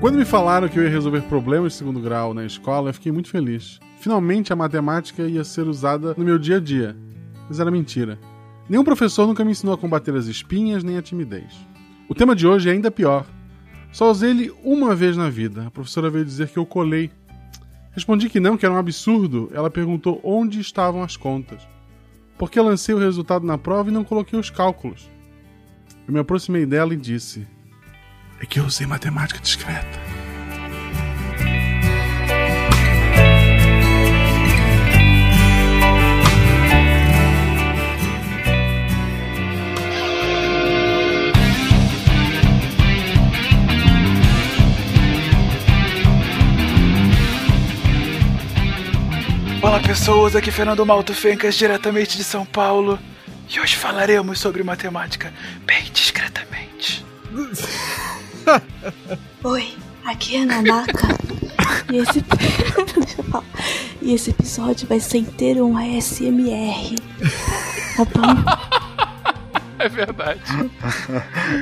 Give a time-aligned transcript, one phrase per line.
[0.00, 3.12] Quando me falaram que eu ia resolver problemas de segundo grau na escola, eu fiquei
[3.12, 3.78] muito feliz.
[3.98, 6.96] Finalmente a matemática ia ser usada no meu dia a dia.
[7.46, 8.18] Mas era mentira.
[8.66, 11.54] Nenhum professor nunca me ensinou a combater as espinhas nem a timidez.
[12.08, 13.26] O tema de hoje é ainda pior.
[13.92, 15.66] Só usei ele uma vez na vida.
[15.66, 17.10] A professora veio dizer que eu colei.
[17.92, 19.50] Respondi que não, que era um absurdo.
[19.52, 21.68] Ela perguntou onde estavam as contas.
[22.38, 25.10] Porque lancei o resultado na prova e não coloquei os cálculos.
[26.08, 27.46] Eu me aproximei dela e disse:
[28.42, 30.00] É que eu usei matemática discreta.
[49.62, 52.98] Olá pessoas, aqui é Fernando Malto Fencas, diretamente de São Paulo.
[53.50, 55.30] E hoje falaremos sobre matemática
[55.66, 57.04] bem discretamente.
[59.44, 61.08] Oi, aqui é a Nanaka.
[61.92, 62.24] e, esse...
[64.02, 66.96] e esse episódio vai ser inteiro um ASMR.
[67.96, 68.70] Tá bom?
[69.78, 70.42] É verdade.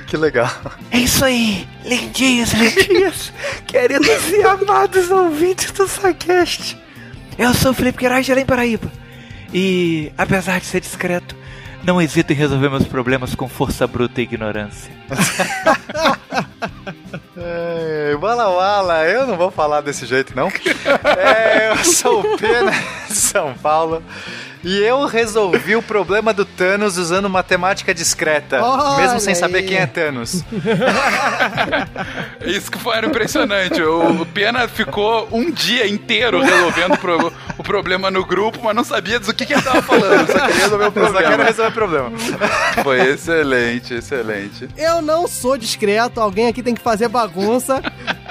[0.09, 0.51] que legal.
[0.91, 3.33] É isso aí, lindinhos, lindinhas,
[3.67, 6.77] queridos e amados ouvintes do Sagest.
[7.39, 8.91] Eu sou o Felipe Queiroz de Além Paraíba.
[9.55, 11.37] E, apesar de ser discreto,
[11.83, 14.93] não hesito em resolver meus problemas com força bruta e ignorância.
[17.37, 20.49] é, Wala, eu não vou falar desse jeito não.
[21.17, 22.73] É, eu sou o Pena
[23.09, 24.03] de São Paulo.
[24.63, 29.39] E eu resolvi o problema do Thanos usando matemática discreta, Olha mesmo sem aí.
[29.39, 30.45] saber quem é Thanos.
[32.45, 33.81] Isso que foi impressionante.
[33.83, 39.21] O Pena ficou um dia inteiro resolvendo pro, o problema no grupo, mas não sabia
[39.21, 40.27] do que, que ele tava falando.
[40.27, 41.21] Só queria resolver o problema.
[41.21, 42.13] Só queria resolver o problema.
[42.83, 44.69] Foi excelente, excelente.
[44.77, 47.83] Eu não sou discreto, alguém aqui tem que fazer bagunça.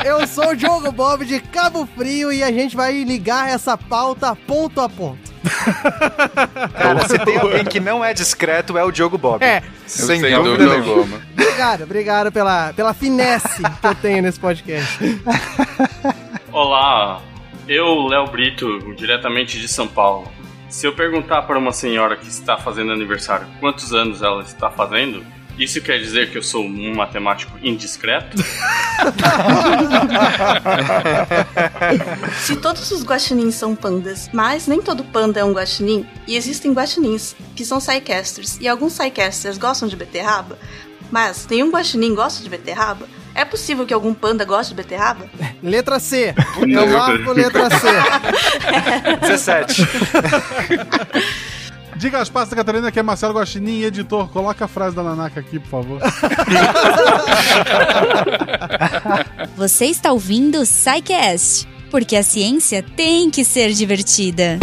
[0.04, 4.36] Eu sou o Diogo Bob de Cabo Frio e a gente vai ligar essa pauta
[4.36, 5.27] ponto a ponto.
[6.74, 9.44] Cara, se tem alguém que não é discreto, é o Diogo Bob.
[9.44, 9.64] É.
[9.86, 11.22] Sem, sem dúvida, dúvida nenhuma.
[11.34, 14.98] Obrigado, obrigado pela, pela finesse que eu tenho nesse podcast.
[16.52, 17.22] Olá,
[17.68, 20.32] eu, Léo Brito, diretamente de São Paulo.
[20.70, 25.24] Se eu perguntar para uma senhora que está fazendo aniversário quantos anos ela está fazendo,
[25.58, 28.38] isso quer dizer que eu sou um matemático indiscreto?
[32.40, 36.72] Se todos os guaxinins são pandas, mas nem todo panda é um guaxinim, e existem
[36.74, 40.60] guaxinins que são psycasters, e alguns psycasters gostam de beterraba,
[41.12, 45.30] mas nenhum guaxinim gosta de beterraba, é possível que algum panda goste de beterraba?
[45.62, 46.34] Letra C.
[46.60, 47.88] Eu marco letra C.
[49.22, 49.88] 17.
[51.98, 54.30] Diga as pastas, Catarina, que é Marcelo Guaxinim, editor.
[54.30, 56.00] Coloca a frase da Nanaka aqui, por favor.
[59.58, 64.60] Você está ouvindo o Psycast, porque a ciência tem que ser divertida.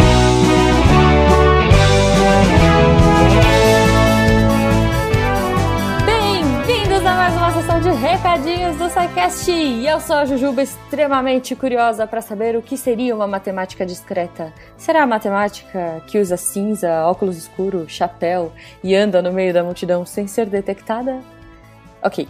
[7.65, 9.51] De recadinhos do SciCast!
[9.51, 14.53] Eu sou a Jujuba, extremamente curiosa para saber o que seria uma matemática discreta.
[14.77, 20.05] Será a matemática que usa cinza, óculos escuros, chapéu e anda no meio da multidão
[20.05, 21.21] sem ser detectada?
[22.03, 22.27] Ok.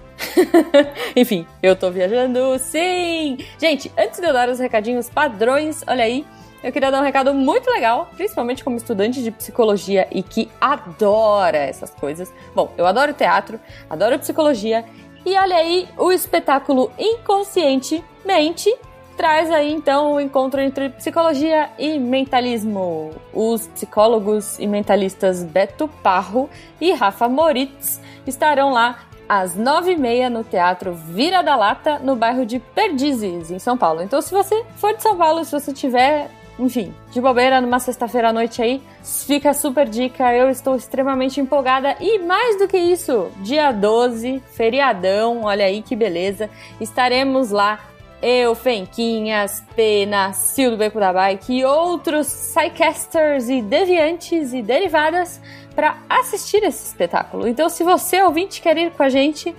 [1.15, 3.37] Enfim, eu tô viajando, sim!
[3.59, 6.25] Gente, antes de eu dar os recadinhos padrões, olha aí,
[6.65, 11.59] eu queria dar um recado muito legal, principalmente como estudante de psicologia e que adora
[11.59, 12.33] essas coisas.
[12.55, 14.83] Bom, eu adoro teatro, adoro psicologia
[15.25, 18.73] e olha aí, o espetáculo Inconscientemente
[19.17, 23.11] traz aí então o encontro entre psicologia e mentalismo.
[23.33, 26.49] Os psicólogos e mentalistas Beto Parro
[26.79, 32.15] e Rafa Moritz estarão lá às nove e meia no Teatro Vira da Lata, no
[32.15, 34.01] bairro de Perdizes, em São Paulo.
[34.01, 38.29] Então, se você for de São Paulo, se você tiver enfim, de bobeira numa sexta-feira
[38.29, 40.33] à noite aí, fica super dica.
[40.33, 45.95] Eu estou extremamente empolgada e mais do que isso, dia 12, feriadão, olha aí que
[45.95, 46.49] beleza.
[46.79, 47.79] Estaremos lá
[48.21, 55.39] eu, Fenquinhas, Pena, Sil Beco da Bike e outros Psycasters e deviantes e derivadas
[55.75, 57.47] para assistir esse espetáculo.
[57.47, 59.53] Então, se você ouvinte quer ir com a gente,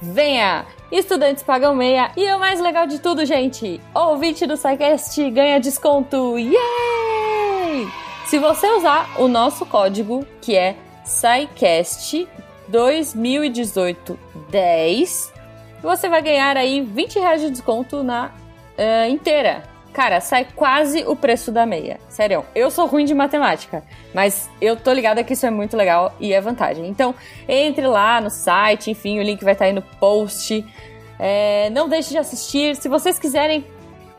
[0.00, 0.77] venha!
[0.90, 6.38] Estudantes pagam meia e o mais legal de tudo, gente, ouvinte do SciCast ganha desconto!
[6.38, 7.86] Yay!
[8.24, 12.26] Se você usar o nosso código, que é SciCast
[12.68, 14.18] 2018
[14.50, 15.32] 10,
[15.82, 18.30] você vai ganhar aí 20 reais de desconto na
[18.78, 19.64] uh, inteira.
[19.98, 21.98] Cara, sai quase o preço da meia.
[22.08, 23.82] Sério, eu sou ruim de matemática,
[24.14, 26.86] mas eu tô ligada que isso é muito legal e é vantagem.
[26.86, 27.12] Então,
[27.48, 30.64] entre lá no site, enfim, o link vai estar aí no post.
[31.18, 32.76] É, não deixe de assistir.
[32.76, 33.66] Se vocês quiserem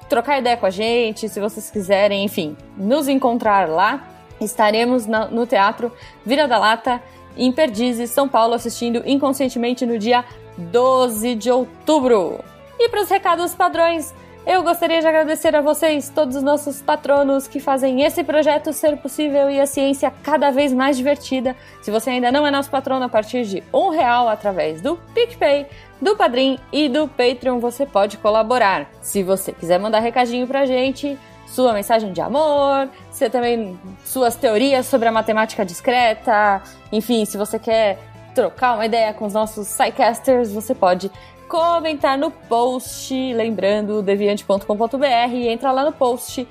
[0.10, 4.06] trocar ideia com a gente, se vocês quiserem, enfim, nos encontrar lá,
[4.42, 5.94] estaremos na- no Teatro
[6.26, 7.02] Vira da Lata,
[7.38, 10.26] em Perdizes, São Paulo, assistindo inconscientemente no dia
[10.58, 12.44] 12 de outubro.
[12.78, 14.14] E para os recados padrões,
[14.50, 18.98] eu gostaria de agradecer a vocês, todos os nossos patronos que fazem esse projeto ser
[18.98, 21.56] possível e a ciência cada vez mais divertida.
[21.84, 25.68] Se você ainda não é nosso patrono, a partir de um real através do PicPay,
[26.02, 28.90] do Padrim e do Patreon, você pode colaborar.
[29.04, 34.88] Se você quiser mandar recadinho pra gente, sua mensagem de amor, você também suas teorias
[34.88, 36.60] sobre a matemática discreta,
[36.92, 38.00] enfim, se você quer
[38.34, 41.12] trocar uma ideia com os nossos Psycasters, você pode
[41.50, 46.48] comentar no post, lembrando deviante.com.br, entra lá no post,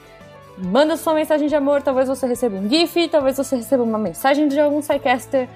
[0.59, 4.49] manda sua mensagem de amor, talvez você receba um GIF, talvez você receba uma mensagem
[4.49, 5.49] de algum Psycaster,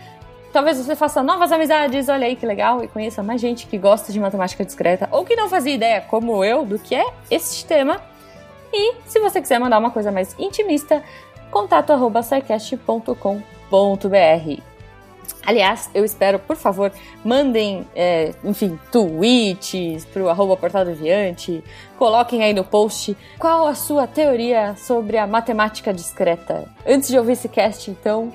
[0.53, 4.13] talvez você faça novas amizades, olha aí que legal, e conheça mais gente que gosta
[4.13, 8.01] de matemática discreta ou que não fazia ideia, como eu, do que é esse tema.
[8.73, 11.03] E se você quiser mandar uma coisa mais intimista,
[11.51, 12.23] contato arroba.
[15.45, 16.93] Aliás, eu espero, por favor,
[17.25, 20.85] mandem, é, enfim, tweets pro arroba portal
[21.99, 26.69] coloquem aí no post qual a sua teoria sobre a matemática discreta.
[26.87, 28.33] Antes de ouvir esse cast, então,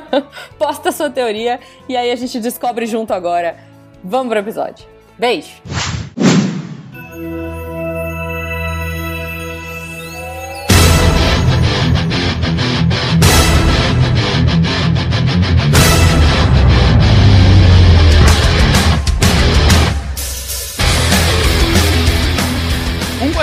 [0.58, 3.56] posta a sua teoria e aí a gente descobre junto agora.
[4.02, 4.86] Vamos pro episódio.
[5.18, 5.62] Beijo!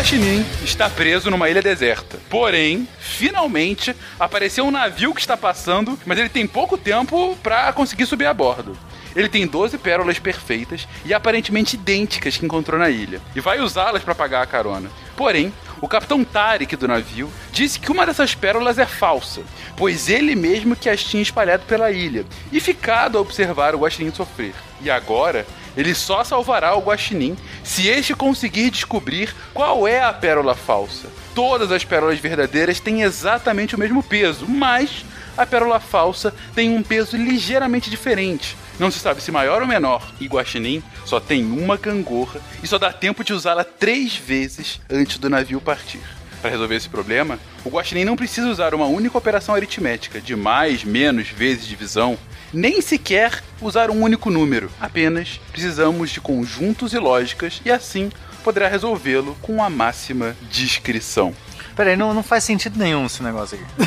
[0.04, 2.20] Guaxinim está preso numa ilha deserta.
[2.30, 8.06] Porém, finalmente apareceu um navio que está passando, mas ele tem pouco tempo para conseguir
[8.06, 8.78] subir a bordo.
[9.16, 14.04] Ele tem 12 pérolas perfeitas e aparentemente idênticas que encontrou na ilha, e vai usá-las
[14.04, 14.92] para pagar a carona.
[15.16, 19.42] Porém, o capitão Tarek do navio disse que uma dessas pérolas é falsa,
[19.78, 24.12] pois ele mesmo que as tinha espalhado pela ilha e ficado a observar o guaxinim
[24.14, 24.54] sofrer.
[24.82, 30.56] E agora, ele só salvará o guaxinim se este conseguir descobrir qual é a pérola
[30.56, 31.08] falsa.
[31.34, 35.04] Todas as pérolas verdadeiras têm exatamente o mesmo peso, mas
[35.36, 38.56] a pérola falsa tem um peso ligeiramente diferente.
[38.80, 40.14] Não se sabe se maior ou menor.
[40.20, 45.18] E Guaxinim só tem uma gangorra e só dá tempo de usá-la três vezes antes
[45.18, 46.02] do navio partir.
[46.44, 50.84] Para resolver esse problema, o Guaxinim não precisa usar uma única operação aritmética de mais,
[50.84, 52.18] menos vezes divisão,
[52.54, 54.70] nem sequer usar um único número.
[54.78, 58.12] Apenas precisamos de conjuntos e lógicas e assim
[58.44, 61.34] poderá resolvê-lo com a máxima discrição.
[61.76, 63.66] Peraí, não, não faz sentido nenhum esse negócio aqui.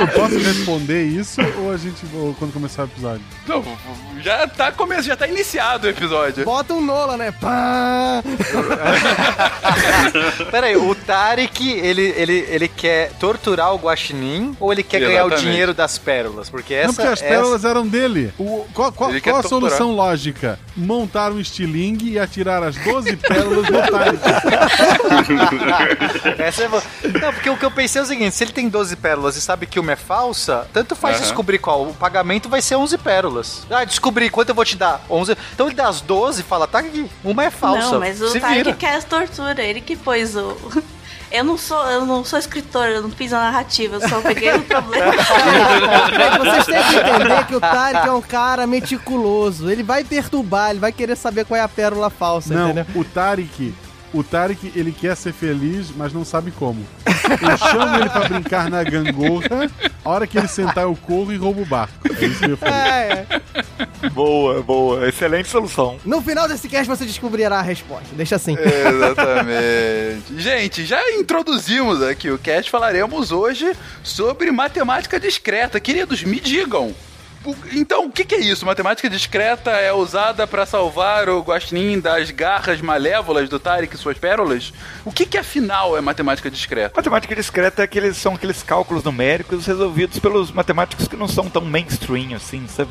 [0.00, 3.22] Eu, posso responder isso ou a gente ou quando começar o episódio?
[3.46, 3.64] Não,
[4.22, 6.44] já tá começando, já tá iniciado o episódio.
[6.44, 7.32] Bota um Nola, né?
[7.32, 8.22] Pá!
[10.50, 15.28] Peraí, o Tarek, ele, ele, ele quer torturar o Guaxinim ou ele quer ganhar o
[15.28, 15.50] Exatamente.
[15.50, 16.48] dinheiro das pérolas?
[16.50, 18.32] Porque essa não, porque as essa- pérolas eram dele.
[18.38, 20.58] O, qual qual- qual a solução lógica?
[20.76, 24.18] Montar um estilingue e atirar as 12 pérolas no Tarek.
[26.38, 26.82] Essa é boa.
[27.20, 29.40] Não, porque o que eu pensei é o seguinte: se ele tem 12 pérolas e
[29.40, 31.24] sabe que uma é falsa, tanto faz Aham.
[31.24, 31.82] descobrir qual.
[31.88, 33.66] O pagamento vai ser 11 pérolas.
[33.70, 35.00] Ah, descobri quanto eu vou te dar?
[35.08, 35.36] 11.
[35.54, 37.92] Então ele dá as 12 e fala: tá aqui, uma é falsa.
[37.92, 40.56] Não, mas o Tarek quer as tortura, ele que pôs o.
[41.32, 44.54] Eu não sou, eu não sou escritor, eu não fiz a narrativa, eu só peguei
[44.54, 45.12] o problema.
[46.38, 49.70] Vocês têm que entender que o Tarek é um cara meticuloso.
[49.70, 52.84] Ele vai perturbar, ele vai querer saber qual é a pérola falsa, Não, entendeu?
[52.94, 53.74] o Tarek,
[54.12, 56.84] o Tarek, ele quer ser feliz, mas não sabe como.
[57.06, 59.70] Eu chamo ele pra brincar na gangorra,
[60.04, 61.94] a hora que ele sentar eu corro e roubo o barco.
[62.08, 62.74] É isso que eu fazer.
[62.74, 64.10] É, é.
[64.10, 65.08] Boa, boa.
[65.08, 65.98] Excelente solução.
[66.04, 68.08] No final desse cast você descobrirá a resposta.
[68.12, 68.56] Deixa assim.
[68.58, 70.22] Exatamente.
[70.36, 75.80] Gente, já introduzimos aqui o cast, falaremos hoje sobre matemática discreta.
[75.80, 76.94] Queridos, me digam.
[77.72, 78.64] Então, o que, que é isso?
[78.64, 84.16] Matemática discreta é usada para salvar o Guaxinim das garras malévolas do Tarek e suas
[84.18, 84.72] pérolas?
[85.04, 86.94] O que, que afinal é matemática discreta?
[86.96, 91.62] Matemática discreta é aqueles, são aqueles cálculos numéricos resolvidos pelos matemáticos que não são tão
[91.64, 92.90] mainstream assim, sabe?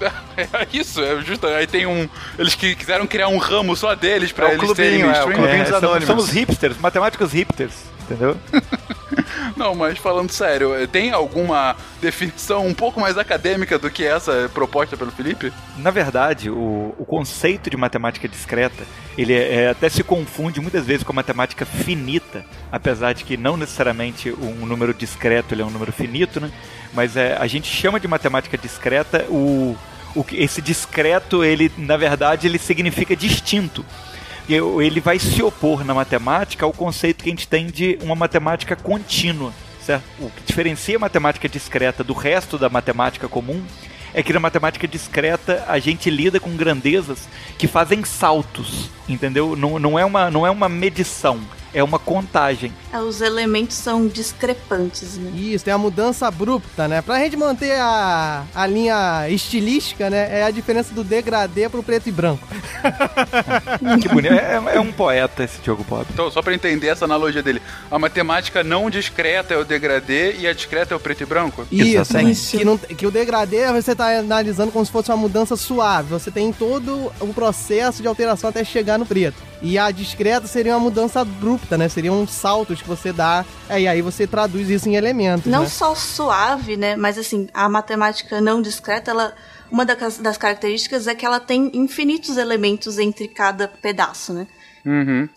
[0.36, 1.46] É isso, é justo.
[1.46, 2.08] Aí tem um.
[2.38, 5.24] Eles que quiseram criar um ramo só deles pra É o eles serem clubinho, é,
[5.24, 5.36] o mainstream.
[5.36, 5.58] clubinho.
[5.58, 6.06] dos somos, anônimos.
[6.06, 7.74] somos hipsters, matemáticos hipsters,
[8.10, 8.36] entendeu?
[9.56, 14.96] Não, mas falando sério, tem alguma definição um pouco mais acadêmica do que essa proposta
[14.96, 15.52] pelo Felipe?
[15.78, 18.84] Na verdade, o, o conceito de matemática discreta,
[19.16, 23.36] ele é, é, até se confunde muitas vezes com a matemática finita, apesar de que
[23.36, 26.50] não necessariamente um número discreto ele é um número finito, né?
[26.92, 29.76] Mas é, a gente chama de matemática discreta o,
[30.14, 33.84] o que esse discreto, ele na verdade ele significa distinto.
[34.54, 38.74] Ele vai se opor na matemática ao conceito que a gente tem de uma matemática
[38.74, 40.04] contínua, certo?
[40.18, 43.62] O que diferencia a matemática discreta do resto da matemática comum
[44.12, 49.54] é que na matemática discreta a gente lida com grandezas que fazem saltos, entendeu?
[49.54, 51.40] Não, não, é, uma, não é uma medição,
[51.72, 52.72] é uma contagem.
[52.92, 55.30] É, Os elementos são discrepantes, né?
[55.34, 57.00] Isso, tem a mudança abrupta, né?
[57.02, 60.40] Pra gente manter a, a linha estilística, né?
[60.40, 62.46] É a diferença do degradê pro preto e branco.
[64.00, 64.32] Que bonito.
[64.34, 66.06] É, é um poeta esse Diogo Bob.
[66.12, 67.60] Então, só pra entender essa analogia dele,
[67.90, 71.66] a matemática não discreta é o degradê e a discreta é o preto e branco?
[71.70, 76.08] Isso, que, não- que o degradê você tá analisando como se fosse uma mudança suave.
[76.10, 79.49] Você tem todo o processo de alteração até chegar no preto.
[79.62, 81.88] E a discreta seria uma mudança abrupta, né?
[81.88, 83.44] Seriam saltos que você dá.
[83.68, 85.50] É, e aí você traduz isso em elementos.
[85.50, 85.68] Não né?
[85.68, 86.96] só suave, né?
[86.96, 89.34] Mas assim, a matemática não discreta, ela.
[89.70, 94.48] Uma das, das características é que ela tem infinitos elementos entre cada pedaço, né?
[94.84, 95.28] Uhum.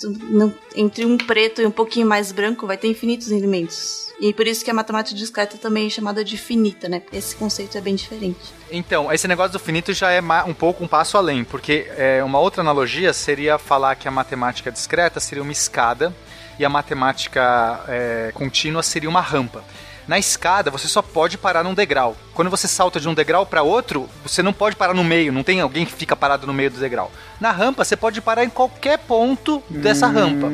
[0.75, 4.13] Entre um preto e um pouquinho mais branco vai ter infinitos elementos.
[4.19, 7.01] E por isso que a matemática discreta também é chamada de finita, né?
[7.12, 8.39] Esse conceito é bem diferente.
[8.71, 12.39] Então, esse negócio do finito já é um pouco um passo além, porque é, uma
[12.39, 16.15] outra analogia seria falar que a matemática discreta seria uma escada
[16.57, 19.63] e a matemática é, contínua seria uma rampa.
[20.07, 22.15] Na escada, você só pode parar num degrau.
[22.33, 25.43] Quando você salta de um degrau para outro, você não pode parar no meio, não
[25.43, 27.12] tem alguém que fica parado no meio do degrau.
[27.39, 30.48] Na rampa, você pode parar em qualquer ponto dessa rampa.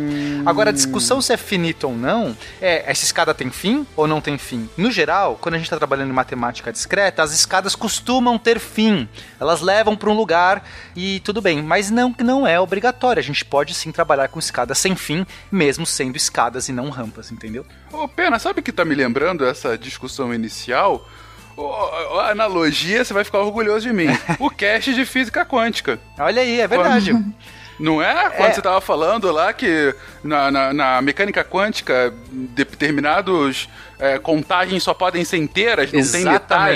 [0.46, 4.20] Agora, a discussão se é finito ou não, é essa escada tem fim ou não
[4.20, 4.70] tem fim?
[4.78, 9.08] No geral, quando a gente está trabalhando em matemática discreta, as escadas costumam ter fim.
[9.40, 10.64] Elas levam para um lugar
[10.96, 13.20] e tudo bem, mas não não é obrigatório.
[13.20, 17.32] A gente pode sim trabalhar com escadas sem fim, mesmo sendo escadas e não rampas,
[17.32, 17.66] entendeu?
[17.92, 21.08] Ô, Pena, sabe o que tá me lembrando essa discussão inicial?
[22.22, 24.08] A analogia, você vai ficar orgulhoso de mim.
[24.40, 26.00] O cast de física quântica.
[26.18, 27.14] Olha aí, é verdade.
[27.80, 28.30] Não é?
[28.32, 28.54] Quando É.
[28.54, 29.94] você tava falando lá que
[30.24, 33.70] na, na, na mecânica quântica determinados
[34.00, 36.32] é, contagens só podem ser inteiras, não tem Exatamente.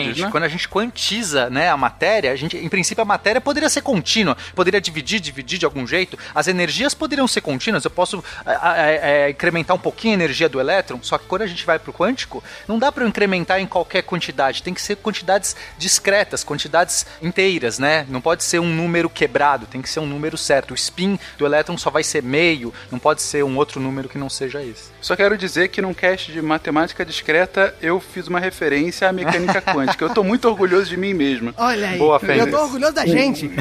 [0.08, 0.30] metades, né?
[0.32, 3.82] Quando a gente quantiza, né, a matéria, a gente, em princípio a matéria poderia ser
[3.82, 6.18] contínua, poderia dividir, dividir de algum jeito.
[6.36, 7.86] As energias poderiam ser contínuas.
[7.86, 11.00] Eu posso a- a- é, incrementar um pouquinho a energia do elétron.
[11.02, 14.02] Só que quando a gente vai pro quântico, não dá para eu incrementar em qualquer
[14.04, 14.62] quantidade.
[14.62, 18.06] Tem que ser quantidades discretas, quantidades inteiras, né?
[18.10, 19.66] Não pode ser um número quebrado.
[19.66, 20.72] Tem que ser um número certo.
[20.72, 22.74] O spin do elétron só vai ser meio.
[22.92, 24.92] Não pode ser um outro número que não seja esse.
[25.02, 29.62] Só quero dizer que num cast de matemática discreta eu fiz uma referência à mecânica
[29.72, 30.04] quântica.
[30.04, 31.54] Eu tô muito orgulhoso de mim mesmo.
[31.56, 31.98] Olha aí.
[31.98, 33.50] Boa, eu tô orgulhoso da gente.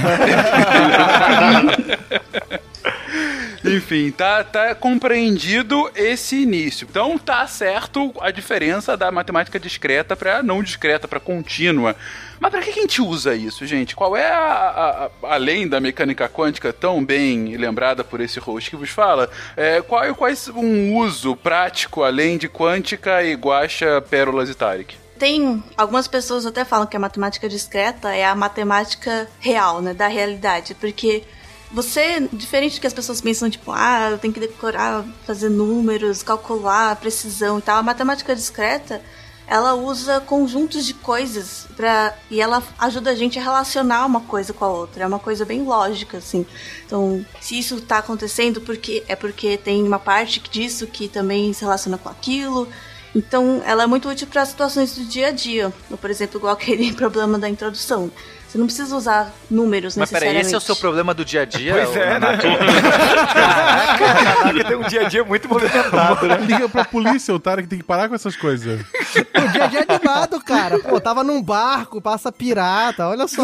[3.64, 6.86] Enfim, tá, tá compreendido esse início.
[6.90, 11.94] Então tá certo a diferença da matemática discreta para não discreta, para contínua.
[12.42, 13.94] Mas para que a gente usa isso, gente?
[13.94, 18.68] Qual é a, a- a- além da mecânica quântica tão bem lembrada por esse host
[18.68, 24.50] que vos fala, é, qual quais um uso prático além de quântica e guacha, pérolas
[24.50, 24.96] e Tarek?
[25.20, 30.08] Tem algumas pessoas até falam que a matemática discreta é a matemática real, né, da
[30.08, 31.22] realidade, porque
[31.70, 36.24] você, diferente do que as pessoas pensam, tipo, ah, eu tenho que decorar, fazer números,
[36.24, 39.00] calcular, precisão e tal, a matemática discreta,
[39.46, 44.52] ela usa conjuntos de coisas para e ela ajuda a gente a relacionar uma coisa
[44.52, 45.04] com a outra.
[45.04, 46.46] É uma coisa bem lógica, assim.
[46.86, 51.62] Então, se isso tá acontecendo, porque é porque tem uma parte disso que também se
[51.62, 52.68] relaciona com aquilo.
[53.14, 55.72] Então, ela é muito útil para situações do dia a dia.
[56.00, 58.10] Por exemplo, igual aquele problema da introdução.
[58.52, 60.46] Você não precisa usar números Mas peraí, necessariamente.
[60.46, 61.72] esse é o seu problema do dia a dia?
[61.72, 62.36] Pois é, né?
[63.96, 66.36] Caraca, tem um dia a dia muito movimentado, né?
[66.36, 68.82] Liga pra polícia, o Tarek tem que parar com essas coisas.
[68.82, 70.78] O dia a dia é animado, cara.
[70.80, 73.42] Pô, tava num barco, passa pirata, olha só.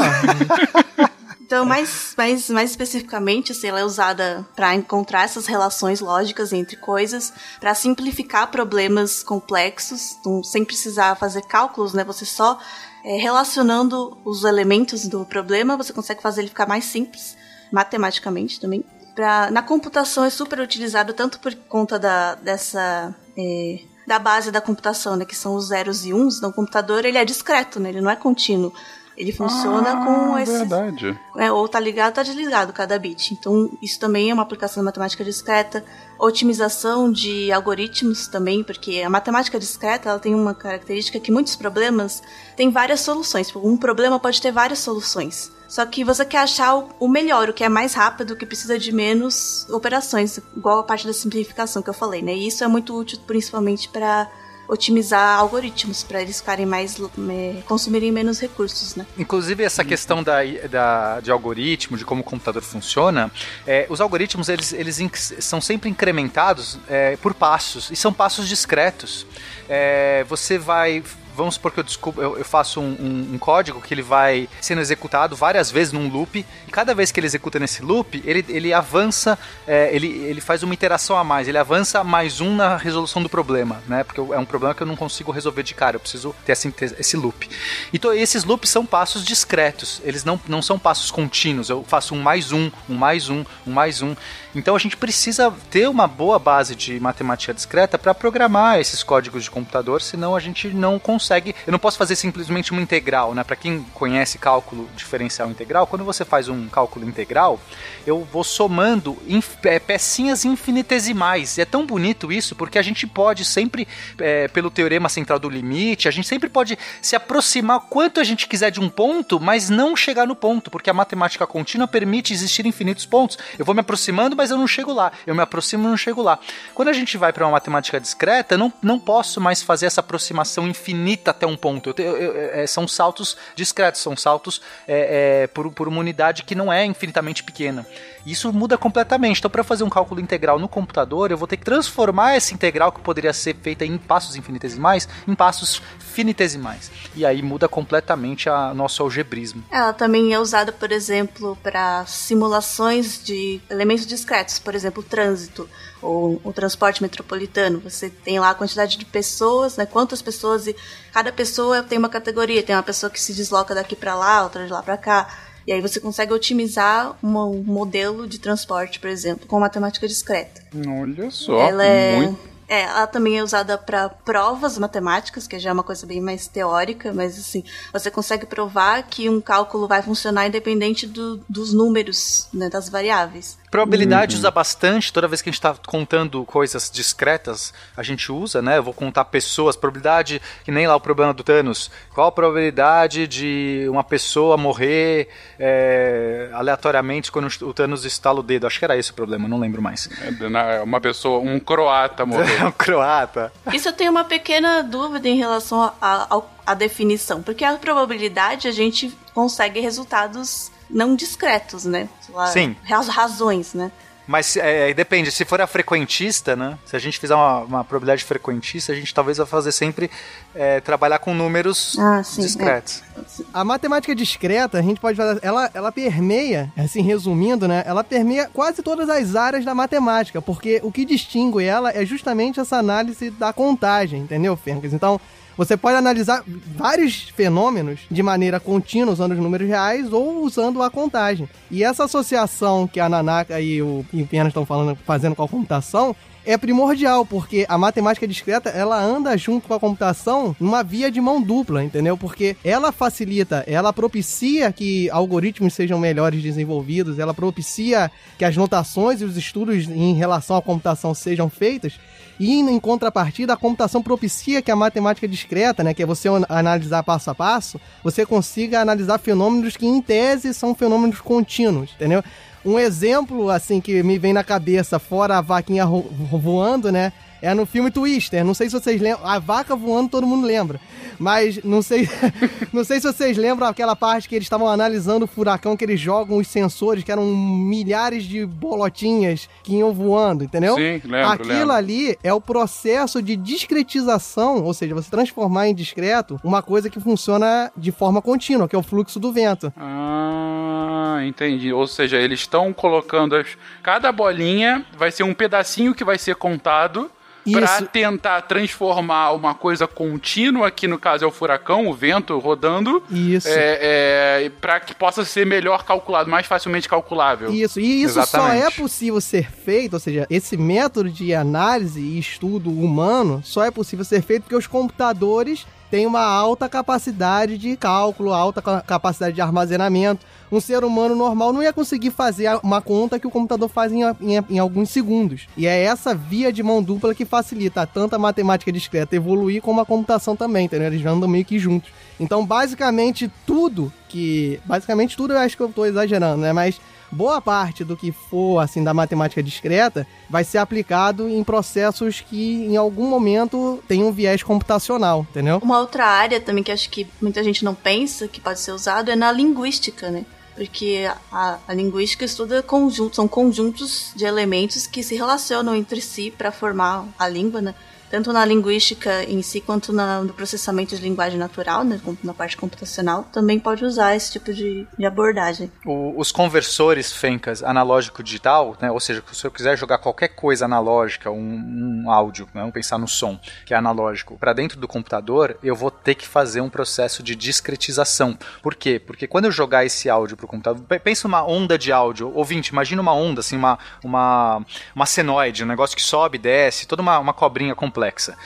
[1.40, 6.76] Então, mais, mais, mais especificamente, assim, ela é usada para encontrar essas relações lógicas entre
[6.76, 12.04] coisas, para simplificar problemas complexos, então, sem precisar fazer cálculos, né?
[12.04, 12.58] Você só
[13.04, 17.36] é, relacionando os elementos do problema, você consegue fazer ele ficar mais simples,
[17.72, 18.84] matematicamente também.
[19.14, 24.60] Pra, na computação é super utilizado tanto por conta da, dessa é, da base da
[24.60, 26.38] computação, né, que são os zeros e uns.
[26.38, 28.72] Então, o computador ele é discreto, né, ele não é contínuo.
[29.18, 31.18] Ele funciona com esse Verdade.
[31.36, 33.34] é, ou tá ligado ou tá desligado cada bit.
[33.34, 35.84] Então, isso também é uma aplicação da matemática discreta.
[36.20, 42.22] Otimização de algoritmos também, porque a matemática discreta ela tem uma característica que muitos problemas
[42.56, 43.48] têm várias soluções.
[43.48, 45.50] Tipo, Um problema pode ter várias soluções.
[45.68, 48.46] Só que você quer achar o- o melhor, o que é mais rápido, o que
[48.46, 52.34] precisa de menos operações, igual a parte da simplificação que eu falei, né?
[52.34, 54.30] E isso é muito útil principalmente para
[54.68, 59.06] otimizar algoritmos para eles ficarem mais é, consumirem menos recursos, né?
[59.16, 60.38] Inclusive essa questão da,
[60.70, 63.30] da, de algoritmo, de como o computador funciona,
[63.66, 64.98] é, os algoritmos eles, eles
[65.40, 69.26] são sempre incrementados é, por passos e são passos discretos.
[69.68, 71.02] É, você vai
[71.38, 74.48] vamos supor que eu, desculpa, eu, eu faço um, um, um, código que ele vai
[74.60, 78.44] sendo executado várias vezes num loop, e cada vez que ele executa nesse loop, ele,
[78.48, 82.76] ele avança, é, ele, ele faz uma interação a mais, ele avança mais um na
[82.76, 84.02] resolução do problema, né?
[84.02, 86.74] Porque é um problema que eu não consigo resolver de cara, eu preciso ter esse,
[86.98, 87.48] esse loop.
[87.92, 92.20] Então esses loops são passos discretos, eles não, não são passos contínuos, eu faço um
[92.20, 94.16] mais um, um mais um, um mais um.
[94.54, 99.44] Então a gente precisa ter uma boa base de matemática discreta para programar esses códigos
[99.44, 101.54] de computador, senão a gente não consegue.
[101.66, 103.44] Eu não posso fazer simplesmente uma integral, né?
[103.44, 107.60] Para quem conhece cálculo diferencial integral, quando você faz um cálculo integral,
[108.06, 109.18] eu vou somando
[109.64, 111.58] é, pecinhas infinitesimais.
[111.58, 113.86] E é tão bonito isso porque a gente pode sempre,
[114.18, 118.48] é, pelo teorema central do limite, a gente sempre pode se aproximar quanto a gente
[118.48, 122.64] quiser de um ponto, mas não chegar no ponto, porque a matemática contínua permite existir
[122.64, 123.38] infinitos pontos.
[123.58, 125.12] Eu vou me aproximando, mas eu não chego lá.
[125.26, 126.38] Eu me aproximo e não chego lá.
[126.74, 130.66] Quando a gente vai para uma matemática discreta, não, não posso mais fazer essa aproximação
[130.66, 131.92] infinita até um ponto.
[131.98, 136.44] Eu, eu, eu, é, são saltos discretos, são saltos é, é, por, por uma unidade
[136.44, 137.84] que não é infinitamente pequena.
[138.24, 139.38] Isso muda completamente.
[139.38, 142.92] Então, para fazer um cálculo integral no computador, eu vou ter que transformar essa integral
[142.92, 145.82] que poderia ser feita em passos infinitesimais em passos
[146.18, 146.90] finitesimais.
[147.14, 149.62] E aí muda completamente a nosso algebrismo.
[149.70, 155.68] Ela também é usada, por exemplo, para simulações de elementos discretos, por exemplo, o trânsito
[156.02, 157.78] ou o transporte metropolitano.
[157.78, 159.86] Você tem lá a quantidade de pessoas, né?
[159.86, 160.74] Quantas pessoas e
[161.12, 162.64] cada pessoa tem uma categoria.
[162.64, 165.28] Tem uma pessoa que se desloca daqui para lá, outra de lá para cá.
[165.68, 170.62] E aí você consegue otimizar um modelo de transporte, por exemplo, com matemática discreta.
[170.74, 172.57] Olha só, ela é, muito...
[172.68, 176.46] é, ela também é usada para provas matemáticas, que já é uma coisa bem mais
[176.46, 182.46] teórica, mas assim, você consegue provar que um cálculo vai funcionar independente do, dos números,
[182.52, 183.56] né, das variáveis.
[183.70, 184.40] Probabilidade uhum.
[184.40, 188.78] usa bastante, toda vez que a gente está contando coisas discretas, a gente usa, né?
[188.78, 191.90] Eu vou contar pessoas, probabilidade, que nem lá o problema do Thanos.
[192.14, 195.28] Qual a probabilidade de uma pessoa morrer
[195.58, 198.66] é, aleatoriamente quando o Thanos estala o dedo?
[198.66, 200.08] Acho que era esse o problema, não lembro mais.
[200.22, 202.64] É, uma pessoa, um croata morrer.
[202.64, 203.52] um croata.
[203.72, 209.14] Isso eu tenho uma pequena dúvida em relação à definição, porque a probabilidade a gente
[209.34, 212.08] consegue resultados não discretos, né?
[212.30, 212.76] Lá, Sim.
[212.84, 213.90] Razões, né?
[214.28, 216.78] Mas é, depende, se for a frequentista, né?
[216.84, 220.10] Se a gente fizer uma, uma probabilidade frequentista, a gente talvez vai fazer sempre
[220.54, 223.02] é, trabalhar com números ah, sim, discretos.
[223.16, 223.44] É.
[223.54, 225.40] A matemática discreta, a gente pode fazer.
[225.42, 227.82] Ela, ela permeia, assim, resumindo, né?
[227.86, 232.60] Ela permeia quase todas as áreas da matemática, porque o que distingue ela é justamente
[232.60, 234.92] essa análise da contagem, entendeu, Fencas?
[234.92, 235.18] Então,
[235.58, 236.44] você pode analisar
[236.76, 241.48] vários fenômenos de maneira contínua, usando os números reais ou usando a contagem.
[241.68, 246.14] E essa associação que a Nanaka e o Pena estão falando, fazendo com a computação,
[246.48, 251.20] é primordial, porque a matemática discreta, ela anda junto com a computação numa via de
[251.20, 252.16] mão dupla, entendeu?
[252.16, 259.20] Porque ela facilita, ela propicia que algoritmos sejam melhores desenvolvidos, ela propicia que as notações
[259.20, 262.00] e os estudos em relação à computação sejam feitos,
[262.38, 267.02] e em contrapartida, a computação propicia que a matemática discreta, né, que é você analisar
[267.02, 272.22] passo a passo, você consiga analisar fenômenos que em tese são fenômenos contínuos, entendeu?
[272.64, 277.12] Um exemplo assim que me vem na cabeça, fora a vaquinha voando, né?
[277.40, 278.44] É no filme Twister.
[278.44, 279.26] Não sei se vocês lembram.
[279.26, 280.80] A vaca voando todo mundo lembra.
[281.18, 282.08] Mas não sei,
[282.72, 285.98] não sei se vocês lembram aquela parte que eles estavam analisando o furacão, que eles
[286.00, 290.76] jogam os sensores, que eram milhares de bolotinhas que iam voando, entendeu?
[290.76, 291.28] Sim, lembro.
[291.28, 291.72] Aquilo lembro.
[291.72, 297.00] ali é o processo de discretização, ou seja, você transformar em discreto uma coisa que
[297.00, 299.72] funciona de forma contínua, que é o fluxo do vento.
[299.76, 301.72] Ah, entendi.
[301.72, 303.56] Ou seja, eles estão colocando as...
[303.82, 307.10] cada bolinha vai ser um pedacinho que vai ser contado
[307.52, 313.02] para tentar transformar uma coisa contínua, que no caso é o furacão, o vento rodando,
[313.10, 313.48] isso.
[313.48, 317.52] É, é, para que possa ser melhor calculado, mais facilmente calculável.
[317.52, 318.60] Isso, e isso Exatamente.
[318.60, 323.64] só é possível ser feito, ou seja, esse método de análise e estudo humano só
[323.64, 329.34] é possível ser feito porque os computadores têm uma alta capacidade de cálculo, alta capacidade
[329.34, 333.68] de armazenamento um ser humano normal não ia conseguir fazer uma conta que o computador
[333.68, 335.46] faz em, em, em alguns segundos.
[335.56, 339.80] E é essa via de mão dupla que facilita tanto a matemática discreta evoluir como
[339.80, 340.86] a computação também, entendeu?
[340.88, 341.90] Eles andam meio que juntos.
[342.18, 344.58] Então, basicamente, tudo que.
[344.64, 346.52] Basicamente, tudo eu acho que eu estou exagerando, né?
[346.52, 352.20] Mas boa parte do que for, assim, da matemática discreta vai ser aplicado em processos
[352.20, 355.58] que, em algum momento, tem um viés computacional, entendeu?
[355.62, 359.10] Uma outra área também que acho que muita gente não pensa que pode ser usado
[359.10, 360.24] é na linguística, né?
[360.54, 366.32] Porque a, a linguística estuda conjuntos, são conjuntos de elementos que se relacionam entre si
[366.36, 367.74] para formar a língua, né?
[368.10, 372.56] Tanto na linguística em si quanto na, no processamento de linguagem natural, né, na parte
[372.56, 375.70] computacional, também pode usar esse tipo de, de abordagem.
[375.84, 381.30] O, os conversores Fencas analógico-digital, né, ou seja, se eu quiser jogar qualquer coisa analógica,
[381.30, 385.56] um, um áudio, né, vamos pensar no som, que é analógico, para dentro do computador,
[385.62, 388.38] eu vou ter que fazer um processo de discretização.
[388.62, 388.98] Por quê?
[388.98, 392.70] Porque quando eu jogar esse áudio para o computador, pensa uma onda de áudio, ouvinte,
[392.70, 397.18] imagina uma onda, assim, uma, uma, uma senoide, um negócio que sobe, desce, toda uma,
[397.18, 398.36] uma cobrinha completa complexa.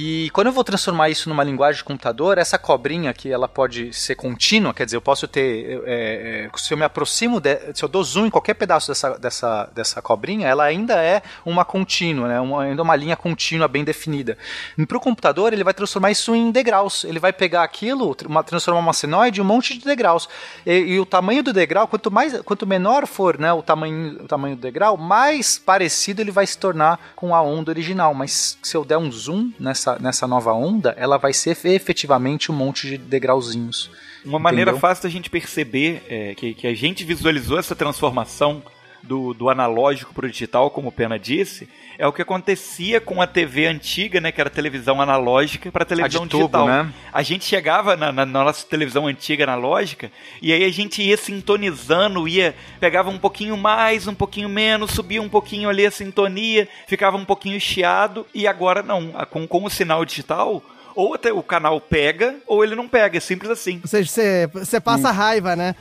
[0.00, 3.92] E quando eu vou transformar isso numa linguagem de computador, essa cobrinha que ela pode
[3.92, 7.84] ser contínua, quer dizer, eu posso ter, é, é, se eu me aproximo, de, se
[7.84, 12.28] eu dou zoom em qualquer pedaço dessa, dessa, dessa cobrinha, ela ainda é uma contínua,
[12.28, 14.38] né, uma, ainda uma linha contínua bem definida.
[14.86, 17.02] Para o computador, ele vai transformar isso em degraus.
[17.02, 20.28] Ele vai pegar aquilo, uma, transformar uma senoide um monte de degraus.
[20.64, 24.28] E, e, o tamanho do degrau, quanto mais, quanto menor for, né, o tamanho, o
[24.28, 28.14] tamanho do degrau, mais parecido ele vai se tornar com a onda original.
[28.14, 32.52] Mas se eu der um zoom nessa nessa, nessa nova onda, ela vai ser efetivamente
[32.52, 33.90] um monte de degrauzinhos.
[34.24, 38.62] Uma maneira fácil da gente perceber é, que, que a gente visualizou essa transformação
[39.02, 43.20] do, do analógico para o digital, como o Pena disse, é o que acontecia com
[43.20, 44.30] a TV antiga, né?
[44.30, 46.66] Que era televisão analógica para televisão tubo, digital.
[46.66, 46.92] Né?
[47.12, 51.16] A gente chegava na, na, na, nossa televisão antiga analógica e aí a gente ia
[51.16, 56.68] sintonizando, ia pegava um pouquinho mais, um pouquinho menos, subia um pouquinho ali a sintonia,
[56.86, 60.62] ficava um pouquinho chiado e agora não, com, com o sinal digital
[60.98, 63.18] ou até o canal pega, ou ele não pega.
[63.18, 63.78] É simples assim.
[63.84, 64.10] Ou seja,
[64.52, 65.12] você passa hum.
[65.12, 65.76] raiva, né?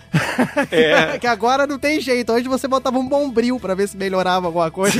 [0.71, 1.17] É.
[1.17, 2.31] que agora não tem jeito.
[2.31, 4.95] Hoje você botava um bombril para ver se melhorava alguma coisa.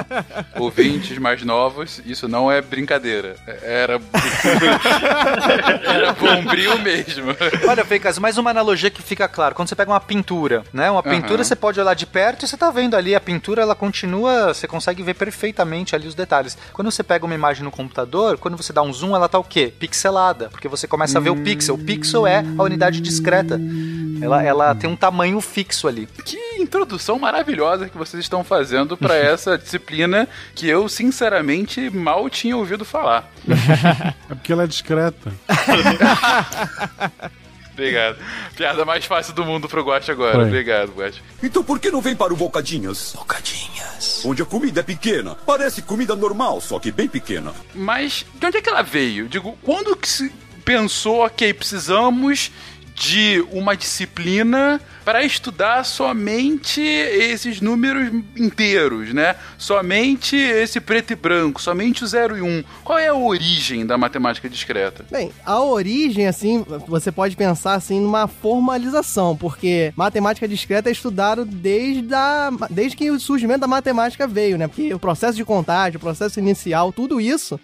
[0.58, 3.36] Ouvintes mais novos, isso não é brincadeira.
[3.62, 4.00] Era.
[5.84, 7.36] Era bombril mesmo.
[7.68, 9.54] Olha, Feicas, mais uma analogia que fica claro.
[9.54, 10.90] Quando você pega uma pintura, né?
[10.90, 11.44] Uma pintura uhum.
[11.44, 14.66] você pode olhar de perto e você tá vendo ali a pintura, ela continua, você
[14.66, 16.56] consegue ver perfeitamente ali os detalhes.
[16.72, 19.49] Quando você pega uma imagem no computador, quando você dá um zoom, ela tá o
[19.50, 19.72] quê?
[19.76, 21.74] Pixelada, porque você começa a ver o pixel.
[21.74, 23.60] O pixel é a unidade discreta.
[24.22, 26.06] Ela, ela tem um tamanho fixo ali.
[26.24, 32.56] Que introdução maravilhosa que vocês estão fazendo para essa disciplina que eu, sinceramente, mal tinha
[32.56, 33.30] ouvido falar.
[34.30, 35.32] é porque ela é discreta.
[37.72, 38.18] Obrigado.
[38.56, 40.34] Piada mais fácil do mundo pro Guache agora.
[40.34, 40.44] Foi.
[40.44, 41.22] Obrigado, Guache.
[41.42, 43.14] Então por que não vem para o Bocadinhas?
[43.16, 44.22] Bocadinhas.
[44.24, 45.34] Onde a comida é pequena.
[45.34, 47.52] Parece comida normal, só que bem pequena.
[47.74, 49.28] Mas de onde é que ela veio?
[49.28, 50.32] Digo, quando que se
[50.64, 52.50] pensou, ok, precisamos
[53.00, 59.34] de uma disciplina para estudar somente esses números inteiros, né?
[59.56, 62.46] Somente esse preto e branco, somente o 0 e 1.
[62.46, 62.64] Um.
[62.84, 65.06] Qual é a origem da matemática discreta?
[65.10, 71.46] Bem, a origem, assim, você pode pensar assim numa formalização, porque matemática discreta é estudado
[71.46, 72.06] desde,
[72.68, 74.68] desde que o surgimento da matemática veio, né?
[74.68, 77.58] Porque o processo de contagem, o processo inicial, tudo isso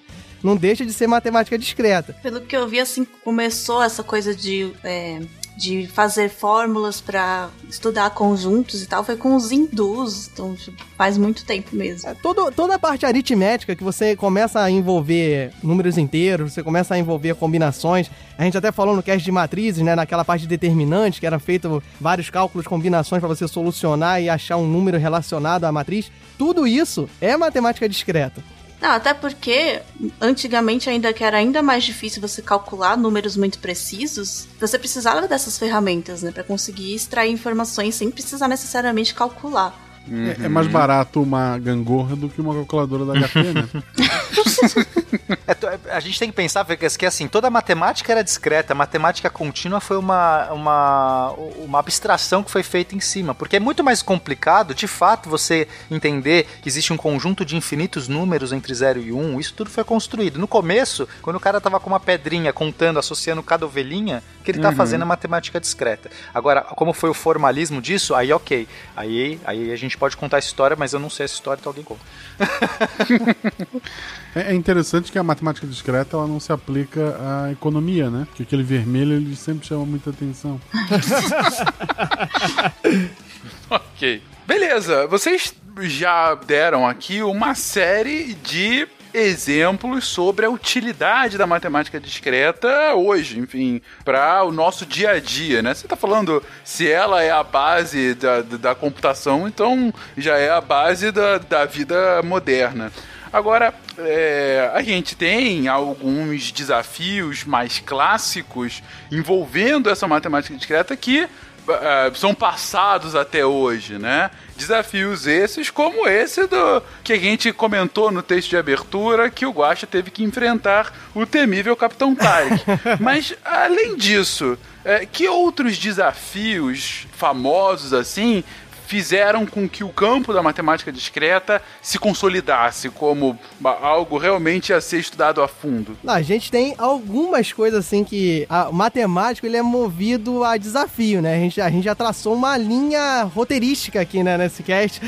[0.47, 2.15] não deixa de ser matemática discreta.
[2.23, 4.73] Pelo que eu vi, assim, começou essa coisa de.
[4.85, 5.21] É,
[5.57, 11.17] de fazer fórmulas para estudar conjuntos e tal, foi com os hindus, então tipo, faz
[11.17, 12.11] muito tempo mesmo.
[12.11, 16.95] É, todo, toda a parte aritmética que você começa a envolver números inteiros, você começa
[16.95, 20.49] a envolver combinações, a gente até falou no cast de matrizes, né, naquela parte de
[20.49, 25.65] determinante, que era feito vários cálculos, combinações para você solucionar e achar um número relacionado
[25.65, 28.45] à matriz, tudo isso é matemática discreta.
[28.81, 29.81] Não, até porque
[30.21, 35.59] antigamente ainda que era ainda mais difícil você calcular números muito precisos, você precisava dessas
[35.59, 39.75] ferramentas, né, para conseguir extrair informações sem precisar necessariamente calcular.
[40.09, 40.27] Uhum.
[40.29, 43.69] É, é, mais barato uma gangorra do que uma calculadora da HP, né?
[45.47, 48.77] é, a gente tem que pensar, Vegas, que assim, toda a matemática era discreta, a
[48.77, 53.83] matemática contínua foi uma, uma, uma abstração que foi feita em cima, porque é muito
[53.83, 59.01] mais complicado, de fato, você entender que existe um conjunto de infinitos números entre 0
[59.01, 60.39] e 1, um, isso tudo foi construído.
[60.39, 64.61] No começo, quando o cara tava com uma pedrinha contando, associando cada ovelhinha, que ele
[64.61, 64.77] tá uhum.
[64.77, 66.11] fazendo a matemática discreta.
[66.33, 68.69] Agora, como foi o formalismo disso, aí ok.
[68.97, 71.71] Aí, aí a gente pode contar essa história, mas eu não sei essa história, então
[71.71, 72.03] alguém conta.
[74.37, 78.27] é interessante que a matemática discreta ela não se aplica à economia, né?
[78.27, 80.61] Porque aquele vermelho ele sempre chama muita atenção.
[83.71, 84.23] ok.
[84.47, 92.95] Beleza, vocês já deram aqui uma série de exemplos sobre a utilidade da matemática discreta
[92.95, 95.73] hoje, enfim, para o nosso dia a dia, né?
[95.73, 100.61] Você está falando se ela é a base da, da computação, então já é a
[100.61, 102.93] base da, da vida moderna.
[103.33, 111.29] Agora, é, a gente tem alguns desafios mais clássicos envolvendo essa matemática discreta que
[111.67, 114.31] uh, são passados até hoje, né?
[114.57, 119.51] Desafios esses como esse do que a gente comentou no texto de abertura que o
[119.51, 122.65] Guaxa teve que enfrentar o temível Capitão Tarek.
[123.01, 128.43] Mas além disso, é, que outros desafios famosos assim
[128.87, 133.39] fizeram com que o campo da matemática discreta se consolidasse como
[133.83, 135.97] algo realmente a ser estudado a fundo?
[136.03, 140.57] Não, a gente tem algumas coisas assim que a, o matemático ele é movido a
[140.57, 141.35] desafio, né?
[141.35, 145.01] A gente, a gente já traçou uma linha roteirística aqui, né, nesse cast.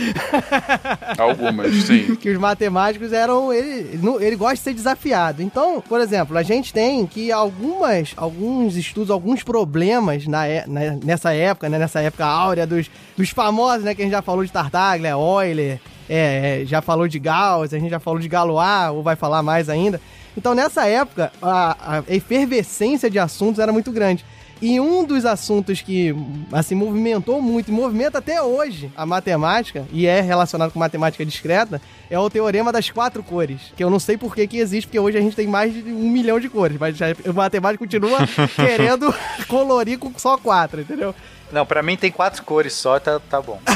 [1.17, 2.15] Algumas, sim.
[2.21, 3.53] que os matemáticos eram.
[3.53, 5.43] Ele, ele gosta de ser desafiado.
[5.43, 11.33] Então, por exemplo, a gente tem que algumas, alguns estudos, alguns problemas na, na, nessa
[11.33, 11.79] época, né?
[11.79, 13.95] Nessa época áurea dos, dos famosos famosos, né?
[13.95, 17.91] Que a gente já falou de Tartaglia, Euler, é, já falou de Gauss, a gente
[17.91, 20.01] já falou de Galois, ou vai falar mais ainda.
[20.37, 24.25] Então, nessa época, a, a efervescência de assuntos era muito grande.
[24.61, 26.13] E um dos assuntos que,
[26.51, 31.81] assim, movimentou muito, e movimenta até hoje a matemática, e é relacionado com matemática discreta,
[32.11, 33.73] é o teorema das quatro cores.
[33.77, 35.83] Que eu não sei por que, que existe, porque hoje a gente tem mais de
[35.83, 38.19] um milhão de cores, mas o matemático continua
[38.57, 39.15] querendo
[39.47, 41.15] colorir com só quatro, entendeu?
[41.51, 43.59] Não, pra mim tem quatro cores só, tá, tá bom.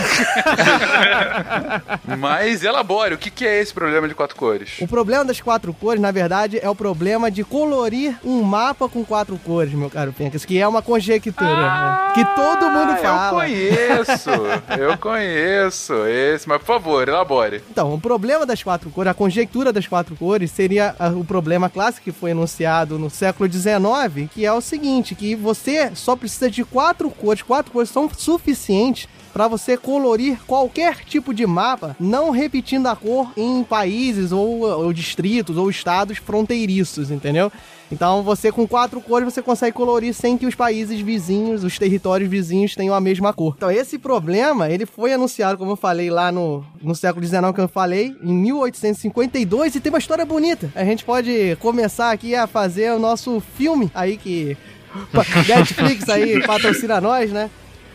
[2.18, 4.78] Mas elabore, o que, que é esse problema de quatro cores?
[4.80, 9.04] O problema das quatro cores, na verdade, é o problema de colorir um mapa com
[9.04, 12.14] quatro cores, meu caro Pencas, que é uma conjectura ah, né?
[12.14, 13.28] que todo mundo fala.
[13.28, 14.30] Eu conheço,
[14.78, 17.62] eu conheço esse, mas por favor, elabore.
[17.70, 21.70] Então, o problema das quatro cores, a conjectura das quatro cores, seria ah, o problema
[21.70, 26.50] clássico que foi enunciado no século XIX, que é o seguinte, que você só precisa
[26.50, 31.96] de quatro cores, quatro quatro cores são suficientes para você colorir qualquer tipo de mapa,
[31.98, 37.50] não repetindo a cor em países ou, ou, distritos ou estados fronteiriços, entendeu?
[37.90, 42.28] Então você com quatro cores você consegue colorir sem que os países vizinhos, os territórios
[42.28, 43.54] vizinhos tenham a mesma cor.
[43.56, 47.60] Então esse problema, ele foi anunciado, como eu falei lá no, no século XIX que
[47.60, 50.70] eu falei, em 1852 e tem uma história bonita.
[50.74, 54.56] A gente pode começar aqui a fazer o nosso filme aí que
[55.48, 57.50] Netflix aí patrocina nós, né?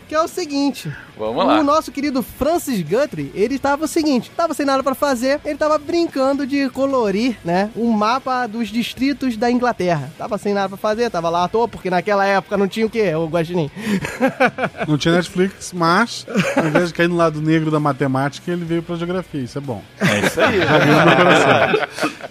[0.08, 1.58] Que é o seguinte: Vamos lá.
[1.58, 5.58] O nosso querido Francis Guthrie, ele tava o seguinte, tava sem nada para fazer, ele
[5.58, 10.12] tava brincando de colorir, né, um mapa dos distritos da Inglaterra.
[10.16, 12.90] Tava sem nada para fazer, tava lá à toa, porque naquela época não tinha o
[12.90, 13.70] quê, o Guaxinim?
[14.86, 16.24] Não tinha Netflix, mas
[16.56, 19.60] ao invés de cair no lado negro da matemática, ele veio pra geografia, isso é
[19.60, 19.82] bom.
[20.00, 20.58] É isso aí.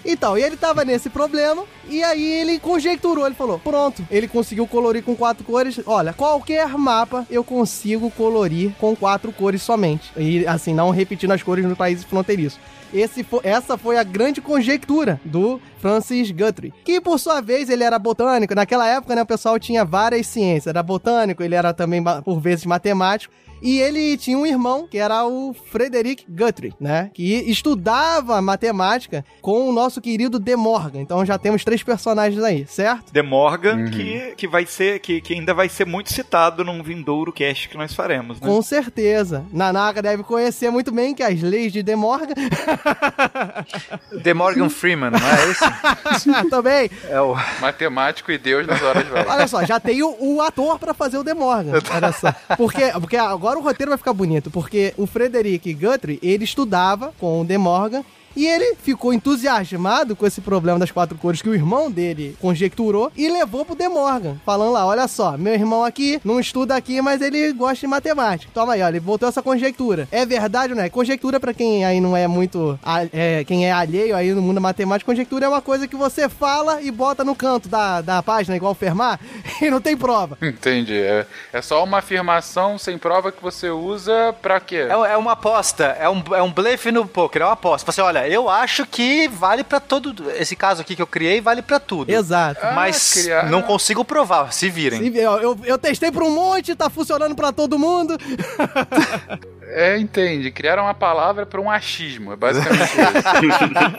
[0.04, 4.66] então, e ele tava nesse problema, e aí ele conjecturou, ele falou, pronto, ele conseguiu
[4.66, 7.67] colorir com quatro cores, olha, qualquer mapa eu consigo
[8.16, 10.12] colorir com quatro cores somente.
[10.16, 12.58] E assim, não repetindo as cores nos países fronteiriços.
[12.92, 17.84] Esse foi, essa foi a grande conjectura do Francis Guthrie, que por sua vez ele
[17.84, 18.54] era botânico.
[18.54, 20.68] Naquela época, né, o pessoal tinha várias ciências.
[20.68, 23.34] Era botânico, ele era também por vezes matemático.
[23.62, 27.10] E ele tinha um irmão, que era o Frederick Guthrie, né?
[27.12, 31.00] Que estudava matemática com o nosso querido De Morgan.
[31.00, 33.12] Então já temos três personagens aí, certo?
[33.12, 33.90] De Morgan, uhum.
[33.90, 37.76] que, que vai ser, que, que ainda vai ser muito citado num vindouro cast que
[37.76, 38.46] nós faremos, né?
[38.46, 39.44] Com certeza.
[39.52, 42.34] Nanaka deve conhecer muito bem que as leis de De Morgan.
[44.22, 45.68] De Morgan Freeman, não é esse?
[46.50, 46.90] Também.
[47.08, 49.28] É o matemático e Deus nas horas velhas.
[49.28, 51.72] Olha só, já tem o, o ator para fazer o De Morgan.
[51.94, 52.32] Olha só.
[52.56, 57.14] Porque, porque agora agora o roteiro vai ficar bonito, porque o Frederick Guthrie, ele estudava
[57.18, 58.04] com o De Morgan
[58.36, 63.10] e ele ficou entusiasmado com esse problema das quatro cores que o irmão dele conjecturou
[63.16, 67.00] e levou pro De Morgan, falando lá: olha só, meu irmão aqui não estuda aqui,
[67.00, 68.50] mas ele gosta de matemática.
[68.54, 70.08] Toma aí, ó, ele botou essa conjectura.
[70.10, 70.88] É verdade ou não é?
[70.88, 72.78] Conjectura, para quem aí não é muito.
[73.12, 76.80] É, quem é alheio aí no mundo matemático, conjectura é uma coisa que você fala
[76.80, 79.20] e bota no canto da, da página, igual o Fermat,
[79.60, 80.38] e não tem prova.
[80.40, 80.96] Entendi.
[80.96, 84.86] É, é só uma afirmação sem prova que você usa pra quê?
[84.88, 87.90] É, é uma aposta, é um, é um blefe no poker, é uma aposta.
[87.90, 90.30] Você olha, eu acho que vale para todo.
[90.30, 92.10] Esse caso aqui que eu criei vale para tudo.
[92.10, 92.60] Exato.
[92.74, 93.50] Mas ah, criar...
[93.50, 94.52] não consigo provar.
[94.52, 95.12] Se virem.
[95.12, 98.16] Se, eu, eu, eu, testei para um monte, tá funcionando para todo mundo.
[99.70, 100.50] É, entende.
[100.50, 102.32] Criaram uma palavra para um achismo.
[102.32, 103.58] É basicamente isso.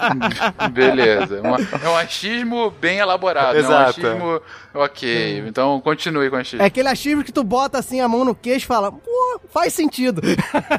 [0.73, 1.41] Beleza.
[1.41, 3.57] Uma, é um achismo bem elaborado.
[3.57, 4.05] Exato.
[4.05, 4.41] É um achismo.
[4.73, 5.41] Ok.
[5.41, 5.47] Hum.
[5.47, 6.61] Então continue com o achismo.
[6.61, 9.73] É aquele achismo que tu bota assim a mão no queixo e fala, pô, faz
[9.73, 10.21] sentido.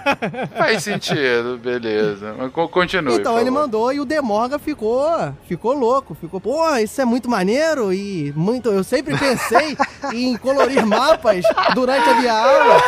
[0.57, 2.35] faz sentido, beleza.
[2.71, 3.17] Continue.
[3.17, 7.93] Então, ele mandou e o Demorga ficou, ficou louco, ficou, pô, isso é muito maneiro
[7.93, 9.77] e muito, eu sempre pensei
[10.15, 12.81] em colorir mapas durante a minha aula.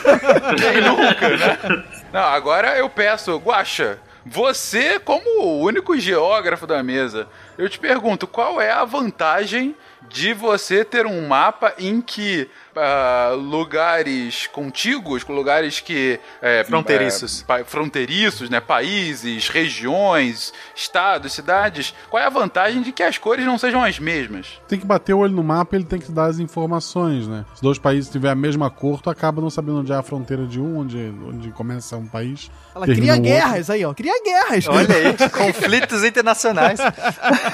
[0.56, 1.84] Quem nunca, né?
[2.12, 8.26] Não, agora eu peço, Guaxa, você como o único geógrafo da mesa, eu te pergunto,
[8.26, 9.74] qual é a vantagem
[10.08, 17.44] de você ter um mapa em que ah, lugares contíguos, lugares que é, Fronteiriços.
[17.48, 23.44] é, fronteiriços, né, países, regiões, estados, cidades, qual é a vantagem de que as cores
[23.44, 24.60] não sejam as mesmas?
[24.68, 27.44] Tem que bater o olho no mapa e ele tem que dar as informações, né?
[27.54, 30.46] Se dois países tiverem a mesma cor, tu acaba não sabendo onde é a fronteira
[30.46, 32.50] de um, onde, onde começa um país.
[32.74, 33.24] Ela cria outro.
[33.24, 34.68] guerras aí, ó, cria guerras.
[34.68, 36.78] Olha aí, conflitos internacionais.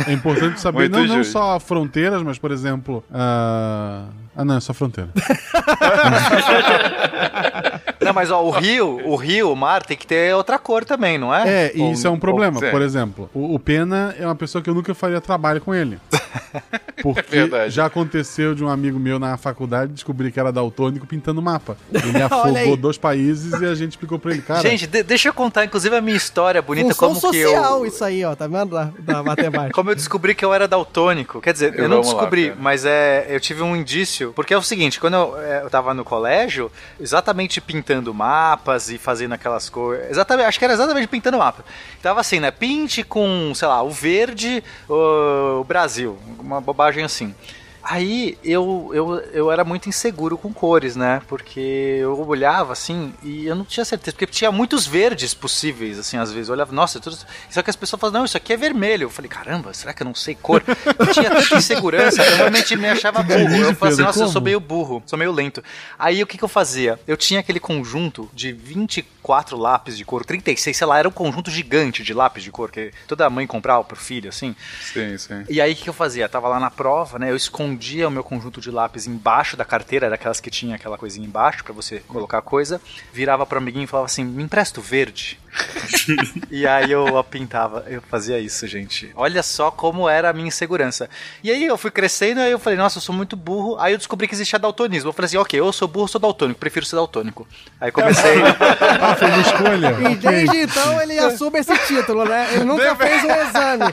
[0.06, 3.04] É importante saber Muito não, não só fronteiras, mas, por exemplo.
[3.12, 5.10] Ah, ah, não, é só fronteira.
[8.04, 11.18] Não, mas ó, o rio, o rio, o mar tem que ter outra cor também,
[11.18, 11.66] não é?
[11.66, 12.60] É, e isso é um problema.
[12.60, 12.70] sim.
[12.70, 15.98] Por exemplo, o, o Pena é uma pessoa que eu nunca faria trabalho com ele.
[17.02, 17.70] Porque verdade.
[17.74, 21.76] já aconteceu de um amigo meu na faculdade descobrir que era daltônico pintando mapa.
[21.92, 24.62] Ele afogou dois países e a gente explicou pra ele, cara.
[24.62, 27.86] Gente, de- deixa eu contar, inclusive, a minha história bonita, Função como que social eu...
[27.86, 28.74] isso aí, ó, tá vendo?
[28.74, 29.74] Da, da matemática.
[29.74, 31.40] Como eu descobri que eu era daltônico.
[31.40, 32.60] Quer dizer, eu não Vamos lá, descobri, cara.
[32.60, 34.32] mas é, eu tive um indício.
[34.34, 38.98] Porque é o seguinte, quando eu, é, eu tava no colégio, exatamente pintando mapas e
[38.98, 40.10] fazendo aquelas cores.
[40.10, 41.64] Exatamente, acho que era exatamente pintando mapa.
[42.02, 42.50] Tava assim, né?
[42.50, 46.18] Pinte com, sei lá, o verde, o, o Brasil.
[46.38, 47.34] Uma bobagem assim.
[47.84, 51.20] Aí eu, eu, eu era muito inseguro com cores, né?
[51.28, 51.60] Porque
[52.00, 56.32] eu olhava assim e eu não tinha certeza, porque tinha muitos verdes possíveis, assim, às
[56.32, 56.48] vezes.
[56.48, 57.16] Eu olhava, nossa, tudo...
[57.50, 59.04] só que as pessoas falavam, não, isso aqui é vermelho.
[59.04, 60.62] Eu falei, caramba, será que eu não sei cor?
[60.98, 63.56] Eu tinha tanta insegurança, eu realmente me achava burro.
[63.56, 65.62] Eu falei assim, nossa, eu sou meio burro, sou meio lento.
[65.98, 66.98] Aí o que, que eu fazia?
[67.06, 71.50] Eu tinha aquele conjunto de 24 lápis de cor, 36, sei lá, era um conjunto
[71.50, 74.56] gigante de lápis de cor que toda mãe comprava pro filho, assim.
[74.80, 75.44] Sim, sim.
[75.50, 76.28] E aí o que, que eu fazia?
[76.28, 77.30] Tava lá na prova, né?
[77.30, 77.73] Eu escondia
[78.06, 81.72] o meu conjunto de lápis embaixo da carteira, daquelas que tinha aquela coisinha embaixo pra
[81.72, 82.80] você colocar coisa.
[83.12, 85.38] Virava pro amiguinho e falava assim: "Me empresta o verde".
[86.50, 89.12] e aí eu pintava, eu fazia isso, gente.
[89.14, 91.08] Olha só como era a minha insegurança.
[91.42, 93.76] E aí eu fui crescendo, aí eu falei: "Nossa, eu sou muito burro".
[93.78, 95.08] Aí eu descobri que existia daltonismo.
[95.08, 97.46] Eu falei assim: "OK, eu sou burro, sou daltônico, prefiro ser daltônico".
[97.80, 98.34] Aí comecei
[99.00, 99.94] Ah, foi uma escolha.
[100.14, 102.48] E desde então ele assume esse título, né?
[102.54, 103.84] Ele nunca fez um exame.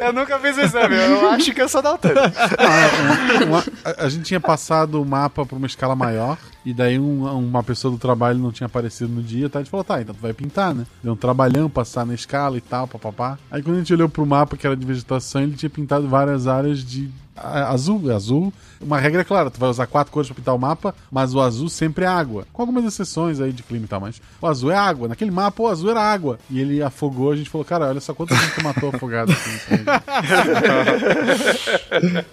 [0.00, 2.20] Eu nunca fiz o exame, eu acho que eu sou daltônico.
[2.20, 3.64] Ah, um- uma-
[3.98, 7.92] a, gente tinha passado o mapa pra uma escala maior, e daí um- uma pessoa
[7.92, 9.58] do trabalho não tinha aparecido no dia, tá?
[9.58, 10.86] A gente falou, tá, então tu vai pintar, né?
[11.02, 13.38] Deu um trabalhão passar na escala e tal, papapá.
[13.50, 16.46] Aí quando a gente olhou pro mapa que era de vegetação, ele tinha pintado várias
[16.46, 18.52] áreas de azul, é azul.
[18.82, 21.40] Uma regra é clara, tu vai usar quatro cores pra pintar o mapa, mas o
[21.40, 22.46] azul sempre é água.
[22.52, 25.08] Com algumas exceções aí de clima e tal, mas o azul é água.
[25.08, 26.38] Naquele mapa, o azul era água.
[26.50, 29.84] E ele afogou, a gente falou, cara, olha só quanto gente tu matou afogado assim.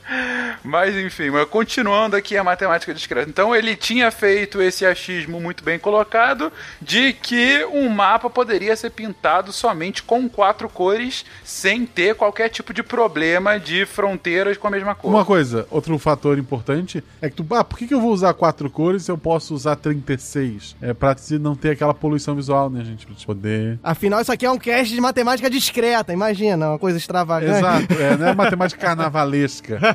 [0.63, 3.29] Mas enfim, mas continuando aqui a matemática discreta.
[3.29, 8.89] Então ele tinha feito esse achismo muito bem colocado de que um mapa poderia ser
[8.89, 14.71] pintado somente com quatro cores, sem ter qualquer tipo de problema de fronteiras com a
[14.71, 15.09] mesma cor.
[15.09, 18.33] Uma coisa, outro fator importante é que tu, ah, por que, que eu vou usar
[18.33, 20.75] quatro cores se eu posso usar 36?
[20.81, 23.05] É pra não ter aquela poluição visual, né, gente?
[23.05, 23.79] Pra te poder.
[23.83, 27.59] Afinal, isso aqui é um cast de matemática discreta, imagina, uma coisa extravagante.
[27.59, 29.79] Exato, é, não é matemática carnavalesca.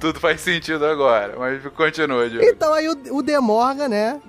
[0.00, 2.44] Tudo faz sentido agora, mas continua, Diogo.
[2.44, 4.20] Então aí o, o Demorga, né,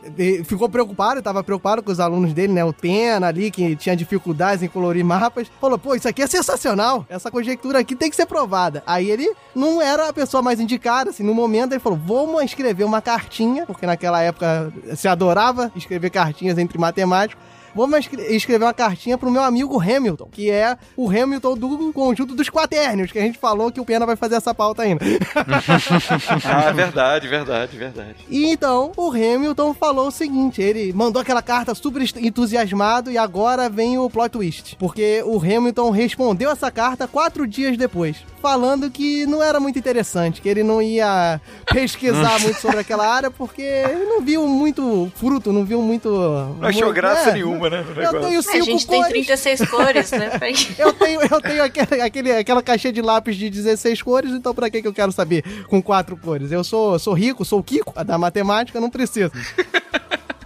[0.45, 4.63] ficou preocupado, tava preocupado com os alunos dele, né, o Pena ali, que tinha dificuldades
[4.63, 8.25] em colorir mapas, falou, pô, isso aqui é sensacional, essa conjectura aqui tem que ser
[8.25, 8.83] provada.
[8.85, 12.83] Aí ele não era a pessoa mais indicada, assim, no momento ele falou, vamos escrever
[12.83, 17.43] uma cartinha, porque naquela época se adorava escrever cartinhas entre matemáticos,
[17.97, 22.49] Escre- escrever uma cartinha pro meu amigo Hamilton, que é o Hamilton do conjunto dos
[22.49, 25.03] quaternios, que a gente falou que o Pena vai fazer essa pauta ainda.
[26.45, 28.15] Ah, verdade, verdade, verdade.
[28.29, 33.69] E então o Hamilton falou o seguinte: ele mandou aquela carta super entusiasmado e agora
[33.69, 34.75] vem o plot twist.
[34.77, 40.41] Porque o Hamilton respondeu essa carta quatro dias depois, falando que não era muito interessante,
[40.41, 41.39] que ele não ia
[41.71, 46.09] pesquisar muito sobre aquela área, porque ele não viu muito fruto, não viu muito.
[46.09, 47.83] Não achou muito- graça é, nenhuma, né?
[47.83, 49.25] no Eu tenho A cinco gente tem cores.
[49.25, 50.31] 36 cores, né?
[50.77, 54.69] Eu tenho, eu tenho aquele, aquele, aquela caixinha de lápis de 16 cores, então pra
[54.69, 56.51] que, que eu quero saber com quatro cores?
[56.51, 59.31] Eu sou, sou rico, sou o Kiko da matemática, não preciso.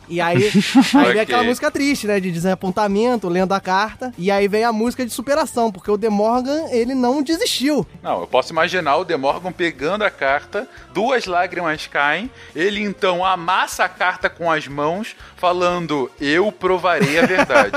[0.10, 1.20] E aí, aí vem Ok.
[1.22, 2.20] aquela música triste, né?
[2.20, 4.14] De desapontamento, lendo a carta.
[4.18, 7.86] E aí vem a música de superação, porque o The Morgan, ele não desistiu.
[8.02, 13.24] Não, eu posso imaginar o The Morgan pegando a carta, duas lágrimas caem, ele então
[13.26, 17.72] amassa a carta com as mãos, falando: Eu provarei a verdade.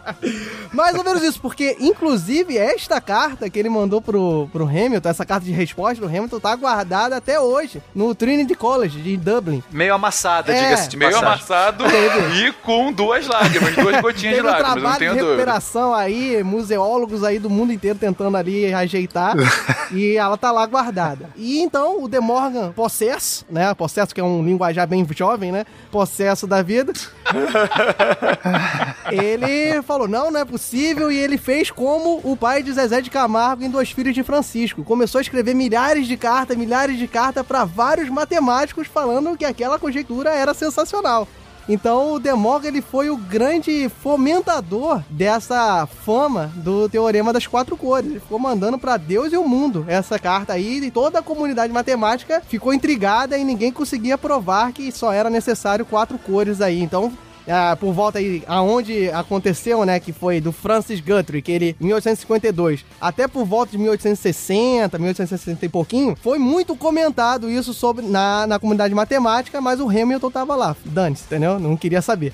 [0.72, 5.26] Mais ou menos isso, porque, inclusive, esta carta que ele mandou pro, pro Hamilton, essa
[5.26, 9.62] carta de resposta do Hamilton, tá guardada até hoje no Trinity College de Dublin.
[9.70, 10.62] Meio amassada, É.
[10.62, 11.38] diga-se de Meio passagem.
[11.70, 15.12] Amassado e com duas lágrimas, duas gotinhas de um lágrimas, eu não trabalho de tenho
[15.12, 15.28] dúvida.
[15.28, 19.34] recuperação aí, museólogos aí do mundo inteiro tentando ali ajeitar,
[19.92, 21.30] e ela tá lá guardada.
[21.36, 23.72] E então o The Morgan, possesso, né?
[23.74, 25.64] Possesso que é um linguajar bem jovem, né?
[25.90, 26.92] Possesso da vida.
[29.10, 33.10] ele falou: não, não é possível, e ele fez como o pai de Zezé de
[33.10, 34.84] Camargo em Dois Filhos de Francisco.
[34.84, 39.78] Começou a escrever milhares de cartas, milhares de cartas para vários matemáticos falando que aquela
[39.78, 41.26] conjectura era sensacional.
[41.70, 48.10] Então o Demorga ele foi o grande fomentador dessa fama do teorema das quatro cores.
[48.10, 51.72] Ele ficou mandando para Deus e o mundo essa carta aí e toda a comunidade
[51.72, 56.80] matemática ficou intrigada e ninguém conseguia provar que só era necessário quatro cores aí.
[56.80, 57.12] Então
[57.50, 61.86] ah, por volta aí aonde aconteceu, né, que foi do Francis Guthrie, que ele em
[61.86, 68.46] 1852, até por volta de 1860, 1860 e pouquinho, foi muito comentado isso sobre na,
[68.46, 71.58] na comunidade matemática, mas o Hamilton tava lá, dane-se, entendeu?
[71.58, 72.32] Não queria saber.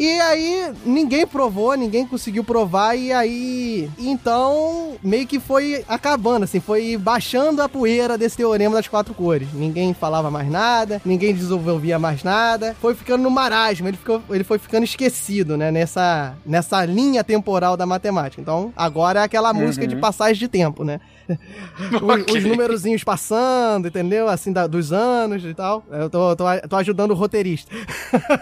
[0.00, 6.58] E aí, ninguém provou, ninguém conseguiu provar, e aí, então, meio que foi acabando, assim,
[6.58, 9.52] foi baixando a poeira desse teorema das quatro cores.
[9.52, 14.42] Ninguém falava mais nada, ninguém desenvolvia mais nada, foi ficando no marasmo, ele, ficou, ele
[14.42, 18.40] foi ficando esquecido, né, nessa, nessa linha temporal da matemática.
[18.40, 20.98] Então, agora é aquela música de passagem de tempo, né?
[22.30, 24.28] Os, os numerozinhos passando, entendeu?
[24.28, 25.84] Assim, da- dos anos e tal.
[25.90, 27.70] Eu tô, tô, tô ajudando o roteirista.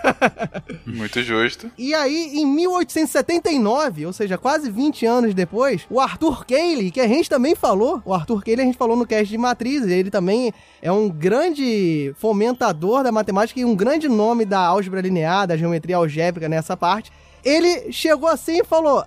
[0.87, 1.71] Muito justo.
[1.77, 7.09] E aí, em 1879, ou seja, quase 20 anos depois, o Arthur Cayley, que a
[7.09, 10.53] gente também falou, o Arthur Cayley a gente falou no cast de matrizes, ele também
[10.83, 15.97] é um grande fomentador da matemática e um grande nome da álgebra linear, da geometria
[15.97, 17.11] algébrica nessa parte.
[17.45, 19.05] Ele chegou assim e falou,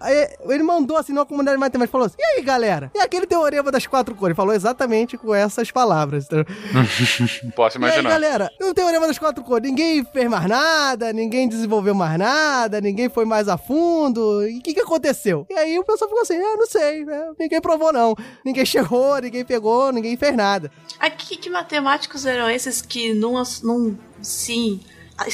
[0.47, 3.85] ele mandou assim numa comunidade matemática, falou assim, e aí galera, e aquele teorema das
[3.85, 4.35] quatro cores?
[4.35, 6.27] Falou exatamente com essas palavras.
[7.55, 8.09] Posso E aí, imaginar.
[8.09, 13.09] galera, o teorema das quatro cores, ninguém fez mais nada, ninguém desenvolveu mais nada, ninguém
[13.09, 14.47] foi mais a fundo.
[14.47, 15.45] E o que, que aconteceu?
[15.49, 17.31] E aí o pessoal ficou assim, ah, não sei, né?
[17.39, 18.15] ninguém provou não.
[18.45, 20.71] Ninguém chegou, ninguém pegou, ninguém fez nada.
[20.99, 24.79] Aqui, que matemáticos eram esses que não, não se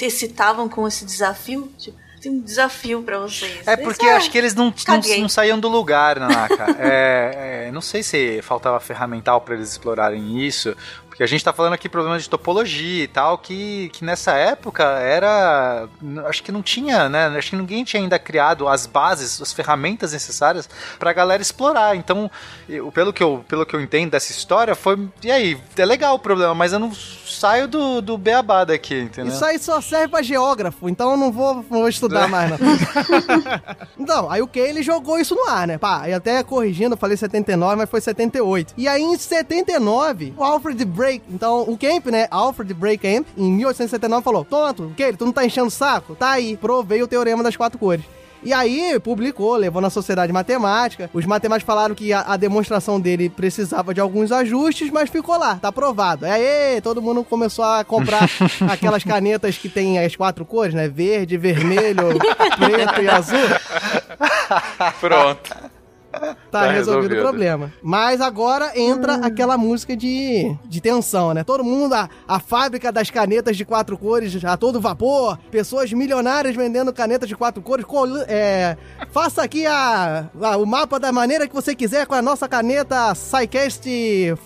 [0.01, 1.71] excitavam com esse desafio?
[1.77, 1.97] Tipo,
[2.27, 3.65] tem um desafio pra vocês.
[3.65, 6.75] É Eles, porque ah, acho que eles não, não, não saíam do lugar, Nanaka.
[6.77, 10.75] é, é, não sei se faltava ferramental pra eles explorarem isso.
[11.17, 14.83] Porque a gente tá falando aqui problemas de topologia e tal, que, que nessa época
[14.83, 15.87] era.
[16.27, 17.25] Acho que não tinha, né?
[17.35, 21.95] Acho que ninguém tinha ainda criado as bases, as ferramentas necessárias pra galera explorar.
[21.95, 22.29] Então,
[22.69, 25.09] eu- pelo, que eu, pelo que eu entendo dessa história, foi.
[25.23, 29.33] E aí, é legal o problema, mas eu não saio do, do beabá daqui, entendeu?
[29.33, 32.57] Isso aí só serve pra geógrafo, então eu não vou, não vou estudar mais, não.
[33.97, 35.77] então, aí o que ele jogou isso no ar, né?
[35.79, 38.73] Pá, e até corrigindo, eu falei 79, mas foi 78.
[38.77, 42.27] E aí em 79, o Alfred Break, então o Kemp, né?
[42.29, 45.13] Alfred Break Kemp, em 1879 falou: Tonto, o que?
[45.13, 46.15] Tu não tá enchendo o saco?
[46.15, 48.03] Tá aí, provei o teorema das quatro cores.
[48.43, 51.09] E aí, publicou, levou na Sociedade Matemática.
[51.13, 55.55] Os matemáticos falaram que a, a demonstração dele precisava de alguns ajustes, mas ficou lá,
[55.55, 56.25] tá aprovado.
[56.25, 58.29] Aí, todo mundo começou a comprar
[58.69, 60.87] aquelas canetas que tem as quatro cores, né?
[60.87, 62.19] Verde, vermelho,
[62.59, 63.39] preto e azul.
[64.99, 65.77] Pronto.
[66.51, 67.19] Tá, Tá resolvido, resolvido.
[67.19, 67.73] o problema.
[67.83, 71.43] Mas agora entra aquela música de, de tensão, né?
[71.43, 76.55] Todo mundo, a, a fábrica das canetas de quatro cores a todo vapor, pessoas milionárias
[76.55, 77.85] vendendo canetas de quatro cores.
[77.85, 78.77] col- é,
[79.11, 83.13] faça aqui a, a- o mapa da maneira que você quiser com a nossa caneta
[83.13, 83.89] Psycast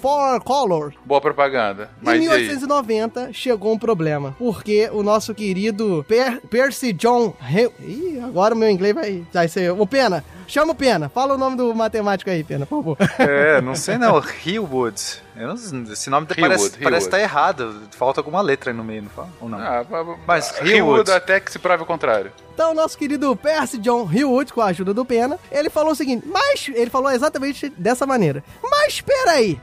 [0.01, 0.93] 4 Color.
[1.05, 1.89] Boa propaganda.
[2.01, 2.21] Em Mas e aí?
[2.41, 7.33] 1890 chegou um problema, porque o nosso querido Per- Percy John...
[7.41, 9.71] He- Ih, agora o meu inglês vai, vai ser...
[9.71, 11.09] Ô, Pena, chama o Pena.
[11.09, 12.97] Fala o nome do matemático aí, Pena, por favor.
[13.19, 14.21] É, não sei não.
[14.45, 15.01] Hillwood.
[15.35, 16.83] Eu não- esse nome Hillwood, parece, Hillwood.
[16.83, 17.81] parece estar errado.
[17.91, 19.29] Falta alguma letra aí no meio, não fala?
[19.41, 19.59] Ou não?
[19.59, 19.85] Ah,
[20.25, 21.11] Mas Hillwood Hillwood.
[21.11, 22.31] até que se prove o contrário.
[22.53, 25.95] Então, o nosso querido Percy John Hillwood, com a ajuda do Pena, ele falou o
[25.95, 28.43] seguinte, mas ele falou exatamente dessa maneira.
[28.63, 29.59] Mas espera aí,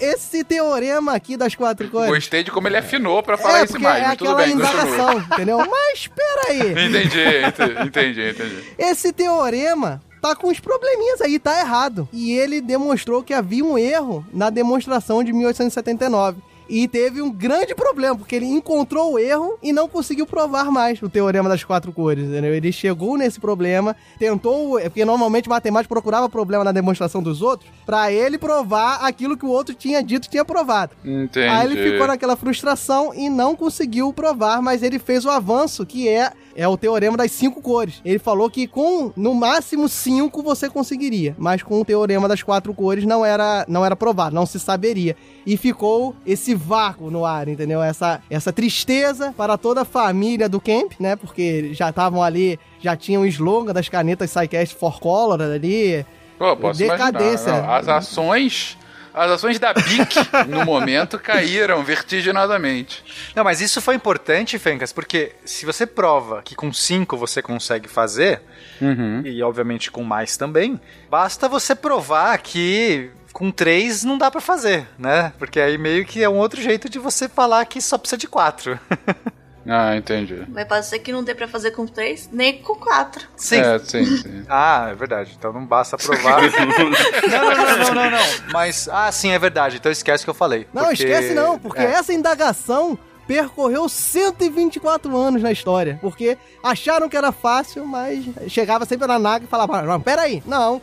[0.00, 2.08] esse teorema aqui das quatro cores...
[2.08, 4.54] Gostei de como ele afinou pra falar é, isso mais, é mas tudo aquela bem,
[4.54, 5.58] indagação, entendeu?
[5.58, 8.64] Mas espera aí, Entendi, ente- entendi, entendi.
[8.78, 12.08] esse teorema tá com uns probleminhas aí, tá errado.
[12.12, 16.42] E ele demonstrou que havia um erro na demonstração de 1879.
[16.70, 21.02] e teve um grande problema, porque ele encontrou o erro e não conseguiu provar mais
[21.02, 22.54] o teorema das quatro cores, entendeu?
[22.54, 27.42] Ele chegou nesse problema, tentou, é porque normalmente o matemático procurava problema na demonstração dos
[27.42, 30.92] outros, pra ele provar aquilo que o outro tinha dito tinha provado.
[31.04, 31.48] Entendi.
[31.48, 36.08] Aí ele ficou naquela frustração e não conseguiu provar, mas ele fez o avanço que
[36.08, 38.00] é é o teorema das cinco cores.
[38.04, 42.72] Ele falou que com no máximo cinco você conseguiria, mas com o teorema das quatro
[42.74, 45.16] cores não era não era provado, não se saberia.
[45.46, 47.82] E ficou esse vácuo no ar, entendeu?
[47.82, 51.16] Essa essa tristeza para toda a família do Camp, né?
[51.16, 56.04] Porque já estavam ali, já tinham o slogan das canetas Psycast for Color ali.
[56.38, 57.50] Pô, posso Decadência.
[57.50, 57.66] imaginar.
[57.66, 58.78] Não, as ações...
[59.12, 60.14] As ações da BIC,
[60.48, 63.04] no momento, caíram vertiginosamente.
[63.34, 67.88] Não, mas isso foi importante, Fencas, porque se você prova que com 5 você consegue
[67.88, 68.42] fazer,
[68.80, 69.22] Uhum.
[69.24, 70.80] e obviamente com mais também,
[71.10, 75.32] basta você provar que com 3 não dá pra fazer, né?
[75.38, 78.26] Porque aí meio que é um outro jeito de você falar que só precisa de
[78.26, 78.78] 4.
[79.72, 80.42] Ah, entendi.
[80.48, 83.24] Mas pode ser que não dê pra fazer com três, nem com quatro.
[83.36, 83.60] Sim.
[83.60, 84.44] É, sim, sim.
[84.50, 85.36] Ah, é verdade.
[85.38, 86.40] Então não basta provar.
[86.50, 88.18] não, não, não, não, não, não.
[88.52, 89.76] Mas, ah, sim, é verdade.
[89.76, 90.66] Então esquece o que eu falei.
[90.74, 91.84] Não, porque- esquece não, porque é.
[91.84, 92.98] essa indagação
[93.30, 95.98] percorreu 124 anos na história.
[96.00, 100.82] Porque acharam que era fácil, mas chegava sempre na naga e falava, não, peraí, não,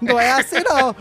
[0.00, 0.94] não é assim não.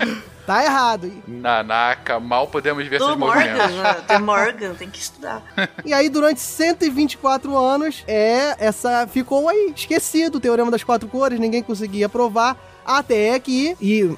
[0.47, 1.05] Tá errado.
[1.05, 3.75] E- Nanaka, mal podemos ver Do seus Morgan, movimentos.
[3.75, 4.17] né?
[4.17, 5.43] do Morgan, tem que estudar.
[5.85, 11.39] E aí, durante 124 anos, é essa ficou aí esquecido o teorema das quatro cores,
[11.39, 12.57] ninguém conseguia provar.
[12.83, 14.11] Até que, e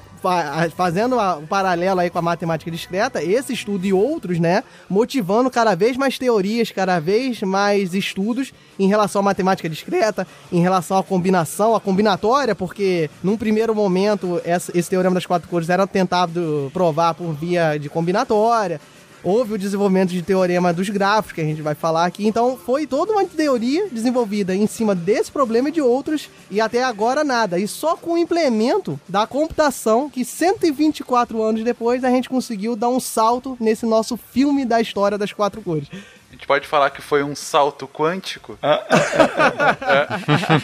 [0.76, 5.74] fazendo o paralelo aí com a matemática discreta, esse estudo e outros, né, motivando cada
[5.74, 11.02] vez mais teorias, cada vez mais estudos em relação à matemática discreta, em relação à
[11.02, 17.14] combinação, à combinatória, porque num primeiro momento esse teorema das quatro cores era tentado provar
[17.14, 18.80] por via de combinatória.
[19.24, 22.26] Houve o desenvolvimento de teorema dos gráficos, que a gente vai falar aqui.
[22.26, 26.82] Então, foi toda uma teoria desenvolvida em cima desse problema e de outros, e até
[26.82, 27.58] agora nada.
[27.58, 32.88] E só com o implemento da computação, que 124 anos depois, a gente conseguiu dar
[32.88, 35.88] um salto nesse nosso filme da história das quatro cores.
[36.28, 38.58] A gente pode falar que foi um salto quântico?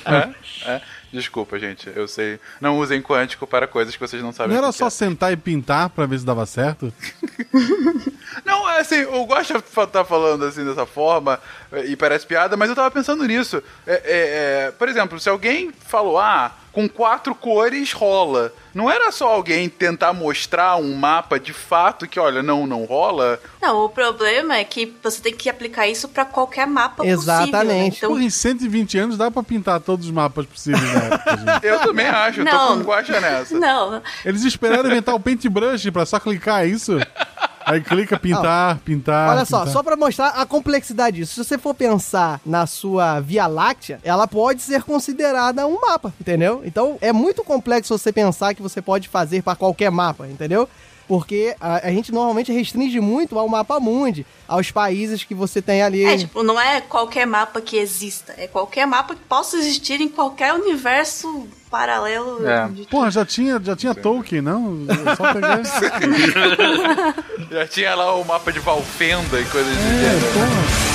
[0.04, 0.80] É, é.
[1.12, 2.38] Desculpa, gente, eu sei.
[2.60, 4.56] Não usem quântico para coisas que vocês não sabem.
[4.56, 4.90] Não era só é.
[4.90, 6.92] sentar e pintar pra ver se dava certo?
[8.44, 11.40] Não, é assim, eu gosto de estar falando assim dessa forma,
[11.86, 13.62] e parece piada, mas eu tava pensando nisso.
[13.86, 18.52] É, é, é, por exemplo, se alguém falou, ah, com quatro cores rola.
[18.72, 23.40] Não era só alguém tentar mostrar um mapa de fato que, olha, não, não rola?
[23.60, 27.16] Não, o problema é que você tem que aplicar isso pra qualquer mapa possível.
[27.16, 27.22] Né?
[27.42, 27.96] Exatamente.
[27.96, 31.66] Então, Porra, em 120 anos dá pra pintar todos os mapas possíveis na época, gente.
[31.66, 32.78] Eu também acho, eu tô Não.
[32.78, 33.58] com guacha nessa.
[33.58, 36.96] não, Eles esperaram inventar o paintbrush pra só clicar é isso.
[37.68, 39.30] Aí clica pintar, pintar.
[39.30, 39.72] Olha só, pintar.
[39.72, 41.34] só pra mostrar a complexidade disso.
[41.34, 46.62] Se você for pensar na sua Via Láctea, ela pode ser considerada um mapa, entendeu?
[46.64, 50.68] Então é muito complexo você pensar que você pode fazer pra qualquer mapa, entendeu?
[51.08, 55.82] Porque a, a gente normalmente restringe muito ao mapa mundi, aos países que você tem
[55.82, 56.04] ali.
[56.04, 60.08] é tipo, não é qualquer mapa que exista, é qualquer mapa que possa existir em
[60.08, 62.46] qualquer universo paralelo.
[62.46, 62.68] É.
[62.68, 64.86] de- Porra, já tinha, já tinha Tolkien, não?
[65.10, 65.60] É só pegar.
[67.50, 70.87] Já tinha lá o mapa de Valfenda e coisas do É, gênero.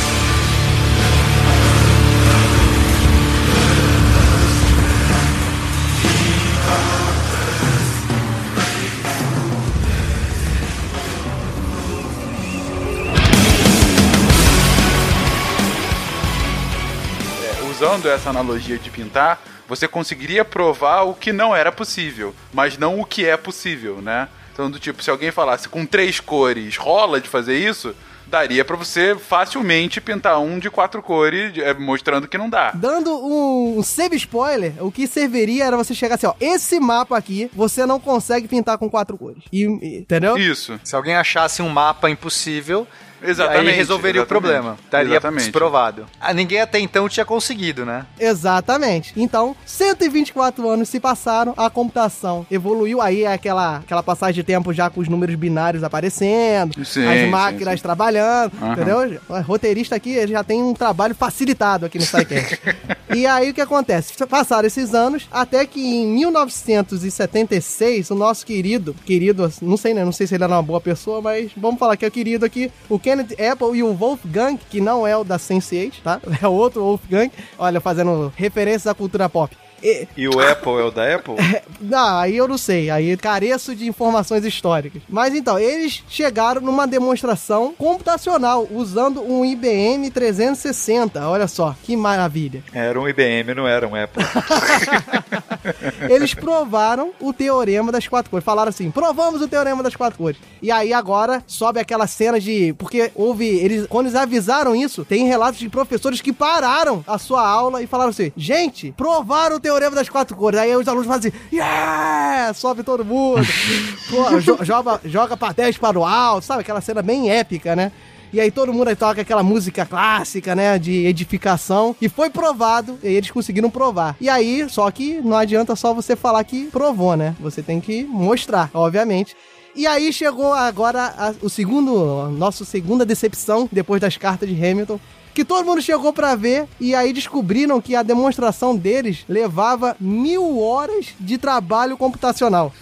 [17.84, 23.02] Usando essa analogia de pintar, você conseguiria provar o que não era possível, mas não
[23.02, 24.30] o que é possível, né?
[24.54, 27.94] Então, do tipo, se alguém falasse com três cores rola de fazer isso,
[28.26, 32.72] daria pra você facilmente pintar um de quatro cores, é, mostrando que não dá.
[32.72, 37.52] Dando um, save spoiler, o que serviria era você chegar assim, ó, esse mapa aqui
[37.54, 39.44] você não consegue pintar com quatro cores.
[39.52, 39.66] E-
[40.00, 40.38] entendeu?
[40.38, 42.88] Isso, Se alguém achasse um mapa impossível,
[43.24, 43.70] exatamente.
[43.70, 44.28] aí resolveria o exatamente.
[44.28, 44.78] problema.
[44.84, 45.44] Estaria Exatamente.
[45.44, 46.06] desprovado.
[46.20, 48.06] Ah, ninguém até então tinha conseguido, né?
[48.20, 49.14] Exatamente.
[49.16, 54.74] Então, 124 anos se passaram, a computação evoluiu, aí é aquela, aquela passagem de tempo
[54.74, 57.84] já com os números binários aparecendo, Sim, as sim, máquinas sim.
[57.84, 58.74] trabalhando, Aham.
[58.74, 59.22] entendeu?
[59.30, 62.60] O roteirista aqui ele já tem um trabalho facilitado aqui no SciCast.
[63.16, 64.14] e aí o que acontece?
[64.28, 70.04] Passaram esses anos, até que em 1976, o nosso querido, querido, não sei, né?
[70.04, 72.46] Não sei se ele era uma boa pessoa, mas vamos falar que é o querido
[72.46, 76.20] aqui, o Kenneth Apple e o Wolfgang, que não é o da Sense8, tá?
[76.42, 79.56] É outro Wolfgang, olha, fazendo referências à cultura pop.
[79.84, 81.36] E- E o Apple é o da Apple?
[81.82, 85.02] Não, aí eu não sei, aí careço de informações históricas.
[85.10, 91.28] Mas então, eles chegaram numa demonstração computacional usando um IBM 360.
[91.28, 92.64] Olha só, que maravilha.
[92.74, 94.24] Era um IBM, não era um Apple.
[96.10, 98.44] Eles provaram o teorema das quatro cores.
[98.46, 100.38] Falaram assim: provamos o teorema das quatro cores.
[100.62, 102.74] E aí agora sobe aquela cena de.
[102.78, 103.46] Porque houve.
[103.48, 107.88] Eles, quando eles avisaram isso, tem relatos de professores que pararam a sua aula e
[107.88, 110.60] falaram assim: gente, provaram o teorema das quatro cores.
[110.60, 112.54] Aí os alunos fazem assim: yeah!
[112.54, 113.42] Sobe todo mundo.
[114.10, 116.62] Pô, jo- joga, joga papéis para o alto, sabe?
[116.62, 117.92] Aquela cena bem épica, né?
[118.32, 122.98] E aí todo mundo aí toca aquela música clássica, né, de edificação, e foi provado,
[123.04, 124.16] e eles conseguiram provar.
[124.20, 127.36] E aí, só que não adianta só você falar que provou, né?
[127.40, 129.36] Você tem que mostrar, obviamente.
[129.76, 135.00] E aí chegou agora a- o segundo, nosso segunda decepção depois das cartas de Hamilton,
[135.34, 140.60] que todo mundo chegou pra ver e aí descobriram que a demonstração deles levava mil
[140.60, 142.74] horas de trabalho computacional.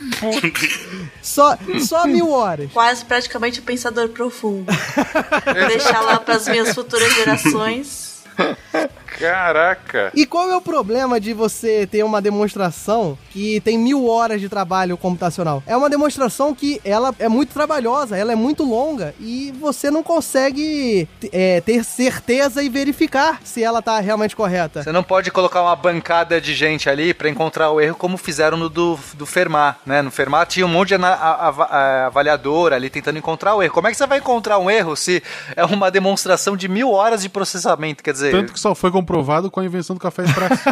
[1.22, 2.72] Só, só mil horas.
[2.72, 4.66] Quase praticamente o pensador profundo.
[5.68, 8.11] Deixar lá pras minhas futuras gerações.
[9.22, 10.12] Caraca.
[10.16, 14.50] E qual é o problema de você ter uma demonstração que tem mil horas de
[14.50, 15.62] trabalho computacional?
[15.68, 20.02] É uma demonstração que ela é muito trabalhosa, ela é muito longa e você não
[20.02, 24.82] consegue é, ter certeza e verificar se ela tá realmente correta.
[24.82, 28.58] Você não pode colocar uma bancada de gente ali pra encontrar o erro como fizeram
[28.58, 30.02] no do, do Fermat, né?
[30.02, 33.74] No Fermat tinha um monte de avaliador ali tentando encontrar o erro.
[33.74, 35.22] Como é que você vai encontrar um erro se
[35.56, 38.04] é uma demonstração de mil horas de processamento?
[38.04, 40.62] Quer dizer, Tanto que só foi comprovado com a invenção do café expresso.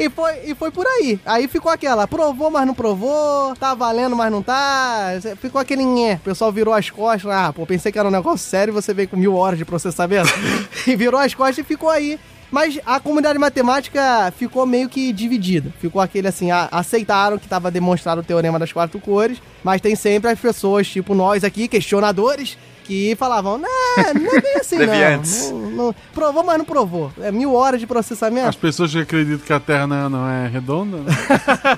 [0.00, 1.18] E foi, e foi por aí.
[1.26, 5.08] Aí ficou aquela, provou, mas não provou, tá valendo, mas não tá.
[5.40, 6.14] Ficou aquele nhé.
[6.14, 7.28] O pessoal virou as costas.
[7.32, 9.64] Ah, pô, pensei que era um negócio sério e você veio com mil horas de
[9.64, 10.28] processamento.
[10.86, 12.16] e virou as costas e ficou aí.
[12.48, 15.72] Mas a comunidade matemática ficou meio que dividida.
[15.80, 19.96] Ficou aquele assim, a- aceitaram que estava demonstrado o teorema das quatro cores, mas tem
[19.96, 22.56] sempre as pessoas, tipo nós aqui, questionadores,
[22.88, 23.68] que falavam, não,
[24.14, 24.78] não é bem assim
[25.52, 25.58] não.
[25.60, 25.94] não, não.
[26.14, 27.12] Provou, mas não provou.
[27.20, 28.48] É mil horas de processamento.
[28.48, 31.12] As pessoas que acreditam que a Terra não, não é redonda, né?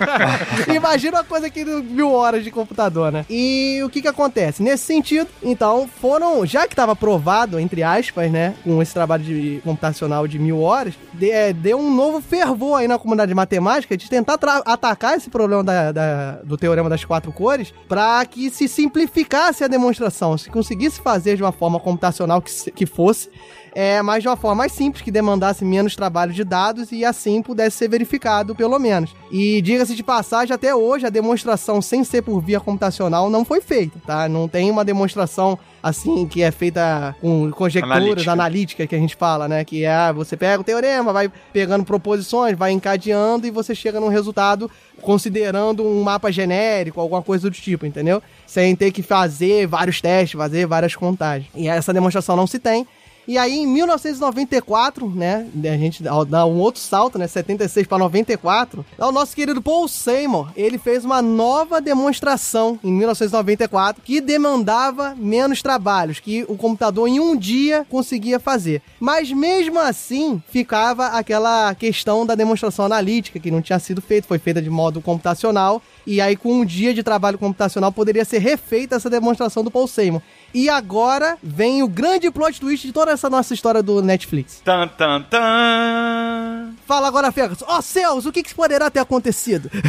[0.74, 3.26] Imagina uma coisa que mil horas de computador, né?
[3.28, 4.62] E o que que acontece?
[4.62, 9.60] Nesse sentido, então, foram, já que estava provado, entre aspas, né, com esse trabalho de
[9.64, 13.96] computacional de mil horas, de- é, deu um novo fervor aí na comunidade de matemática
[13.96, 18.68] de tentar atacar esse problema da- da- do teorema das quatro cores para que se
[18.68, 23.30] simplificasse a demonstração, se conseguisse fazer de uma forma computacional que, que fosse,
[23.74, 27.42] é, mas de uma forma mais simples, que demandasse menos trabalho de dados e assim
[27.42, 29.14] pudesse ser verificado, pelo menos.
[29.30, 33.60] E diga-se de passagem, até hoje a demonstração sem ser por via computacional não foi
[33.60, 34.28] feita, tá?
[34.28, 38.32] Não tem uma demonstração assim que é feita com conjecturas Analítica.
[38.32, 39.64] analíticas que a gente fala, né?
[39.64, 44.08] Que é você pega o teorema, vai pegando proposições, vai encadeando e você chega num
[44.08, 48.22] resultado considerando um mapa genérico, alguma coisa do tipo, entendeu?
[48.46, 51.48] Sem ter que fazer vários testes, fazer várias contagens.
[51.54, 52.86] E essa demonstração não se tem.
[53.30, 58.84] E aí, em 1994, né, a gente dá um outro salto, né, 76 para 94,
[58.98, 65.62] o nosso querido Paul Seymour, ele fez uma nova demonstração em 1994 que demandava menos
[65.62, 68.82] trabalhos, que o computador em um dia conseguia fazer.
[68.98, 74.40] Mas mesmo assim, ficava aquela questão da demonstração analítica, que não tinha sido feita, foi
[74.40, 78.96] feita de modo computacional, e aí com um dia de trabalho computacional poderia ser refeita
[78.96, 80.20] essa demonstração do Paul Seymour.
[80.52, 84.60] E agora vem o grande plot twist de toda essa nossa história do Netflix.
[84.64, 86.74] Tan, tan, tan.
[86.86, 87.62] Fala agora, Fergus.
[87.66, 89.70] Ó céus, o que, que poderá ter acontecido?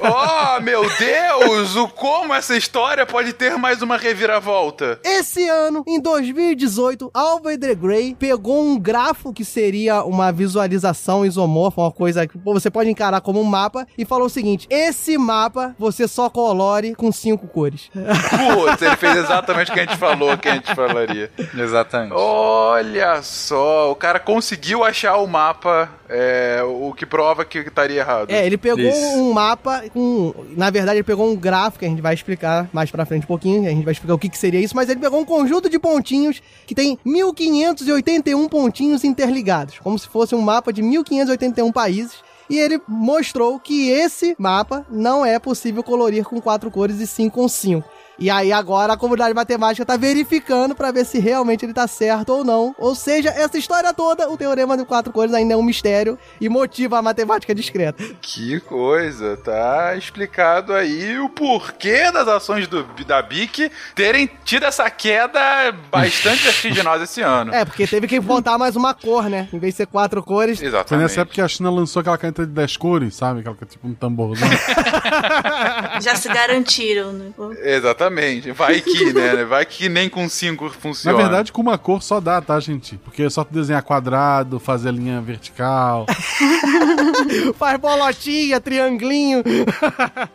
[0.00, 1.76] Oh, meu Deus!
[1.76, 5.00] O como essa história pode ter mais uma reviravolta?
[5.02, 11.80] Esse ano, em 2018, Alva the Grey pegou um grafo que seria uma visualização isomorfa,
[11.80, 15.74] uma coisa que você pode encarar como um mapa, e falou o seguinte: esse mapa
[15.78, 17.90] você só colore com cinco cores.
[17.92, 21.30] Putz, ele fez exatamente o que a gente falou que a gente falaria.
[21.56, 22.12] Exatamente.
[22.14, 28.30] Olha só, o cara conseguiu achar o mapa, é, o que prova que estaria errado.
[28.30, 29.18] É, ele pegou Isso.
[29.18, 30.34] um mapa com.
[30.56, 33.28] Na verdade, ele pegou um gráfico que a gente vai explicar mais pra frente um
[33.28, 33.66] pouquinho.
[33.66, 35.78] A gente vai explicar o que, que seria isso, mas ele pegou um conjunto de
[35.78, 42.22] pontinhos que tem 1581 pontinhos interligados, como se fosse um mapa de 1581 países.
[42.48, 47.30] E ele mostrou que esse mapa não é possível colorir com quatro cores e sim
[47.30, 47.88] com cinco.
[48.18, 52.30] E aí agora a comunidade matemática tá verificando pra ver se realmente ele tá certo
[52.30, 52.74] ou não.
[52.78, 56.48] Ou seja, essa história toda, o teorema de quatro cores ainda é um mistério e
[56.48, 58.04] motiva a matemática discreta.
[58.20, 64.88] Que coisa, tá explicado aí o porquê das ações do, da BIC terem tido essa
[64.90, 67.52] queda bastante vertiginosa esse ano.
[67.52, 69.48] É, porque teve que botar mais uma cor, né?
[69.52, 70.58] Em vez de ser quatro cores.
[70.58, 71.02] Foi Exatamente.
[71.02, 73.40] nessa época que a China lançou aquela caneta de 10 cores, sabe?
[73.40, 74.48] Aquela que é tipo um tamborzão.
[76.00, 77.32] Já se garantiram, né?
[77.62, 78.03] Exatamente.
[78.52, 79.44] Vai que, né?
[79.44, 81.16] Vai que nem com cinco Na funciona.
[81.16, 82.96] verdade, com uma cor só dá, tá, gente?
[82.98, 86.06] Porque é só tu desenhar quadrado, fazer a linha vertical.
[87.58, 89.42] Faz bolotinha, trianglinho.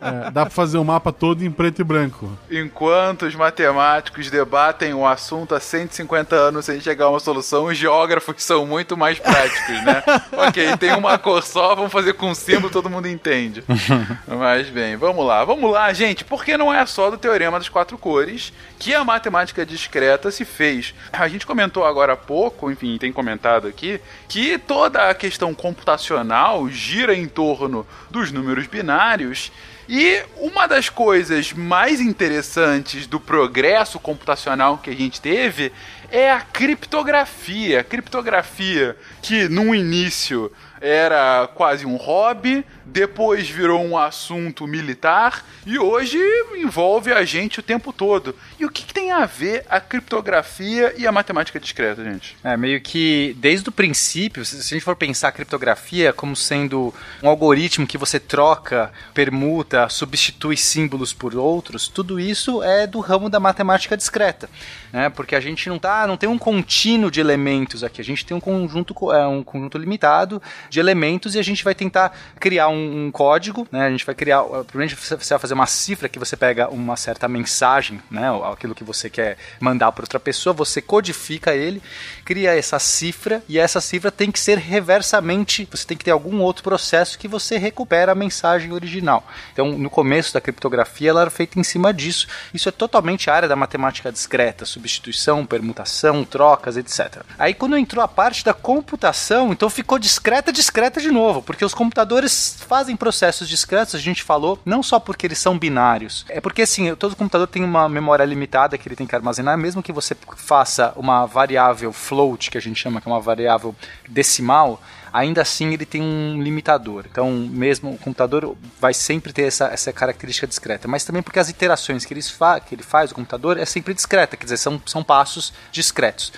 [0.00, 2.30] É, dá pra fazer o mapa todo em preto e branco.
[2.50, 7.76] Enquanto os matemáticos debatem o assunto há 150 anos sem chegar a uma solução, os
[7.76, 10.02] geógrafos são muito mais práticos, né?
[10.48, 13.62] ok, tem uma cor só, vamos fazer com símbolo, todo mundo entende.
[14.26, 15.44] Mas bem, vamos lá.
[15.44, 19.64] Vamos lá, gente, porque não é só do teorema das quatro cores que a matemática
[19.64, 20.94] discreta se fez.
[21.12, 26.68] A gente comentou agora há pouco, enfim, tem comentado aqui, que toda a questão computacional
[26.68, 29.52] gira em torno dos números binários
[29.88, 35.72] e uma das coisas mais interessantes do progresso computacional que a gente teve
[36.10, 37.80] é a criptografia.
[37.80, 40.50] A criptografia que no início
[40.80, 46.18] era quase um hobby, depois virou um assunto militar e hoje
[46.56, 48.34] envolve a gente o tempo todo.
[48.58, 52.36] E o que, que tem a ver a criptografia e a matemática discreta, gente?
[52.42, 56.92] É, meio que desde o princípio, se a gente for pensar a criptografia como sendo
[57.22, 63.28] um algoritmo que você troca, permuta, substitui símbolos por outros, tudo isso é do ramo
[63.30, 64.48] da matemática discreta,
[64.92, 65.08] né?
[65.10, 68.36] Porque a gente não tá, não tem um contínuo de elementos aqui, a gente tem
[68.36, 72.68] um conjunto, co- é, um conjunto limitado de elementos e a gente vai tentar criar
[72.68, 73.86] um, um código, né?
[73.86, 77.28] A gente vai criar, primeiro você vai fazer uma cifra que você pega uma certa
[77.28, 78.28] mensagem, né?
[78.52, 81.82] Aquilo que você quer mandar para outra pessoa, você codifica ele,
[82.24, 86.40] cria essa cifra e essa cifra tem que ser reversamente, você tem que ter algum
[86.40, 89.26] outro processo que você recupera a mensagem original.
[89.52, 92.26] Então, no começo da criptografia, ela era feita em cima disso.
[92.52, 97.22] Isso é totalmente a área da matemática discreta, substituição, permutação, trocas, etc.
[97.38, 101.74] Aí quando entrou a parte da computação, então ficou discreta, discreta de novo, porque os
[101.74, 106.62] computadores fazem processos discretos, a gente falou, não só porque eles são binários, é porque
[106.62, 110.16] assim, todo computador tem uma memória limitada que ele tem que armazenar, mesmo que você
[110.36, 113.74] faça uma variável float, que a gente chama que é uma variável
[114.08, 114.80] decimal,
[115.12, 117.04] ainda assim ele tem um limitador.
[117.10, 121.48] Então, mesmo o computador vai sempre ter essa, essa característica discreta, mas também porque as
[121.48, 124.80] iterações que ele, fa que ele faz, o computador, é sempre discreta, quer dizer, são,
[124.86, 126.32] são passos discretos.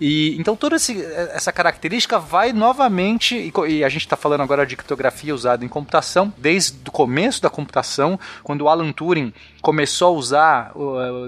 [0.00, 1.02] E então toda esse,
[1.32, 5.68] essa característica vai novamente, e, e a gente está falando agora de criptografia usada em
[5.68, 9.32] computação, desde o começo da computação, quando o Alan Turing
[9.64, 10.72] começou a usar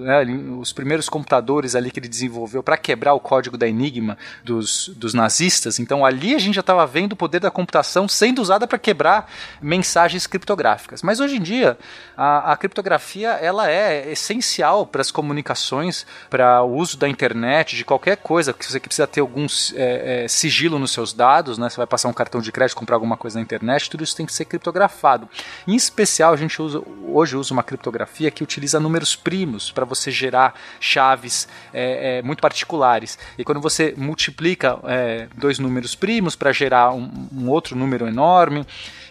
[0.02, 0.22] né,
[0.60, 5.14] os primeiros computadores ali que ele desenvolveu para quebrar o código da Enigma dos, dos
[5.14, 5.78] nazistas.
[5.78, 9.32] Então ali a gente já estava vendo o poder da computação sendo usada para quebrar
[9.58, 11.00] mensagens criptográficas.
[11.00, 11.78] Mas hoje em dia
[12.14, 17.86] a, a criptografia ela é essencial para as comunicações, para o uso da internet, de
[17.86, 21.70] qualquer coisa que você precisa ter algum é, é, sigilo nos seus dados, né?
[21.70, 24.26] Você vai passar um cartão de crédito, comprar alguma coisa na internet, tudo isso tem
[24.26, 25.26] que ser criptografado.
[25.66, 30.10] Em especial a gente usa hoje usa uma criptografia que utiliza números primos para você
[30.10, 33.18] gerar chaves é, é, muito particulares.
[33.38, 38.66] E quando você multiplica é, dois números primos para gerar um, um, outro número enorme,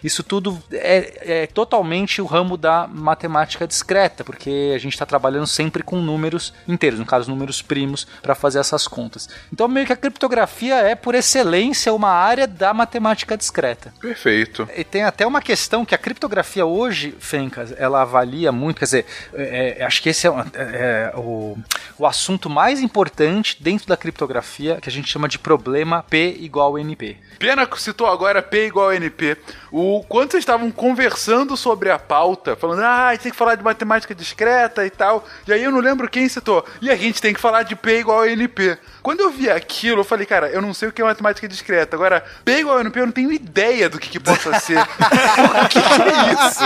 [0.06, 5.46] isso tudo é, é, totalmente o ramo da matemática discreta, porque a gente está trabalhando
[5.46, 9.28] sempre com números inteiros, no caso números primos, para fazer essas contas.
[9.52, 13.92] Então meio que a criptografia é por excelência uma área da matemática discreta.
[14.00, 14.68] Perfeito.
[14.76, 19.06] E tem até uma questão que a criptografia hoje, Fencas, ela avalia muito, quer dizer,
[19.34, 21.58] é, acho que esse é, é, o,
[21.98, 26.78] o assunto mais importante dentro da criptografia que a gente chama de problema P igual
[26.78, 27.16] NP.
[27.38, 29.36] Pena que citou agora P igual NP.
[29.70, 33.54] O, quando vocês estavam conversando sobre a pauta, falando, ah, a gente tem que falar
[33.54, 37.20] de matemática discreta e tal, e aí eu não lembro quem citou, e a gente
[37.20, 38.78] tem que falar de P igual a NP.
[39.02, 41.94] Quando eu vi aquilo, eu falei, cara, eu não sei o que é matemática discreta.
[41.94, 44.78] Agora, P igual a NP, eu não tenho ideia do que, que possa ser.
[45.64, 46.64] o que, que é isso?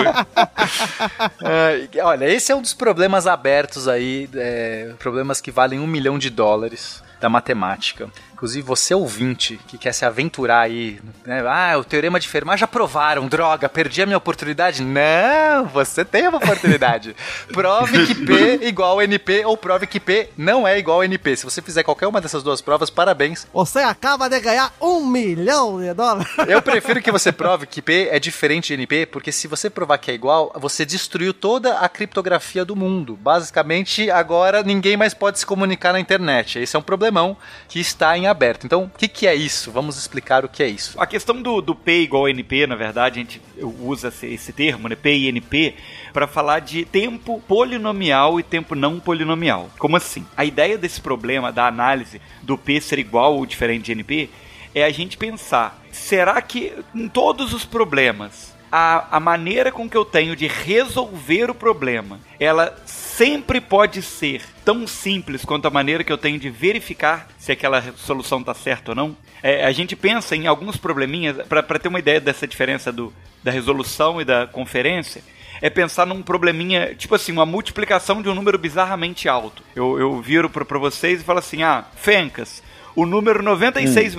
[1.99, 6.19] é, olha, esse é um dos problemas abertos aí, é, problemas que valem um milhão
[6.19, 8.09] de dólares da matemática.
[8.41, 11.45] Inclusive você ouvinte que quer se aventurar aí, né?
[11.47, 14.83] Ah, o teorema de Fermat já provaram, droga, perdi a minha oportunidade.
[14.83, 17.15] Não, você tem uma oportunidade.
[17.53, 21.37] prove que P igual NP ou prove que P não é igual NP.
[21.37, 23.47] Se você fizer qualquer uma dessas duas provas, parabéns.
[23.53, 26.33] Você acaba de ganhar um milhão de dólares.
[26.49, 29.99] Eu prefiro que você prove que P é diferente de NP, porque se você provar
[29.99, 33.19] que é igual, você destruiu toda a criptografia do mundo.
[33.21, 36.59] Basicamente, agora ninguém mais pode se comunicar na internet.
[36.59, 37.37] Esse é um problemão
[37.69, 38.65] que está em aberto.
[38.65, 39.71] Então, o que, que é isso?
[39.71, 41.01] Vamos explicar o que é isso.
[41.01, 43.43] A questão do, do P igual a NP, na verdade, a gente
[43.81, 45.75] usa esse, esse termo, né, P e NP,
[46.13, 49.69] para falar de tempo polinomial e tempo não polinomial.
[49.79, 50.25] Como assim?
[50.37, 54.31] A ideia desse problema da análise do P ser igual ou diferente de NP
[54.75, 59.97] é a gente pensar: será que em todos os problemas a, a maneira com que
[59.97, 66.05] eu tenho de resolver o problema, ela sempre pode ser tão simples quanto a maneira
[66.05, 69.17] que eu tenho de verificar se aquela solução está certa ou não.
[69.43, 73.13] É, a gente pensa em alguns probleminhas, para ter uma ideia dessa diferença do,
[73.43, 75.23] da resolução e da conferência,
[75.63, 79.63] é pensar num probleminha, tipo assim, uma multiplicação de um número bizarramente alto.
[79.75, 82.63] Eu, eu viro para vocês e falo assim: ah, Fencas,
[82.95, 84.15] o número 96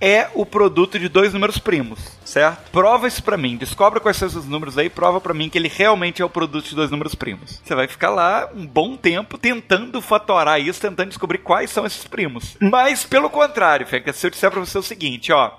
[0.00, 2.70] 57 é o produto de dois números primos, certo?
[2.70, 5.68] Prova isso pra mim, descobre quais são esses números aí, prova pra mim que ele
[5.68, 7.60] realmente é o produto de dois números primos.
[7.62, 12.04] Você vai ficar lá um bom tempo tentando fatorar isso, tentando descobrir quais são esses
[12.04, 12.56] primos.
[12.60, 15.50] Mas, pelo contrário, Fenka, se eu disser pra você o seguinte, ó,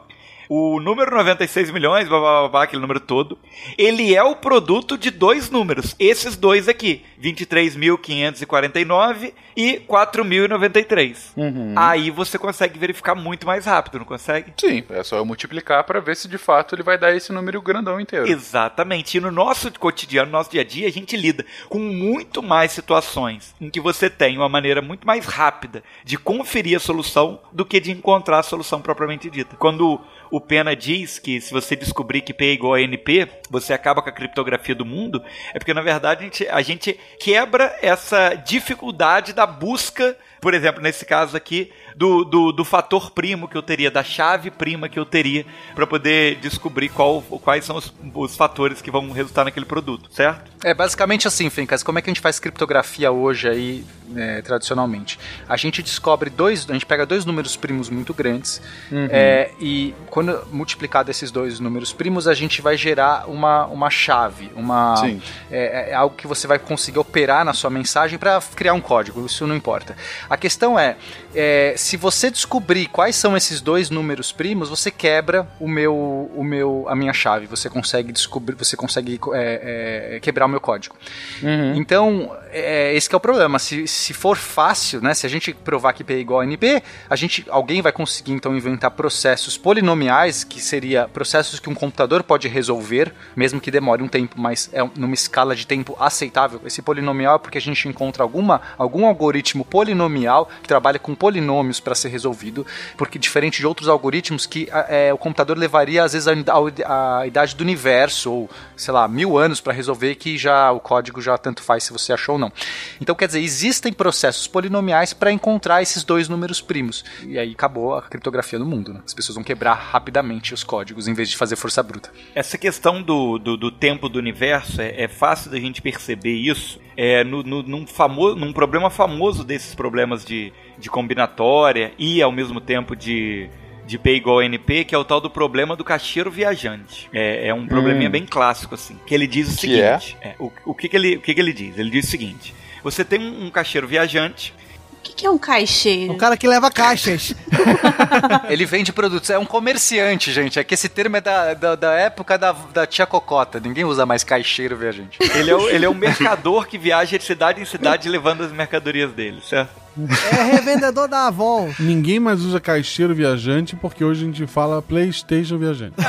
[0.54, 3.39] o número 96 milhões, blá, blá, blá, blá, aquele número todo,
[3.78, 5.95] ele é o produto de dois números.
[5.97, 11.32] Esses dois aqui, 23.549 e 4.093.
[11.38, 11.74] Uhum.
[11.78, 14.52] Aí você consegue verificar muito mais rápido, não consegue?
[14.60, 17.62] Sim, é só eu multiplicar para ver se de fato ele vai dar esse número
[17.62, 18.28] grandão inteiro.
[18.28, 19.16] Exatamente.
[19.16, 22.74] E no nosso cotidiano, no nosso dia a dia, a gente lida com muito mais
[22.74, 27.64] situações em que você tem uma maneira muito mais rápida de conferir a solução do
[27.64, 29.56] que de encontrar a solução propriamente dita.
[29.56, 33.73] Quando o Pena diz que se você descobrir que P é igual a NP, você
[33.73, 35.23] acaba com a criptografia do mundo,
[35.53, 40.82] é porque na verdade a gente, a gente quebra essa dificuldade da busca, por exemplo,
[40.82, 45.00] nesse caso aqui, do, do, do fator primo que eu teria, da chave prima que
[45.00, 49.66] eu teria para poder descobrir qual, quais são os, os fatores que vão resultar naquele
[49.66, 50.52] produto, certo?
[50.64, 53.86] É basicamente assim, Fencas, como é que a gente faz criptografia hoje aí,
[54.16, 55.20] é, tradicionalmente?
[55.48, 58.62] A gente descobre dois, a gente pega dois números primos muito grandes
[58.92, 59.08] Uhum.
[59.10, 64.52] é, e quando multiplicado esses dois números primos, a gente vai gerar uma, uma chave,
[64.56, 65.22] uma Sim.
[65.50, 69.26] é, é algo que você vai conseguir operar na sua mensagem para criar um código,
[69.26, 69.96] isso não importa.
[70.30, 70.98] A questão é,
[71.34, 76.43] é, se você descobrir quais são esses dois números primos, você quebra o meu, o
[76.43, 80.95] meu, a minha chave, você consegue descobrir, você consegue é, é, quebrar o meu código.
[81.41, 81.75] Uhum.
[81.75, 83.58] Então, é, esse que é o problema.
[83.60, 85.14] Se, se for fácil, né?
[85.14, 88.34] Se a gente provar que P é igual a NP, a gente, alguém vai conseguir
[88.34, 94.04] então inventar processos polinomiais, que seria processos que um computador pode resolver, mesmo que demore
[94.04, 96.62] um tempo, mas é numa escala de tempo aceitável.
[96.66, 101.80] Esse polinomial é porque a gente encontra alguma, algum algoritmo polinomial que trabalha com polinômios
[101.80, 102.66] para ser resolvido,
[102.97, 107.56] porque diferente de outros algoritmos que é, o computador levaria às vezes a, a, idade
[107.56, 111.62] do universo ou sei lá mil anos para resolver que já o código já tanto
[111.62, 112.52] faz se você achou ou não.
[113.00, 117.96] Então quer dizer existem processos polinomiais para encontrar esses dois números primos e aí acabou
[117.96, 118.94] a criptografia no mundo.
[118.94, 119.02] Né?
[119.06, 122.12] As pessoas vão quebrar rapidamente os códigos em vez de fazer força bruta.
[122.36, 126.80] Essa questão do, do, do tempo do universo é, é fácil da gente perceber isso
[126.98, 132.32] é, no, no, num, famoso, num problema famoso desses problemas de, de combinatória e ao
[132.32, 133.50] mesmo tempo de,
[133.86, 137.09] de P igual a NP, que é o tal do problema do caixeiro viajante.
[137.13, 138.11] É, é um probleminha Hum.
[138.11, 138.97] bem clássico, assim.
[139.05, 139.99] Que ele diz o Que é?
[139.99, 141.77] seguinte: é, o, o, que, que, ele, o que, que ele diz?
[141.77, 142.53] Ele diz o seguinte:
[142.84, 144.53] você tem um, um caixeiro viajante.
[144.91, 146.13] O que, que é um caixeiro?
[146.13, 147.34] O cara que leva caixas.
[148.47, 150.59] Ele vende produtos, é um comerciante, gente.
[150.59, 153.59] É que esse termo é da, da, da época da, da tia Cocota.
[153.59, 155.17] Ninguém usa mais caixeiro viajante.
[155.36, 158.51] Ele é, o, ele é um mercador que viaja de cidade em cidade levando as
[158.51, 159.71] mercadorias dele, certo?
[159.98, 161.70] É revendedor da Avon.
[161.80, 165.96] Ninguém mais usa caixeiro viajante porque hoje a gente fala PlayStation viajante.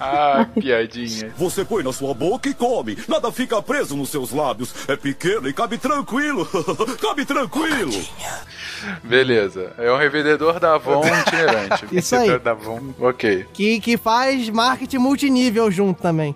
[0.00, 1.32] Ah, piadinha.
[1.36, 2.96] Você põe na sua boca e come.
[3.08, 4.74] Nada fica preso nos seus lábios.
[4.88, 6.46] É pequeno e cabe tranquilo.
[7.00, 7.92] cabe tranquilo.
[9.04, 9.72] Beleza.
[9.78, 11.86] É um revendedor da Avon itinerante.
[11.92, 12.38] Isso aí.
[12.38, 12.80] Da Avon.
[12.98, 13.46] Ok.
[13.52, 16.34] Que, que faz marketing multinível junto também.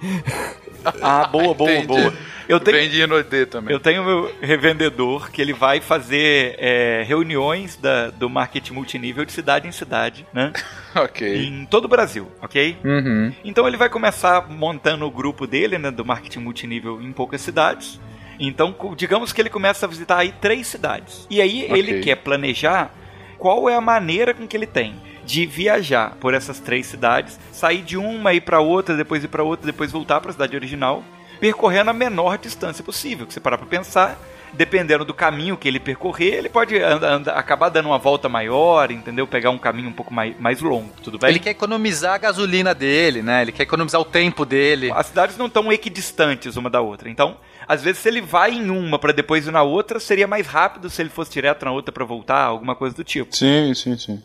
[1.03, 1.87] Ah, boa, boa, Entendi.
[1.87, 2.13] boa.
[2.49, 3.73] Eu tenho, Vendi no D também.
[3.73, 9.33] eu tenho meu revendedor que ele vai fazer é, reuniões da, do marketing multinível de
[9.33, 10.53] cidade em cidade, né?
[10.95, 11.47] Ok.
[11.47, 12.77] Em todo o Brasil, ok?
[12.85, 13.33] Uhum.
[13.45, 17.99] Então ele vai começar montando o grupo dele, né, do marketing multinível em poucas cidades.
[18.39, 21.27] Então, digamos que ele começa a visitar aí três cidades.
[21.29, 21.79] E aí Ok.
[21.79, 22.93] ele quer planejar
[23.39, 27.83] qual é a maneira com que ele tem de viajar por essas três cidades, sair
[27.83, 31.03] de uma ir para outra, depois ir para outra, depois voltar para a cidade original,
[31.41, 33.27] percorrendo a menor distância possível.
[33.27, 34.19] Que você parar para pensar,
[34.53, 38.91] dependendo do caminho que ele percorrer, ele pode anda- anda- acabar dando uma volta maior,
[38.91, 39.27] entendeu?
[39.27, 41.31] Pegar um caminho um pouco mais, mais longo, tudo bem?
[41.31, 43.43] Ele quer economizar a gasolina dele, né?
[43.43, 44.93] Ele quer economizar o tempo dele.
[44.95, 47.11] As cidades não estão equidistantes uma da outra.
[47.11, 50.47] Então, às vezes, se ele vai em uma para depois ir na outra, seria mais
[50.47, 53.35] rápido se ele fosse direto na outra para voltar, alguma coisa do tipo.
[53.35, 54.23] Sim, sim, sim.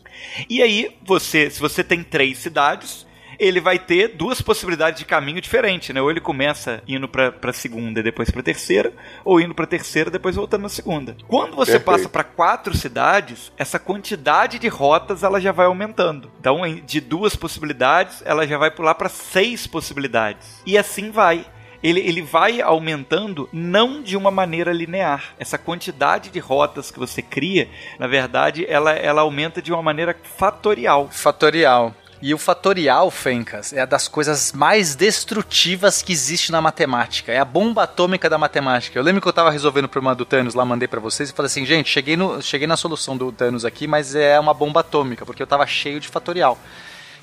[0.48, 3.06] E aí, você, se você tem três cidades,
[3.40, 6.02] ele vai ter duas possibilidades de caminho diferente, né?
[6.02, 8.92] Ou ele começa indo pra, pra segunda e depois pra terceira,
[9.24, 11.16] ou indo pra terceira e depois voltando na segunda.
[11.26, 11.84] Quando você Perfeito.
[11.84, 16.30] passa pra quatro cidades, essa quantidade de rotas ela já vai aumentando.
[16.38, 20.60] Então, de duas possibilidades, ela já vai pular pra seis possibilidades.
[20.66, 21.46] E assim vai.
[21.82, 25.34] Ele, ele vai aumentando não de uma maneira linear.
[25.38, 27.68] Essa quantidade de rotas que você cria,
[27.98, 31.08] na verdade, ela, ela aumenta de uma maneira fatorial.
[31.10, 31.94] Fatorial.
[32.22, 37.32] E o fatorial, Fencas, é a das coisas mais destrutivas que existe na matemática.
[37.32, 38.98] É a bomba atômica da matemática.
[38.98, 41.32] Eu lembro que eu tava resolvendo o problema do Thanos lá, mandei pra vocês e
[41.32, 44.80] falei assim, gente, cheguei, no, cheguei na solução do Thanos aqui, mas é uma bomba
[44.80, 46.58] atômica, porque eu tava cheio de fatorial.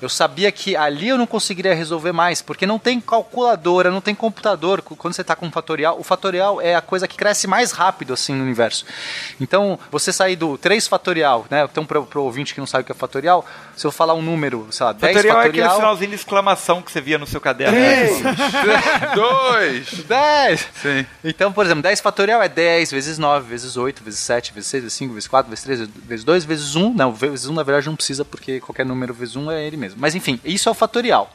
[0.00, 4.14] Eu sabia que ali eu não conseguiria resolver mais, porque não tem calculadora, não tem
[4.14, 4.80] computador.
[4.82, 8.34] Quando você está com fatorial, o fatorial é a coisa que cresce mais rápido assim
[8.34, 8.84] no universo.
[9.40, 11.64] Então, você sair do 3 fatorial, né?
[11.64, 13.44] Então, para o ouvinte que não sabe o que é fatorial,
[13.76, 15.76] se eu falar um número, sei lá, 10 Fatorial é aquele fatorial.
[15.76, 17.76] sinalzinho de exclamação que você via no seu caderno.
[17.76, 18.22] Três.
[19.14, 19.92] Dois.
[20.04, 20.68] 10!
[20.82, 21.06] Sim.
[21.24, 24.82] Então, por exemplo, 10 fatorial é 10 vezes 9, vezes 8, vezes 7, vezes 6,
[24.84, 26.94] vezes 5, vezes 4, vezes 3, vezes 2, vezes 1.
[26.94, 29.87] Não, vezes 1 na verdade não precisa porque qualquer número vezes 1 é ele mesmo.
[29.96, 31.32] Mas enfim, isso é o fatorial.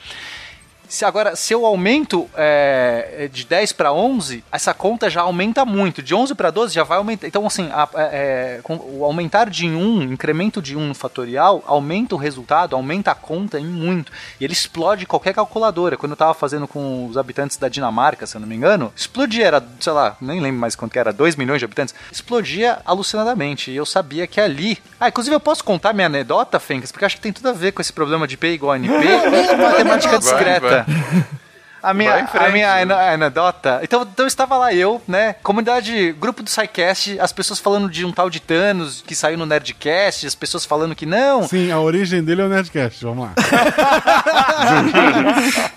[0.94, 6.04] Se agora, se eu aumento é, de 10 para 11, essa conta já aumenta muito.
[6.04, 7.26] De 11 para 12 já vai aumentar.
[7.26, 12.18] Então, assim, a- é, o aumentar de 1, incremento de 1 no fatorial, aumenta o
[12.20, 14.12] resultado, aumenta a conta em muito.
[14.40, 15.98] E ele explode qualquer calculadora.
[15.98, 19.48] Quando eu tava fazendo com os habitantes da Dinamarca, se eu não me engano, explodia,
[19.48, 21.96] era, sei lá, nem lembro mais quanto que era, 2 milhões de habitantes.
[22.12, 23.72] Explodia alucinadamente.
[23.72, 24.78] E eu sabia que ali.
[25.00, 27.72] Ah, inclusive eu posso contar minha anedota, Fencas, porque acho que tem tudo a ver
[27.72, 31.28] com esse problema de P igual a NP e matemática Vai, discreta.
[31.84, 32.46] A minha, frente.
[32.46, 33.82] a minha ane- anedota.
[33.84, 35.36] Então, então estava lá eu, né?
[35.44, 39.46] Comunidade, grupo do SciCast, as pessoas falando de um tal de Thanos que saiu no
[39.46, 41.46] Nerdcast, as pessoas falando que não.
[41.46, 43.34] Sim, a origem dele é o Nerdcast, vamos lá.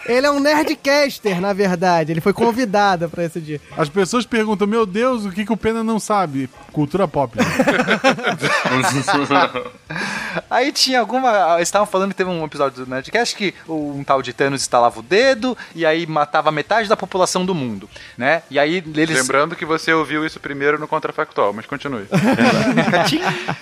[0.06, 2.12] Ele é um nerdcaster, na verdade.
[2.12, 3.60] Ele foi convidado pra esse dia.
[3.76, 6.48] As pessoas perguntam, meu Deus, o que, que o Pena não sabe?
[6.72, 7.36] Cultura pop.
[10.50, 11.60] Aí tinha alguma.
[11.60, 15.02] Estavam falando que teve um episódio do Nerdcast que um tal de Thanos instalava o
[15.02, 17.88] dedo e aí matava metade da população do mundo,
[18.18, 18.42] né?
[18.50, 19.16] E aí eles.
[19.16, 22.06] Lembrando que você ouviu isso primeiro no Contrafactual, mas continue.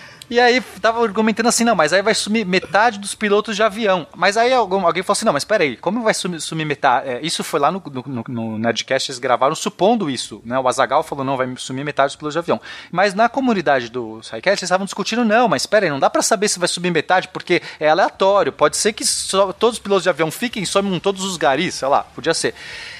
[0.30, 4.06] E aí tava argumentando assim, não, mas aí vai sumir metade dos pilotos de avião.
[4.16, 7.08] Mas aí alguém falou assim, não, mas peraí, como vai sumir, sumir metade?
[7.08, 10.58] É, isso foi lá no, no, no- Nerdcast, eles gravaram supondo isso, né?
[10.58, 12.60] O Azagal falou, não, vai sumir metade dos pilotos de avião.
[12.90, 16.48] Mas na comunidade do SciCast, eles estavam discutindo, não, mas peraí, não dá pra saber
[16.48, 18.50] se vai subir metade, porque é aleatório.
[18.50, 21.74] Pode ser que só- todos os pilotos de avião fiquem e somem todos os garis,
[21.74, 22.54] sei lá, podia ser.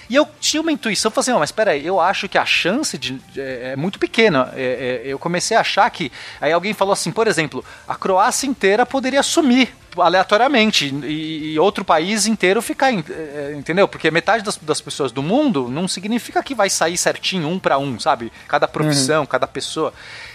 [0.09, 2.96] E eu tinha uma intuição, falei assim, "Não, mas peraí, eu acho que a chance
[2.98, 4.52] de, é, é muito pequena.
[4.55, 6.11] É, é, eu comecei a achar que.
[6.40, 11.84] Aí alguém falou assim, por exemplo, a Croácia inteira poderia sumir aleatoriamente e, e outro
[11.84, 13.86] país inteiro ficar, em- é, entendeu?
[13.88, 17.78] Porque metade das, das pessoas do mundo não significa que vai sair certinho um para
[17.78, 18.32] um, sabe?
[18.48, 19.92] Cada profissão, cada pessoa.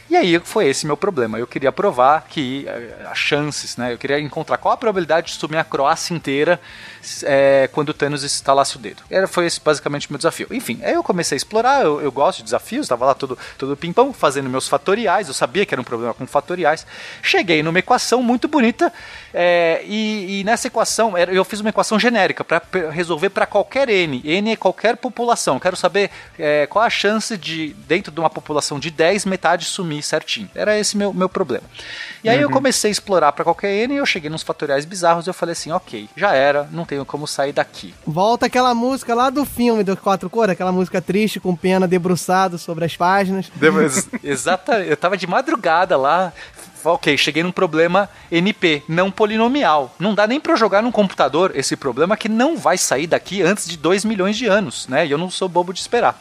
[0.10, 1.38] E aí foi esse meu problema.
[1.38, 3.93] Eu queria provar que eh, as chances, né?
[3.93, 6.60] Eu queria encontrar qual a probabilidade de sumir a Croácia inteira
[7.24, 9.03] eh, quando o Thanos instalasse o dedo.
[9.07, 10.47] Era, foi esse basicamente o meu desafio.
[10.49, 13.78] Enfim, aí eu comecei a explorar, eu, eu gosto de desafios, estava lá todo, todo
[13.78, 16.88] pimpão, fazendo meus fatoriais, eu sabia que era um problema com fatoriais.
[17.22, 18.91] Cheguei numa equação muito bonita,
[19.34, 24.21] eh, e, e nessa equação, eu fiz uma equação genérica para resolver para qualquer N.
[24.23, 25.55] N é qualquer população.
[25.55, 29.65] Eu quero saber eh, qual a chance de, dentro de uma população de 10, metade
[29.65, 30.49] sumir certinho.
[30.55, 31.63] Era esse meu, meu problema.
[32.23, 35.25] E aí eu comecei a explorar para qualquer N e eu cheguei nos fatoriais bizarros
[35.25, 37.93] e eu falei assim, ok, já era, não tenho como sair daqui.
[38.05, 42.57] Volta aquela música lá do filme do Quatro Cores, aquela música triste com pena debruçado
[42.57, 43.49] sobre as páginas.
[44.23, 46.34] Exata, eu tava de madrugada lá.
[46.84, 49.93] Ok, cheguei num problema NP, não polinomial.
[49.99, 53.67] Não dá nem eu jogar num computador esse problema que não vai sair daqui antes
[53.67, 55.05] de 2 milhões de anos, né?
[55.05, 56.19] E eu não sou bobo de esperar.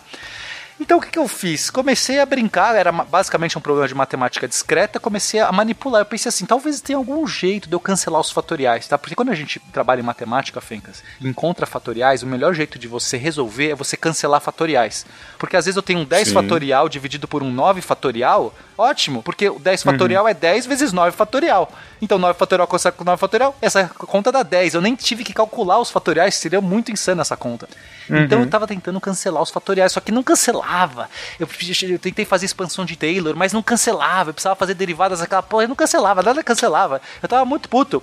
[0.81, 1.71] Então o que, que eu fiz?
[1.71, 6.03] Comecei a brincar, era basicamente um problema de matemática discreta, comecei a manipular.
[6.03, 8.97] Eu pensei assim, talvez tenha algum jeito de eu cancelar os fatoriais, tá?
[8.97, 13.17] Porque quando a gente trabalha em matemática, Fencas, encontra fatoriais, o melhor jeito de você
[13.17, 15.05] resolver é você cancelar fatoriais.
[15.39, 16.35] Porque às vezes eu tenho um 10 Sim.
[16.35, 21.17] fatorial dividido por um 9 fatorial, ótimo, porque o 10 fatorial é 10 vezes 9
[21.17, 21.73] fatorial.
[22.01, 24.75] Então 9 fatorial consegue com 9 fatorial, essa conta dá 10.
[24.75, 27.69] Eu nem tive que calcular os fatoriais, seria muito insano essa conta.
[28.09, 30.23] Então eu tava tentando cancelar os fatoriais, só que não
[30.69, 31.09] cancelava.
[31.41, 31.49] Eu,
[31.89, 34.31] eu tentei fazer expansão de Taylor, mas não cancelava.
[34.31, 37.01] Eu precisava fazer derivadas daquela porra, e não cancelava, nada cancelava.
[37.23, 38.03] Eu tava muito puto.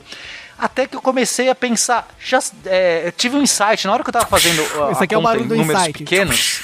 [0.58, 4.10] Até que eu comecei a pensar, já, é, eu tive um insight, na hora que
[4.10, 6.00] eu tava fazendo a, Esse aqui é o barulho do números insight.
[6.00, 6.62] pequenos,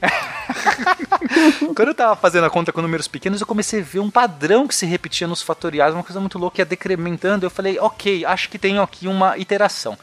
[1.74, 4.66] quando eu tava fazendo a conta com números pequenos, eu comecei a ver um padrão
[4.66, 7.44] que se repetia nos fatoriais, uma coisa muito louca, ia decrementando.
[7.44, 9.98] Eu falei, ok, acho que tem aqui uma iteração.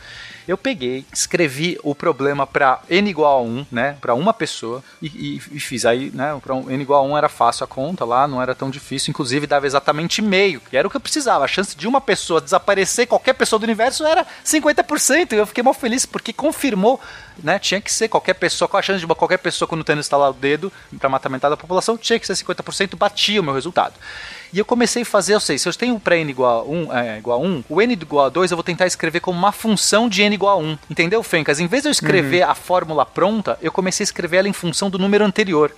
[0.51, 5.07] Eu peguei, escrevi o problema para n igual a 1, né, para uma pessoa e,
[5.07, 8.03] e- e fiz aí, né, para um, n igual a 1 era fácil a conta
[8.03, 11.45] lá, não era tão difícil, inclusive dava exatamente meio, que era o que eu precisava.
[11.45, 15.31] A chance de uma pessoa desaparecer, qualquer pessoa do universo era 50%.
[15.31, 16.99] E eu fiquei mal feliz porque confirmou,
[17.41, 19.99] né, tinha que ser qualquer pessoa, com a chance de uma qualquer pessoa quando tendo
[19.99, 23.53] instalar o dedo para matar metade da população, tinha que ser 50%, batia o meu
[23.53, 23.93] resultado.
[24.53, 26.93] E eu comecei a fazer, eu sei, se eu tenho para n igual a 1,
[26.97, 29.51] é, igual a 1, o n igual a 2 eu vou tentar escrever como uma
[29.51, 30.77] função de n igual a 1.
[30.89, 31.59] Entendeu, Fencas?
[31.59, 34.89] Em vez de eu escrever a fórmula pronta, eu comecei a escrever ela em função
[34.89, 35.73] do número anterior.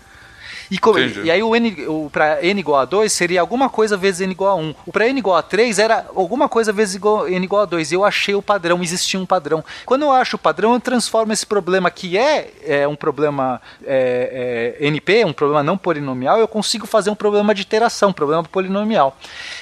[0.74, 1.22] E, co- Entendi.
[1.28, 4.32] e aí o n, o, para n igual a 2 seria alguma coisa vezes n
[4.32, 4.76] igual a 1.
[4.88, 7.92] O para n igual a 3 era alguma coisa vezes igual, n igual a 2.
[7.92, 9.64] E eu achei o padrão, existia um padrão.
[9.86, 14.78] Quando eu acho o padrão, eu transformo esse problema que é, é um problema é,
[14.82, 18.42] é, NP, um problema não polinomial, eu consigo fazer um problema de iteração, um problema
[18.44, 19.16] polinomial.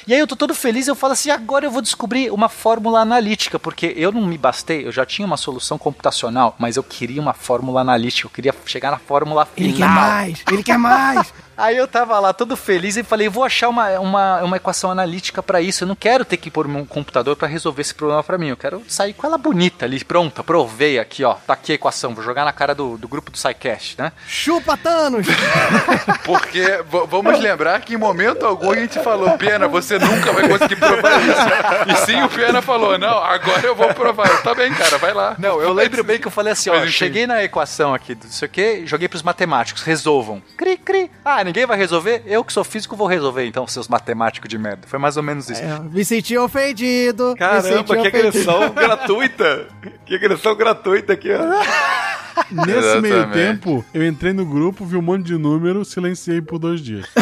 [0.08, 3.02] E aí eu tô todo feliz, eu falo assim, agora eu vou descobrir uma fórmula
[3.02, 7.22] analítica, porque eu não me bastei, eu já tinha uma solução computacional, mas eu queria
[7.22, 9.70] uma fórmula analítica, eu queria chegar na fórmula final.
[9.70, 11.01] Ele quer mais, ele quer mais.
[11.10, 11.34] demais.
[11.58, 15.42] Aí eu tava lá todo feliz e falei, vou achar uma, uma, uma equação analítica
[15.42, 15.84] pra isso.
[15.84, 18.50] Eu não quero ter que pôr meu computador pra resolver esse problema pra mim.
[18.50, 21.34] Eu quero sair com ela bonita ali, pronta, provei aqui, ó.
[21.34, 24.12] Tá aqui a equação, vou jogar na cara do, do grupo do SciCast, né?
[24.28, 25.28] Chupa, Thanos!
[26.24, 30.76] Porque vamos lembrar que em momento algum a gente falou, Pena, você nunca vai conseguir
[30.76, 31.92] provar isso.
[31.92, 34.28] E sim, o Pena falou, não, agora eu vou provar.
[34.28, 35.36] Eu, Tá bem, cara, vai lá.
[35.38, 36.92] Não, eu lembro bem que eu falei assim, ó, enfim.
[36.92, 40.42] cheguei na equação aqui, não sei o que, joguei pros matemáticos, resolvam.
[40.58, 41.12] Cri, cri.
[41.24, 42.24] Ah, ninguém vai resolver?
[42.26, 44.88] Eu que sou físico vou resolver, então, seus matemáticos de merda.
[44.88, 45.62] Foi mais ou menos isso.
[45.62, 47.32] É, me senti ofendido.
[47.32, 48.18] me Caramba, senti que ofendido.
[48.18, 49.68] agressão gratuita.
[50.06, 51.40] Que agressão gratuita aqui, ó.
[52.50, 53.34] Nesse meio Exatamente.
[53.34, 57.06] tempo, eu entrei no grupo, vi um monte de número, silenciei por dois dias.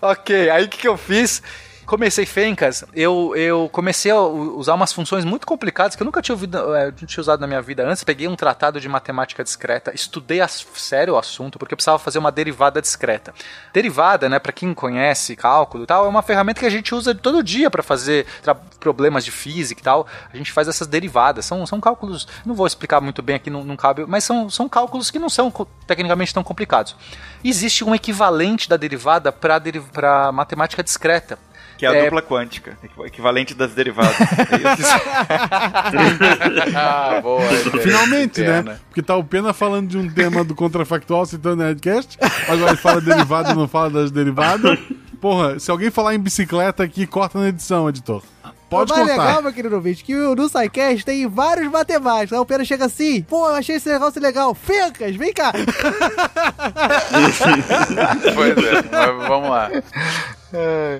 [0.00, 1.42] Ok, aí o que, que eu fiz?
[1.88, 6.34] Comecei Fencas, eu, eu comecei a usar umas funções muito complicadas que eu nunca tinha,
[6.34, 8.04] ouvido, não tinha usado na minha vida antes.
[8.04, 12.18] Peguei um tratado de matemática discreta, estudei a sério o assunto, porque eu precisava fazer
[12.18, 13.32] uma derivada discreta.
[13.72, 17.14] Derivada, né, para quem conhece cálculo e tal, é uma ferramenta que a gente usa
[17.14, 18.26] todo dia para fazer
[18.78, 20.06] problemas de física e tal.
[20.30, 21.46] A gente faz essas derivadas.
[21.46, 24.68] São, são cálculos, não vou explicar muito bem aqui, não, não cabe, mas são, são
[24.68, 25.50] cálculos que não são
[25.86, 26.94] tecnicamente tão complicados.
[27.42, 31.38] Existe um equivalente da derivada para matemática discreta.
[31.78, 32.04] Que é a É.
[32.04, 34.14] dupla quântica, equi- equivalente das derivadas.
[34.18, 36.76] É isso?
[36.76, 37.40] Ah, boa.
[37.82, 38.62] Finalmente, Pena.
[38.62, 38.78] né?
[38.88, 42.18] Porque tá o Pena falando de um tema do contrafactual citando o Nerdcast,
[42.48, 44.78] agora ele fala derivado e não fala das derivadas.
[45.20, 48.22] Porra, se alguém falar em bicicleta aqui, corta na edição, editor.
[48.70, 49.24] Pode o mais cortar.
[49.26, 52.32] legal, meu querido ouvinte, que o- no SciCast tem vários matemáticos.
[52.34, 54.54] Aí o Pena chega assim, pô, eu achei esse negócio legal.
[54.54, 55.52] Fencas, vem cá.
[58.34, 58.82] Pois é,
[59.18, 59.70] mas vamos lá.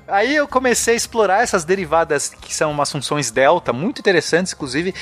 [0.07, 4.95] Aí eu comecei a explorar essas derivadas que são umas funções delta, muito interessantes, inclusive.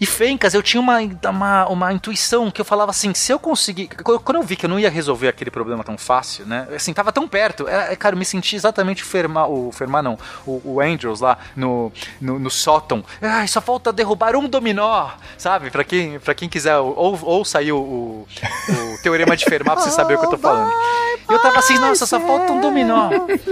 [0.00, 0.98] E Fencas, eu tinha uma,
[1.28, 3.88] uma, uma intuição que eu falava assim: se eu conseguir.
[3.88, 6.66] Quando eu vi que eu não ia resolver aquele problema tão fácil, né?
[6.74, 7.68] Assim, tava tão perto.
[7.68, 11.20] É, é, cara, eu me senti exatamente o Fermat, o Fermat não, o, o Andrews
[11.20, 13.04] lá no, no, no sótão.
[13.20, 15.70] Ai, só falta derrubar um dominó, sabe?
[15.70, 18.28] Pra quem, pra quem quiser, ou, ou sair o, o,
[18.68, 20.70] o Teorema de Fermat pra você saber o que eu tô falando.
[21.28, 23.10] E eu tava assim: nossa, só falta um dominó.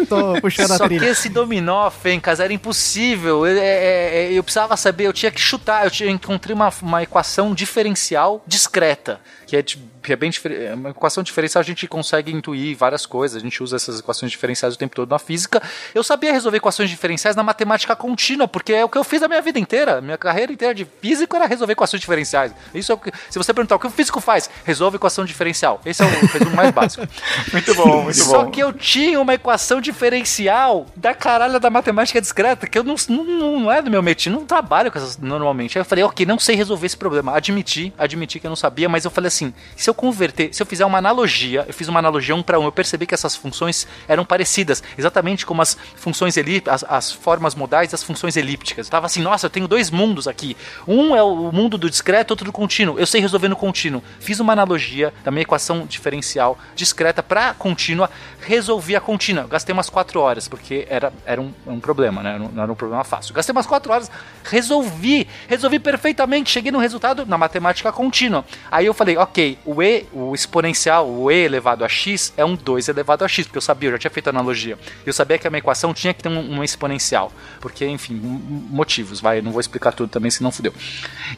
[0.08, 1.10] Tô puxando a Só que trilha.
[1.10, 3.46] esse dominó, Fencas, era impossível.
[3.46, 5.84] Eu, é, é, é, eu precisava saber, eu tinha que chutar.
[5.84, 9.20] Eu tinha, encontrei uma, uma equação diferencial discreta,
[9.50, 9.62] que é
[10.00, 10.64] que é bem diferente.
[10.64, 14.30] é Uma equação diferencial a gente consegue intuir várias coisas, a gente usa essas equações
[14.30, 15.60] diferenciais o tempo todo na física.
[15.92, 19.28] Eu sabia resolver equações diferenciais na matemática contínua, porque é o que eu fiz a
[19.28, 20.00] minha vida inteira.
[20.00, 22.52] Minha carreira inteira de físico era resolver equações diferenciais.
[22.72, 25.80] Isso é o que, se você perguntar o que o físico faz, resolve equação diferencial.
[25.84, 27.06] Esse é o resumo mais básico.
[27.52, 28.50] Muito bom, muito Só bom.
[28.50, 33.60] que eu tinha uma equação diferencial da caralho da matemática discreta, que eu não, não,
[33.60, 35.76] não é do meu metido, não trabalho com essas normalmente.
[35.76, 37.34] Aí eu falei, ok, não sei resolver esse problema.
[37.34, 39.39] Admiti, admiti que eu não sabia, mas eu falei assim:
[39.76, 42.64] se eu converter, se eu fizer uma analogia, eu fiz uma analogia um para um,
[42.64, 47.54] eu percebi que essas funções eram parecidas, exatamente como as funções elípticas, as, as formas
[47.54, 48.86] modais das funções elípticas.
[48.86, 50.56] Eu tava assim, nossa, eu tenho dois mundos aqui.
[50.86, 52.98] Um é o mundo do discreto, outro do contínuo.
[52.98, 54.02] Eu sei resolver no contínuo.
[54.18, 58.10] Fiz uma analogia da minha equação diferencial discreta para contínua,
[58.40, 59.46] resolvi a contínua.
[59.46, 62.38] Gastei umas quatro horas, porque era, era um, um problema, né?
[62.38, 63.34] Não, era um problema fácil.
[63.34, 64.10] Gastei umas quatro horas,
[64.44, 68.44] resolvi, resolvi perfeitamente, cheguei no resultado na matemática contínua.
[68.70, 72.56] Aí eu falei, ok, o e, o exponencial, o e elevado a x é um
[72.56, 74.76] 2 elevado a x, porque eu sabia, eu já tinha feito a analogia.
[75.06, 79.20] Eu sabia que a minha equação tinha que ter um, uma exponencial, porque, enfim, motivos,
[79.20, 80.74] vai, não vou explicar tudo também, senão fudeu.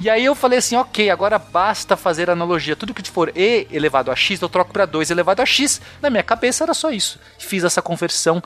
[0.00, 2.74] E aí eu falei assim, ok, agora basta fazer a analogia.
[2.74, 5.80] Tudo que for e elevado a x, eu troco para 2 elevado a x.
[6.00, 7.20] Na minha cabeça era só isso.
[7.38, 8.42] Fiz essa conversão.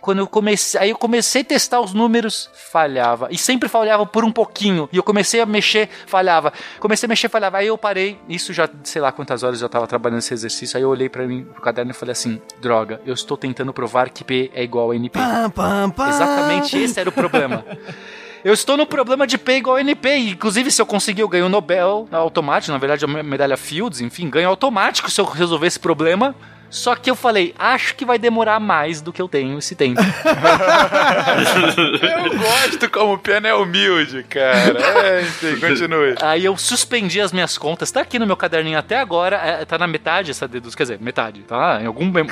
[0.00, 3.28] Quando eu comecei, aí eu comecei a testar os números, falhava.
[3.30, 4.88] E sempre falhava por um pouquinho.
[4.92, 6.52] E eu comecei a mexer, falhava.
[6.78, 7.58] Comecei a mexer, falhava.
[7.58, 10.76] Aí eu parei, isso já, sei lá quantas horas eu já estava trabalhando nesse exercício.
[10.76, 14.08] Aí eu olhei para mim, pro caderno e falei assim: droga, eu estou tentando provar
[14.10, 15.18] que P é igual a NP.
[15.18, 16.08] Pam, pam, pam.
[16.08, 17.64] Exatamente esse era o problema.
[18.42, 20.16] Eu estou no problema de P igual a NP.
[20.16, 22.72] Inclusive, se eu conseguir, eu ganho o Nobel automático.
[22.72, 26.34] Na verdade, a medalha Fields, enfim, ganho automático se eu resolver esse problema.
[26.70, 30.00] Só que eu falei, acho que vai demorar mais do que eu tenho esse tempo.
[32.00, 34.78] Eu gosto como o Pena é humilde, cara.
[34.80, 36.14] É, enfim, continue.
[36.20, 37.90] Aí eu suspendi as minhas contas.
[37.90, 39.36] Tá aqui no meu caderninho até agora.
[39.36, 40.76] é, tá na metade essa dedução.
[40.76, 41.42] Quer dizer, metade.
[41.42, 42.26] Tá em algum, alguma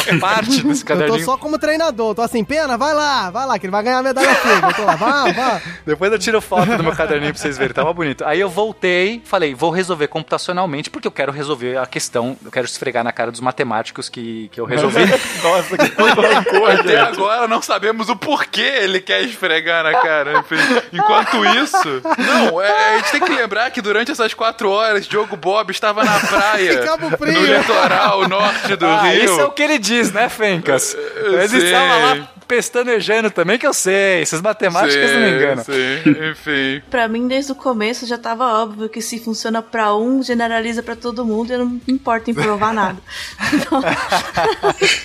[0.20, 1.24] parte desse Eu tô caderninho.
[1.24, 4.02] só como treinador, tô assim, pena, vai lá, vai lá, que ele vai ganhar a
[4.02, 4.66] medalha figa.
[4.68, 5.62] Eu tô lá, vai, vai.
[5.86, 8.24] Depois eu tiro foto do meu caderninho pra vocês verem, tava bonito.
[8.24, 12.66] Aí eu voltei, falei, vou resolver computacionalmente, porque eu quero resolver a questão, eu quero
[12.66, 13.73] esfregar na cara dos matemáticos
[14.08, 15.00] que, que eu resolvi.
[15.42, 20.44] Nossa, que rancor, Até agora não sabemos o porquê ele quer esfregar na cara.
[20.92, 25.36] Enquanto isso, não, é, a gente tem que lembrar que durante essas quatro horas, Diogo
[25.36, 27.32] Bob estava na praia, Em Cabo Frio.
[27.40, 29.24] no litoral norte do ah, Rio.
[29.24, 30.94] isso é o que ele diz, né, Fencas?
[31.16, 31.64] Eu Ele sei.
[31.64, 34.22] estava lá pestanejando também, que eu sei.
[34.22, 35.64] Essas matemáticas não me Sim, enganam.
[35.64, 36.82] sim, enfim.
[36.90, 40.94] Pra mim, desde o começo, já tava óbvio que se funciona pra um, generaliza pra
[40.96, 42.98] todo mundo e eu não me importo em provar nada.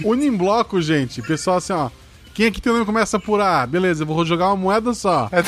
[0.04, 1.22] Une em bloco, gente.
[1.22, 1.90] Pessoal, assim, ó.
[2.34, 3.66] Quem aqui tem o nome começa por A?
[3.68, 5.30] Beleza, eu vou jogar uma moeda só.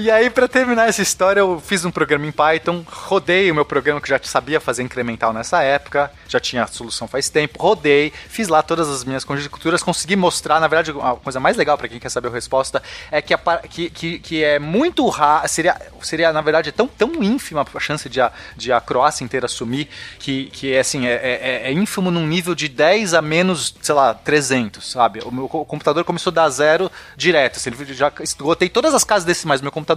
[0.00, 3.64] E aí, pra terminar essa história, eu fiz um programa em Python, rodei o meu
[3.64, 8.12] programa que já sabia fazer incremental nessa época, já tinha a solução faz tempo, rodei,
[8.28, 11.88] fiz lá todas as minhas conjecturas, consegui mostrar, na verdade, a coisa mais legal pra
[11.88, 12.80] quem quer saber a resposta
[13.10, 13.38] é que, a
[13.68, 18.08] que, que, que é muito raro, seria, seria, na verdade, tão, tão ínfima a chance
[18.08, 19.88] de a, de a Croácia inteira assumir,
[20.20, 23.96] que, que é assim, é, é, é ínfimo num nível de 10 a menos, sei
[23.96, 25.22] lá, 300, sabe?
[25.24, 29.24] O meu co- computador começou a dar zero direto, assim, já esgotei todas as casas
[29.24, 29.87] decimais do meu computador,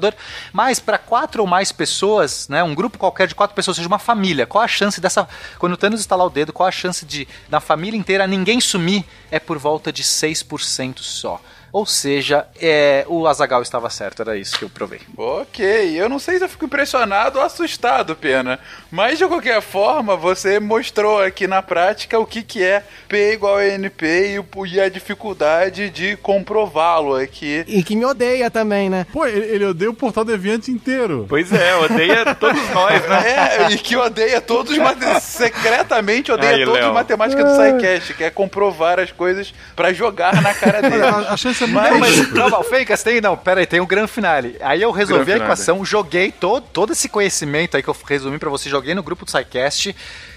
[0.54, 4.00] mas para quatro ou mais pessoas, né, um grupo qualquer de quatro pessoas, seja uma
[4.00, 5.28] família, qual a chance dessa,
[5.58, 9.06] quando o Thanos estalar o dedo, qual a chance de, na família inteira, ninguém sumir?
[9.30, 11.42] É por volta de 6% só.
[11.72, 15.00] Ou seja, é, o Azagal estava certo, era isso que eu provei.
[15.18, 15.66] Ok,
[15.96, 18.60] eu não sei se eu fico impressionado ou assustado, Pena.
[18.92, 23.58] Mas de qualquer forma, você mostrou aqui na prática o que, que é P igual
[23.58, 27.64] a NP e, e a dificuldade de comprová-lo aqui.
[27.68, 29.06] E que me odeia também, né?
[29.12, 31.26] Pô, ele, ele odeia o portal Deviante inteiro.
[31.30, 33.22] Pois é, odeia todos nós, né?
[33.32, 34.76] É, e que odeia todos,
[35.22, 36.90] secretamente odeia Aí, todos Léo.
[36.90, 41.02] os matemáticas do SciCast, que é comprovar as coisas pra jogar na cara dele.
[41.04, 42.42] A, a chance Mas, mas ridícula.
[42.50, 44.58] calma, o Fencas tem, não, pera aí, tem um grande finale.
[44.62, 45.52] Aí eu resolvi Grande a finale.
[45.54, 49.26] equação, joguei todo, todo esse conhecimento aí que eu resumi pra você, joguei no grupo
[49.26, 49.96] do SciCast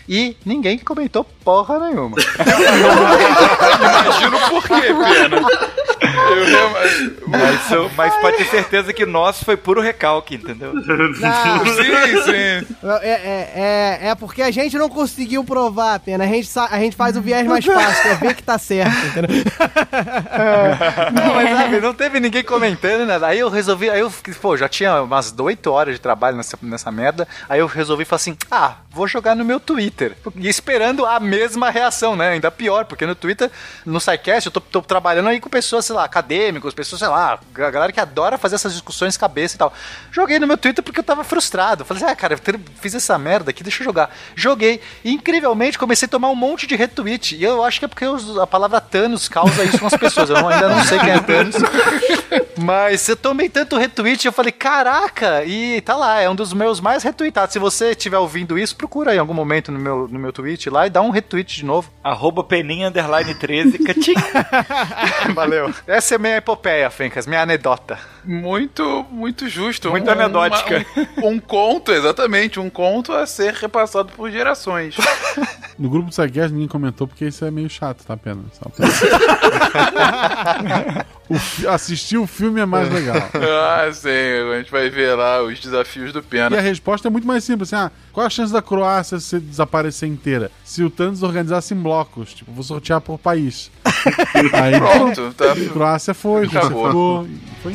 [0.09, 2.17] e ninguém comentou porra nenhuma.
[3.81, 5.41] Imagino por quê, Pena.
[6.05, 10.73] Eu Mas, eu- mas pode ter certeza que nosso foi puro recalque, entendeu?
[10.75, 10.83] Não,
[11.67, 12.77] Sim, sim.
[13.03, 13.53] é, é,
[14.05, 16.25] é, é porque a gente não conseguiu provar, Pena.
[16.25, 18.95] A gente, a gente faz o viés mais fácil, que é ver que tá certo,
[19.07, 19.45] entendeu?
[21.13, 23.27] Não, mas sabe, não teve ninguém comentando nada.
[23.27, 26.91] Aí eu resolvi, aí eu, pô, já tinha umas 8 horas de trabalho nessa, nessa
[26.91, 27.27] merda.
[27.49, 30.17] Aí eu resolvi falar assim: ah, vou jogar no meu Twitter.
[30.37, 32.31] E esperando a mesma reação, né?
[32.31, 33.51] Ainda pior, porque no Twitter,
[33.85, 37.39] no SciCast, eu tô, tô trabalhando aí com pessoas, sei lá, acadêmicos, pessoas, sei lá,
[37.55, 39.73] a galera que adora fazer essas discussões cabeça e tal.
[40.11, 41.85] Joguei no meu Twitter porque eu tava frustrado.
[41.85, 44.11] Falei, ah, cara, eu fiz essa merda aqui, deixa eu jogar.
[44.35, 44.81] Joguei.
[45.05, 47.37] E incrivelmente comecei a tomar um monte de retweet.
[47.37, 48.05] E eu acho que é porque
[48.41, 50.29] a palavra Thanos causa isso nas pessoas.
[50.31, 51.55] Eu não- ainda não sei quem é Thanos.
[52.59, 56.81] Mas eu tomei tanto retweet, eu falei, caraca, e tá lá, é um dos meus
[56.81, 57.53] mais retweetados.
[57.53, 60.69] Se você estiver ouvindo isso, procura aí em algum momento no meu, no meu tweet
[60.71, 61.91] lá e dá um retweet de novo.
[62.03, 64.15] Arroba peninha underline 13, catim.
[65.35, 65.73] Valeu.
[65.87, 67.99] Essa é minha epopeia, Fencas, minha anedota.
[68.27, 69.91] Muito, muito justo.
[69.91, 70.85] Muito Um- anedótica.
[70.97, 74.97] uma- Um, um conto, exatamente, um conto a ser repassado por gerações.
[75.77, 78.45] No grupo do Sidecast ninguém comentou porque isso é meio chato, tá apenas.
[78.53, 78.87] Só pra-
[81.29, 83.17] O fi- assistir o filme é mais legal.
[83.17, 84.09] ah, sim,
[84.53, 86.61] a gente vai ver lá os desafios do E a Pena.
[86.61, 90.49] resposta é muito mais simples, assim, ah, qual a chance da Croácia se desaparecer inteira?
[90.65, 93.69] Se o Thanos organizasse em blocos, tipo, vou sortear por país.
[94.53, 95.57] Aí, Pronto, tá.
[95.73, 96.87] Croácia foi, Rússia Acabou.
[96.87, 97.27] ficou.
[97.63, 97.75] Foi.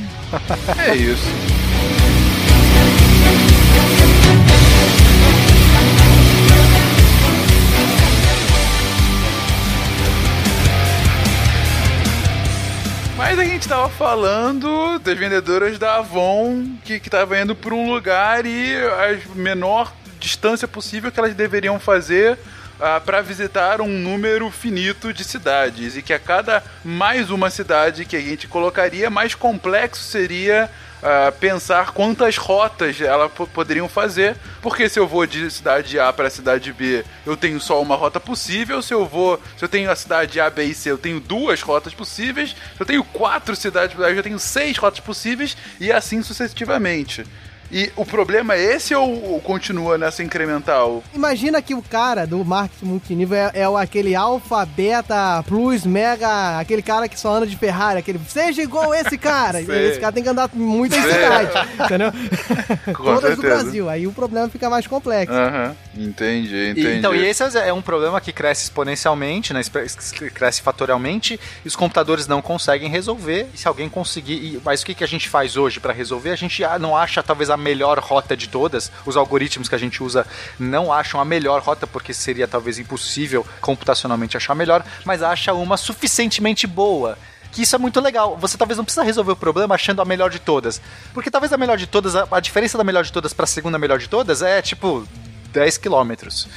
[0.78, 1.28] É isso.
[13.18, 17.91] Mas a gente tava falando das vendedoras da Avon que, que tava indo por um
[17.94, 22.40] lugar e a menor distância possível que elas deveriam fazer
[23.06, 28.16] para visitar um número finito de cidades e que a cada mais uma cidade que
[28.16, 30.70] a gente colocaria, mais complexo seria
[31.04, 36.12] ah, pensar quantas rotas elas po- poderiam fazer, porque se eu vou de cidade A
[36.12, 39.90] para cidade B, eu tenho só uma rota possível, se eu vou, se eu tenho
[39.92, 43.56] a cidade A, B e C, eu tenho duas rotas possíveis, se eu tenho quatro
[43.56, 47.26] cidades, eu tenho seis rotas possíveis e assim sucessivamente.
[47.72, 51.04] E o problema é esse ou continua nessa incremental?
[51.14, 56.82] Imagina que o cara do marketing multinível é, é aquele alfa, beta, plus, mega, aquele
[56.82, 59.62] cara que só anda de Ferrari, aquele seja igual esse cara.
[59.80, 62.12] Esse cara tem que andar muito em cidade, entendeu?
[62.96, 63.64] Com Todas do certeza.
[63.64, 63.90] Brasil.
[63.90, 65.34] Aí o problema fica mais complexo.
[65.34, 66.88] Aham, entendi, E, entendi.
[66.98, 69.62] então, e esse é um problema que cresce exponencialmente, né?
[70.34, 73.48] cresce fatorialmente, e os computadores não conseguem resolver.
[73.54, 74.34] E se alguém conseguir.
[74.34, 76.32] e- mas o que, que a gente faz hoje para resolver?
[76.32, 78.92] A gente não acha talvez a melhor rota de todas.
[79.06, 80.26] Os algoritmos que a gente usa
[80.58, 85.54] não acham a melhor rota, porque seria talvez impossível computacionalmente achar a melhor, mas acha
[85.54, 87.18] uma suficientemente boa.
[87.52, 88.38] Que isso é muito legal.
[88.38, 90.80] Você talvez não precisa resolver o problema achando a melhor de todas.
[91.14, 93.48] Porque talvez a melhor de todas, a, a diferença da melhor de todas para a
[93.48, 95.08] segunda melhor de todas é tipo
[95.54, 96.48] 10 quilômetros.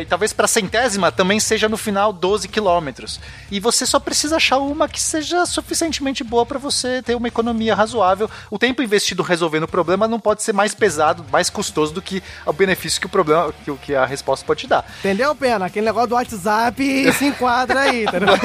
[0.00, 3.20] E talvez para a centésima também seja no final 12 quilômetros.
[3.50, 7.74] E você só precisa achar uma que seja suficientemente boa para você ter uma economia
[7.74, 8.30] razoável.
[8.50, 12.22] O tempo investido resolvendo o problema não pode ser mais pesado, mais custoso do que
[12.46, 14.84] o benefício que o problema, que, o- que a resposta pode te dar.
[15.00, 15.66] Entendeu, Pena?
[15.66, 18.34] Aquele negócio do WhatsApp se enquadra aí, entendeu?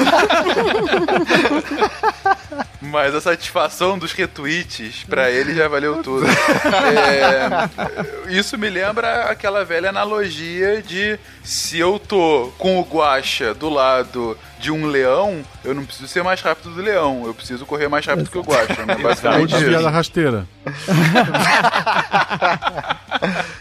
[2.80, 6.24] Mas a satisfação dos retweets pra ele já valeu tudo.
[6.26, 13.68] É, isso me lembra aquela velha analogia de se eu tô com o guacha do
[13.68, 17.88] lado de um leão, eu não preciso ser mais rápido do leão, eu preciso correr
[17.88, 18.84] mais rápido que o guacha.
[18.84, 18.96] Né?
[18.96, 20.46] Ou Basicamente desviar da rasteira.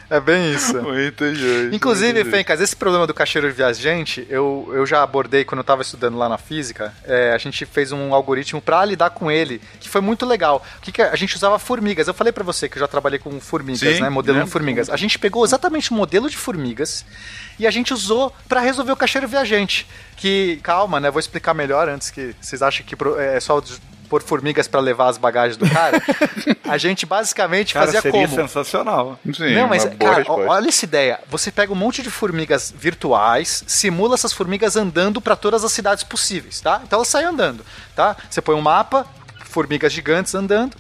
[0.10, 0.82] É bem isso.
[0.82, 1.26] Muito.
[1.74, 2.24] Inclusive.
[2.26, 6.30] Fencas, esse problema do cacheiro viajante, eu, eu já abordei quando eu tava estudando lá
[6.30, 6.94] na física.
[7.04, 10.64] É, a gente fez um algoritmo pra lidar com ele, que foi muito legal.
[10.78, 12.08] O que, que a a gente usava formigas.
[12.08, 14.10] Eu falei pra você que eu já trabalhei com formigas, Sim, né?
[14.10, 14.52] Modelo de lembro.
[14.52, 14.88] formigas.
[14.88, 17.04] A gente pegou exatamente o modelo de formigas
[17.60, 19.88] e a gente usou pra resolver o cacheiro viajante.
[20.16, 21.12] Que, calma, né?
[21.12, 23.62] Vou explicar melhor antes que vocês acham que é só
[24.08, 26.02] pôr formigas pra levar as bagagens do cara.
[26.64, 28.36] a gente basicamente Cara, fazia seria como?
[28.36, 29.20] sensacional.
[29.34, 30.50] Sim, não, mas, cara, resposta.
[30.50, 31.20] olha essa ideia.
[31.30, 36.04] Você pega um monte de formigas virtuais, simula essas formigas andando para todas as cidades
[36.04, 36.82] possíveis, tá?
[36.84, 37.66] Então elas saem andando,
[37.96, 38.16] tá?
[38.30, 39.06] Você põe um mapa,
[39.46, 40.76] formigas gigantes andando.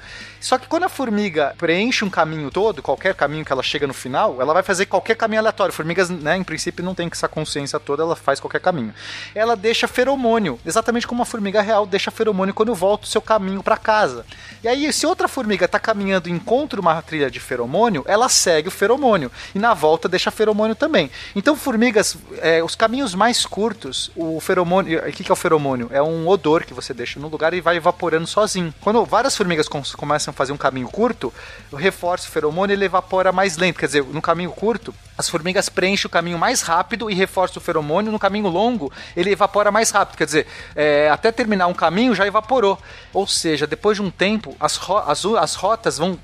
[0.47, 3.93] Só que quando a formiga preenche um caminho todo, qualquer caminho que ela chega no
[3.93, 5.73] final, ela vai fazer qualquer caminho aleatório.
[5.73, 8.93] Formigas, né, em princípio, não tem essa consciência toda, ela faz qualquer caminho.
[9.35, 13.61] Ela deixa feromônio, exatamente como uma formiga real deixa feromônio quando volta o seu caminho
[13.61, 14.25] para casa.
[14.63, 18.69] E aí, se outra formiga tá caminhando e encontra uma trilha de feromônio, ela segue
[18.69, 19.29] o feromônio.
[19.53, 21.11] E na volta deixa feromônio também.
[21.35, 24.99] Então, formigas, é, os caminhos mais curtos, o feromônio.
[24.99, 25.89] O que, é o feromônio?
[25.91, 28.73] É um odor que você deixa no lugar e vai evaporando sozinho.
[28.79, 31.33] Quando várias formigas começam fazer um caminho curto,
[31.73, 33.79] reforça o feromônio e ele evapora mais lento.
[33.79, 37.63] Quer dizer, no caminho curto, as formigas preenchem o caminho mais rápido e reforçam o
[37.63, 38.11] feromônio.
[38.11, 40.17] No caminho longo, ele evapora mais rápido.
[40.17, 42.79] Quer dizer, é, até terminar um caminho já evaporou.
[43.11, 46.17] Ou seja, depois de um tempo, as, ro as, as rotas vão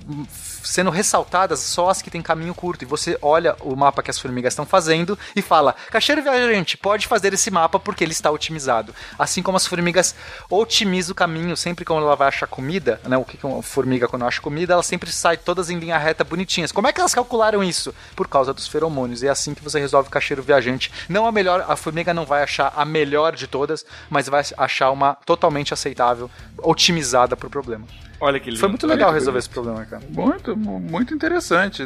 [0.64, 2.84] sendo ressaltadas só as que tem caminho curto.
[2.84, 7.07] E você olha o mapa que as formigas estão fazendo e fala: Caixeiro viajante, pode
[7.07, 8.95] fazer esse mapa porque ele está otimizado.
[9.19, 10.15] Assim como as formigas
[10.49, 13.18] otimizam o caminho sempre quando ela vai achar comida, né?
[13.18, 16.72] O que uma formiga quando acha comida, ela sempre sai todas em linha reta bonitinhas.
[16.72, 17.94] Como é que elas calcularam isso?
[18.15, 19.22] Por causa dos feromônios.
[19.23, 20.91] E é assim que você resolve o caixeiro viajante.
[21.10, 24.91] Não a melhor, a formiga não vai achar a melhor de todas, mas vai achar
[24.91, 27.85] uma totalmente aceitável, otimizada pro problema.
[28.26, 28.60] Olha que lindo.
[28.62, 30.02] Foi muito legal resolver esse problema, cara.
[30.10, 31.84] Muito, mu- muito interessante.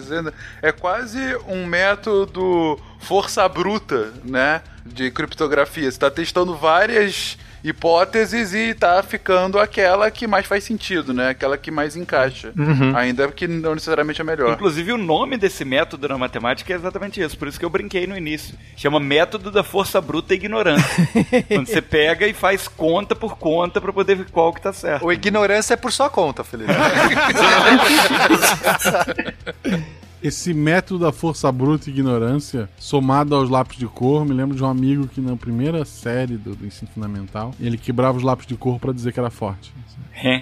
[0.62, 4.62] É quase um método força bruta, né?
[4.86, 5.84] De criptografia.
[5.84, 11.30] Você está testando várias hipóteses e tá ficando aquela que mais faz sentido, né?
[11.30, 12.52] Aquela que mais encaixa.
[12.58, 12.96] Uhum.
[12.96, 14.54] Ainda que não necessariamente é melhor.
[14.54, 17.38] Inclusive, o nome desse método na matemática é exatamente isso.
[17.38, 18.58] Por isso que eu brinquei no início.
[18.76, 21.08] Chama método da força bruta e ignorância.
[21.48, 25.06] Quando você pega e faz conta por conta pra poder ver qual que tá certo.
[25.06, 26.72] O ignorância é por sua conta, Felipe.
[30.22, 34.64] Esse método da força bruta e ignorância, somado aos lápis de cor, me lembro de
[34.64, 38.56] um amigo que na primeira série do, do ensino fundamental, ele quebrava os lápis de
[38.56, 39.72] cor pra dizer que era forte.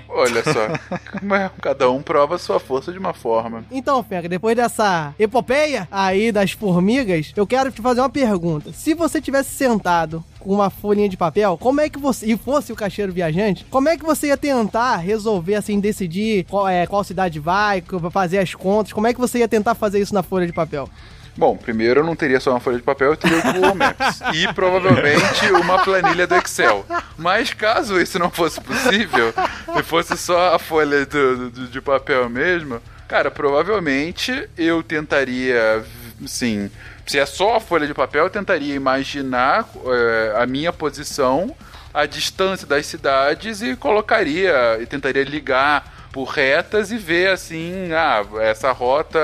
[0.09, 1.49] Olha só.
[1.61, 3.65] Cada um prova a sua força de uma forma.
[3.71, 8.71] Então, Fega, depois dessa epopeia aí das formigas, eu quero te fazer uma pergunta.
[8.73, 12.71] Se você tivesse sentado com uma folhinha de papel, como é que você, e fosse
[12.71, 17.03] o caixeiro viajante, como é que você ia tentar resolver, assim, decidir qual, é, qual
[17.03, 20.45] cidade vai, fazer as contas, como é que você ia tentar fazer isso na folha
[20.45, 20.87] de papel?
[21.37, 24.21] Bom, primeiro eu não teria só uma folha de papel, eu teria o Google Maps.
[24.33, 26.85] e provavelmente uma planilha do Excel.
[27.17, 29.33] Mas caso isso não fosse possível,
[29.77, 35.83] e fosse só a folha do, do- de papel mesmo, cara, provavelmente eu tentaria,
[36.25, 36.71] sim.
[37.05, 41.53] Se é só a folha de papel, eu tentaria imaginar eh, a minha posição,
[41.93, 48.23] a distância das cidades e colocaria, e tentaria ligar por retas e ver assim, ah,
[48.41, 49.19] essa rota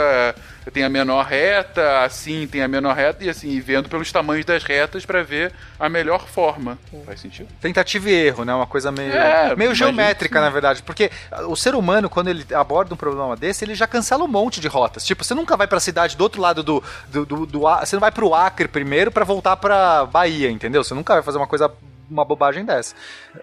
[0.74, 4.46] tem a menor reta, assim tem a menor reta, e assim, e vendo pelos tamanhos
[4.46, 6.78] das retas pra ver a melhor forma.
[7.06, 7.48] Faz sentido?
[7.62, 8.54] Tentativa e erro, né?
[8.54, 10.44] Uma coisa meio, É, meio geométrica, sim.
[10.46, 10.82] na verdade.
[10.84, 11.12] Porque
[11.48, 14.68] o ser humano, quando ele aborda um problema desse, ele já cancela um monte de
[14.68, 15.06] rotas.
[15.06, 16.84] Tipo, você nunca vai pra cidade do outro lado do.
[17.08, 20.84] do, do, do A- você não vai pro Acre primeiro pra voltar pra Bahia, entendeu?
[20.84, 21.72] Você nunca vai fazer uma coisa.
[22.10, 22.94] Uma bobagem dessa.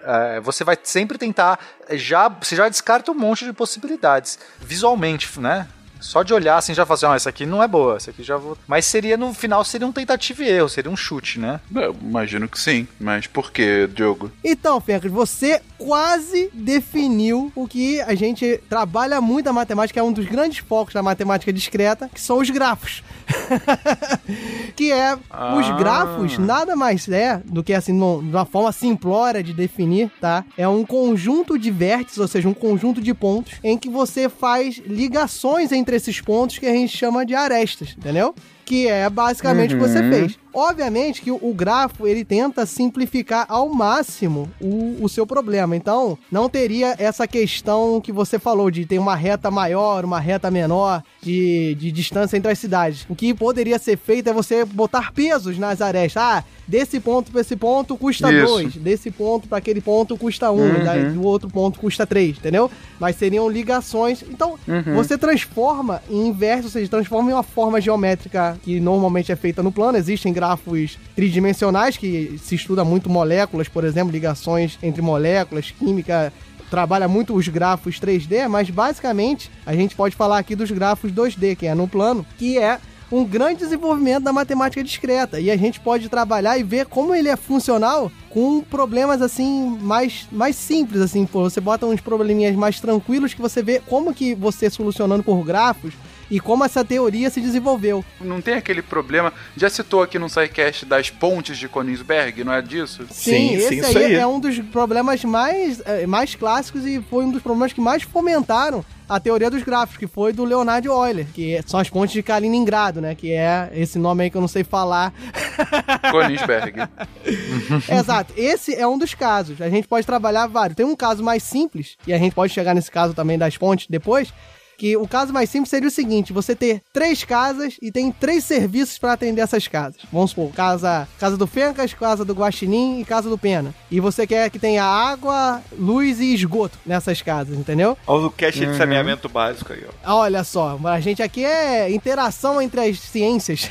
[0.03, 1.59] É, você vai sempre tentar.
[1.93, 4.37] Já, você já descarta um monte de possibilidades.
[4.59, 5.67] Visualmente, né?
[5.99, 8.23] Só de olhar assim já fala assim, ó, essa aqui não é boa, essa aqui
[8.23, 8.57] já vou.
[8.67, 11.59] Mas seria no final seria um tentativa e erro, seria um chute, né?
[11.75, 14.31] Eu imagino que sim, mas por que, Diogo?
[14.43, 20.11] Então, Fencas, você quase definiu o que a gente trabalha muito a matemática, é um
[20.11, 23.03] dos grandes focos da matemática discreta, que são os grafos.
[24.75, 25.75] que é os Ah.
[25.77, 30.43] grafos nada mais é do que assim, num- de uma forma simplória de definir, tá?
[30.57, 34.77] É um conjunto de vértices, ou seja, um conjunto de pontos em que você faz
[34.85, 38.33] ligações entre esses pontos que a gente chama de arestas, entendeu?
[38.69, 40.09] Que é basicamente o que você Uhum.
[40.11, 40.37] fez.
[40.53, 45.75] Obviamente que o, grafo ele tenta simplificar ao máximo o, o seu problema.
[45.75, 50.49] Então, não teria essa questão que você falou de ter uma reta maior, uma reta
[50.51, 53.05] menor, de, de distância entre as cidades.
[53.09, 56.21] O que poderia ser feito é você botar pesos nas arestas.
[56.21, 58.45] Ah, desse ponto para esse ponto custa Isso.
[58.53, 61.13] 2, desse ponto para aquele ponto custa 1, um, Uhum.
[61.13, 62.69] do outro ponto custa 3, entendeu?
[62.99, 64.23] Mas seriam ligações.
[64.29, 64.93] Então, Uhum.
[64.95, 69.63] você transforma em inverso, ou seja, transforma em uma forma geométrica que normalmente é feita
[69.63, 69.97] no plano.
[69.97, 76.31] Existem grafos tridimensionais que se estuda muito moléculas, por exemplo, ligações entre moléculas, química,
[76.69, 81.55] trabalha muito os grafos 3D, mas basicamente a gente pode falar aqui dos grafos 2D,
[81.55, 82.79] que é no plano, que é
[83.11, 85.39] um grande desenvolvimento da matemática discreta.
[85.39, 90.27] E a gente pode trabalhar e ver como ele é funcional com problemas assim mais,
[90.31, 94.35] mais simples assim, pô, você bota uns probleminhas mais tranquilos que você vê como que
[94.35, 95.93] você solucionando por grafos
[96.29, 98.03] e como essa teoria se desenvolveu.
[98.21, 99.33] Não tem aquele problema.
[99.55, 103.05] Já citou aqui no SciCast das pontes de Königsberg, não é disso?
[103.11, 107.41] Sim, esse aí, é um dos problemas mais, eh, mais clássicos e foi um dos
[107.41, 111.79] problemas que mais fomentaram a teoria dos grafos, que foi do Leonard Euler, que são
[111.79, 113.15] as pontes de Kaliningrado, né?
[113.15, 115.11] Que é esse nome aí que eu não sei falar.
[116.11, 116.87] Königsberg.
[117.89, 118.33] Exato.
[118.37, 119.59] Esse é um dos casos.
[119.61, 120.75] A gente pode trabalhar vários.
[120.75, 123.87] Tem um caso mais simples, e a gente pode chegar nesse caso também das pontes
[123.89, 124.31] depois,
[124.79, 128.45] Que o caso mais simples seria o seguinte: você ter três casas e tem três
[128.45, 130.01] serviços para atender essas casas.
[130.11, 133.75] Vamos supor, casa, casa do Fencas, casa do Guaxinim e casa do Pena.
[133.91, 137.97] E você quer que tenha água, luz e esgoto nessas casas, entendeu?
[138.07, 138.71] Olha o cache Uhum.
[138.71, 140.19] de saneamento básico aí, ó.
[140.21, 143.69] Olha só, a gente aqui é interação entre as ciências.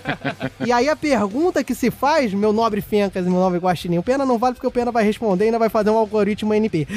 [0.64, 4.02] e aí a pergunta que se faz, meu nobre Fencas e meu nobre Guaxinim, o
[4.02, 6.86] Pena não vale porque o Pena vai responder e ainda vai fazer um algoritmo NP.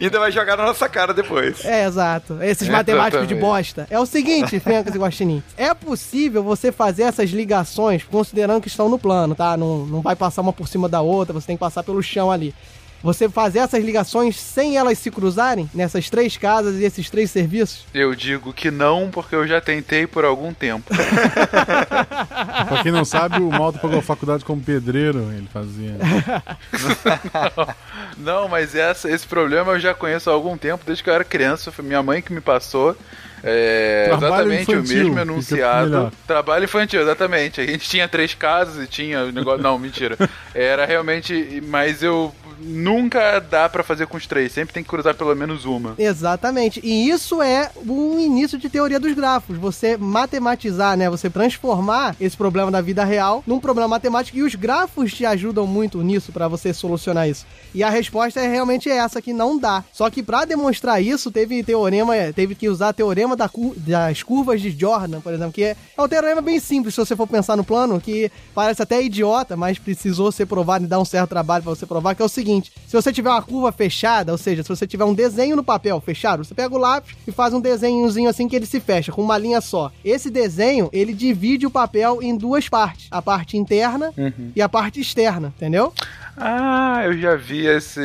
[0.00, 1.27] Ainda vai jogar na nossa cara depois.
[1.64, 2.42] É, exato.
[2.42, 3.86] Esses matemáticos de bosta.
[3.90, 5.42] É o seguinte, Fencas e Guaxinim.
[5.56, 9.56] É possível você fazer essas ligações considerando que estão no plano, tá?
[9.56, 12.30] Não, não vai passar uma por cima da outra, você tem que passar pelo chão
[12.30, 12.54] ali.
[13.02, 17.84] Você fazer essas ligações sem elas se cruzarem nessas três casas e esses três serviços?
[17.94, 20.90] Eu digo que não, porque eu já tentei por algum tempo.
[22.68, 25.96] Pra quem não sabe, o Malta pagou a faculdade como pedreiro, ele fazia.
[28.18, 31.24] Não, mas essa, esse problema eu já conheço há algum tempo, desde que eu era
[31.24, 31.70] criança.
[31.70, 32.96] Foi minha mãe que me passou.
[33.42, 36.12] É, exatamente infantil, o mesmo fica enunciado.
[36.26, 37.60] Trabalho infantil, exatamente.
[37.60, 39.62] A gente tinha três casas e tinha o negócio.
[39.62, 40.16] Não, mentira.
[40.54, 41.62] Era realmente.
[41.66, 42.34] Mas eu.
[42.60, 45.94] Nunca dá pra fazer com os três, sempre tem que cruzar pelo menos uma.
[45.98, 46.80] Exatamente.
[46.82, 49.56] E isso é o início de teoria dos grafos.
[49.56, 51.08] Você matematizar, né?
[51.08, 55.66] Você transformar esse problema da vida real num problema matemático e os grafos te ajudam
[55.66, 57.46] muito nisso pra você solucionar isso.
[57.74, 59.84] E a resposta é realmente essa que não dá.
[59.92, 64.60] Só que pra demonstrar isso, teve teorema, teve que usar teorema da cu- das curvas
[64.60, 67.56] de Jordan, por exemplo, que é, é um teorema bem simples se você for pensar
[67.56, 71.62] no plano, que parece até idiota, mas precisou ser provado e dar um certo trabalho
[71.62, 72.47] pra você provar, que é o seguinte:
[72.86, 76.00] se você tiver uma curva fechada, ou seja, se você tiver um desenho no papel
[76.00, 79.22] fechado, você pega o lápis e faz um desenhozinho assim que ele se fecha, com
[79.22, 79.92] uma linha só.
[80.04, 84.52] Esse desenho, ele divide o papel em duas partes: a parte interna Uhum.
[84.56, 85.92] e a parte externa, entendeu?
[86.40, 88.00] Ah, eu já vi esse.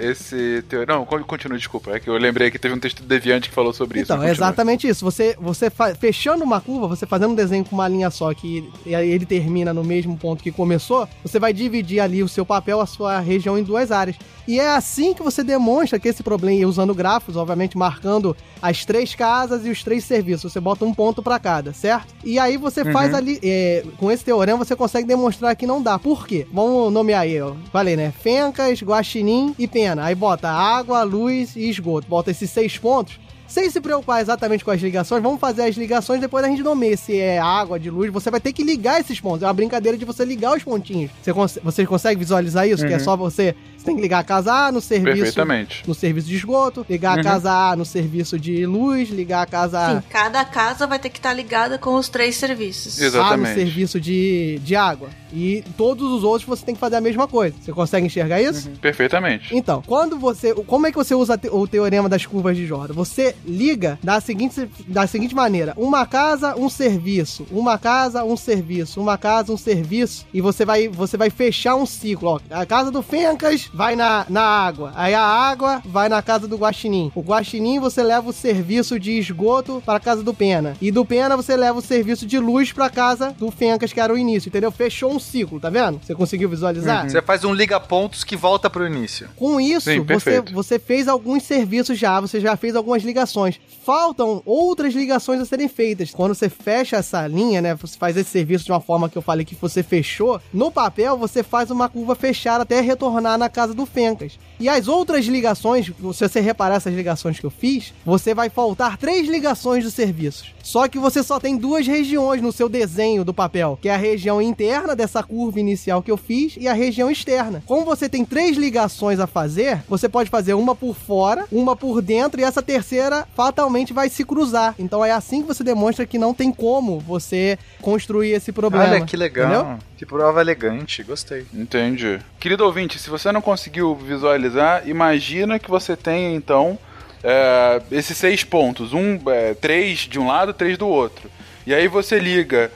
[0.00, 0.84] esse teo...
[0.86, 1.92] Não, con- continua, desculpa.
[1.96, 4.12] É que eu lembrei que teve um texto do Deviante que falou sobre isso.
[4.12, 5.04] Então, é exatamente isso.
[5.04, 8.68] Você, você fa- fechando uma curva, você fazendo um desenho com uma linha só, que
[8.86, 12.80] aí ele termina no mesmo ponto que começou, você vai dividir ali o seu papel,
[12.80, 14.16] a sua região em duas áreas.
[14.46, 18.84] E é assim que você demonstra que esse problema, e usando grafos, obviamente marcando as
[18.84, 20.52] três casas e os três serviços.
[20.52, 22.12] Você bota um ponto pra cada, certo?
[22.24, 22.92] E aí você Uhum.
[22.92, 25.98] faz ali, é, com esse teorema, você consegue demonstrar que não dá.
[25.98, 26.46] Por quê?
[26.52, 27.52] Vamos nomear aí, ó.
[27.72, 28.12] Falei, né?
[28.22, 30.04] Fencas, guaxinim e pena.
[30.04, 32.06] Aí bota água, luz e esgoto.
[32.06, 33.18] Bota esses seis pontos.
[33.48, 36.96] Sem se preocupar exatamente com as ligações, vamos fazer as ligações depois a gente nomeia
[36.96, 38.10] se é água, de luz.
[38.10, 39.42] Você vai ter que ligar esses pontos.
[39.42, 41.10] É uma brincadeira de você ligar os pontinhos.
[41.22, 42.86] Você, cons você consegue visualizar isso?
[42.86, 43.04] Que é Uhum.
[43.04, 43.54] só você.
[43.82, 45.16] Você tem que ligar a casa A no serviço.
[45.16, 45.82] Perfeitamente.
[45.88, 47.20] No serviço de esgoto, ligar Uhum.
[47.20, 50.00] a casa A no serviço de luz, ligar a casa A.
[50.00, 53.02] Sim, cada casa vai ter que estar ligada com os três serviços.
[53.02, 55.08] A no serviço de, de água.
[55.32, 57.56] E todos os outros você tem que fazer a mesma coisa.
[57.60, 58.70] Você consegue enxergar isso?
[58.80, 59.56] Perfeitamente.
[59.56, 60.54] Então, quando você.
[60.54, 62.92] Como é que você usa o teorema das curvas de Jordan?
[62.94, 67.46] Você liga da seguinte, da seguinte maneira: uma casa, um serviço.
[67.50, 69.00] Uma casa, um serviço.
[69.00, 70.26] Uma casa, um serviço.
[70.34, 72.28] E você vai, você vai fechar um ciclo.
[72.28, 74.92] Ó, a casa do Fencas vai na, na água.
[74.94, 77.10] Aí a água vai na casa do Guaxinim.
[77.14, 80.76] O Guaxinim você leva o serviço de esgoto para a casa do Pena.
[80.80, 84.12] E do Pena você leva o serviço de luz para casa do Fencas, que era
[84.12, 84.70] o início, entendeu?
[84.70, 86.00] Fechou um ciclo, tá vendo?
[86.02, 87.08] Você conseguiu visualizar?
[87.08, 89.28] Você faz um liga-pontos que volta pro início.
[89.36, 93.60] Com isso, Sim, você, você fez alguns serviços já, você já fez algumas ligações.
[93.84, 96.10] Faltam outras ligações a serem feitas.
[96.10, 97.74] Quando você fecha essa linha, né?
[97.74, 100.40] Você faz esse serviço de uma forma que eu falei que você fechou.
[100.52, 104.38] No papel, você faz uma curva fechada até retornar na casa do Fencas.
[104.62, 105.92] E as outras ligações, se
[106.28, 110.54] você reparar essas ligações que eu fiz, você vai faltar três ligações dos serviços.
[110.62, 113.96] Só que você só tem duas regiões no seu desenho do papel, que é a
[113.96, 117.60] região interna dessa curva inicial que eu fiz e a região externa.
[117.66, 122.00] Como você tem três ligações a fazer, você pode fazer uma por fora, uma por
[122.00, 124.76] dentro e essa terceira fatalmente vai se cruzar.
[124.78, 128.84] Então é assim que você demonstra que não tem como você construir esse problema.
[128.84, 129.46] Olha que legal.
[129.46, 129.78] Entendeu?
[130.02, 131.46] Que prova elegante, gostei.
[131.54, 132.18] Entendi.
[132.40, 134.51] Querido ouvinte, se você não conseguiu visualizar,
[134.86, 136.78] imagina que você tem então
[137.22, 141.30] é, esses seis pontos, um, é, três de um lado, três do outro.
[141.66, 142.72] E aí você liga.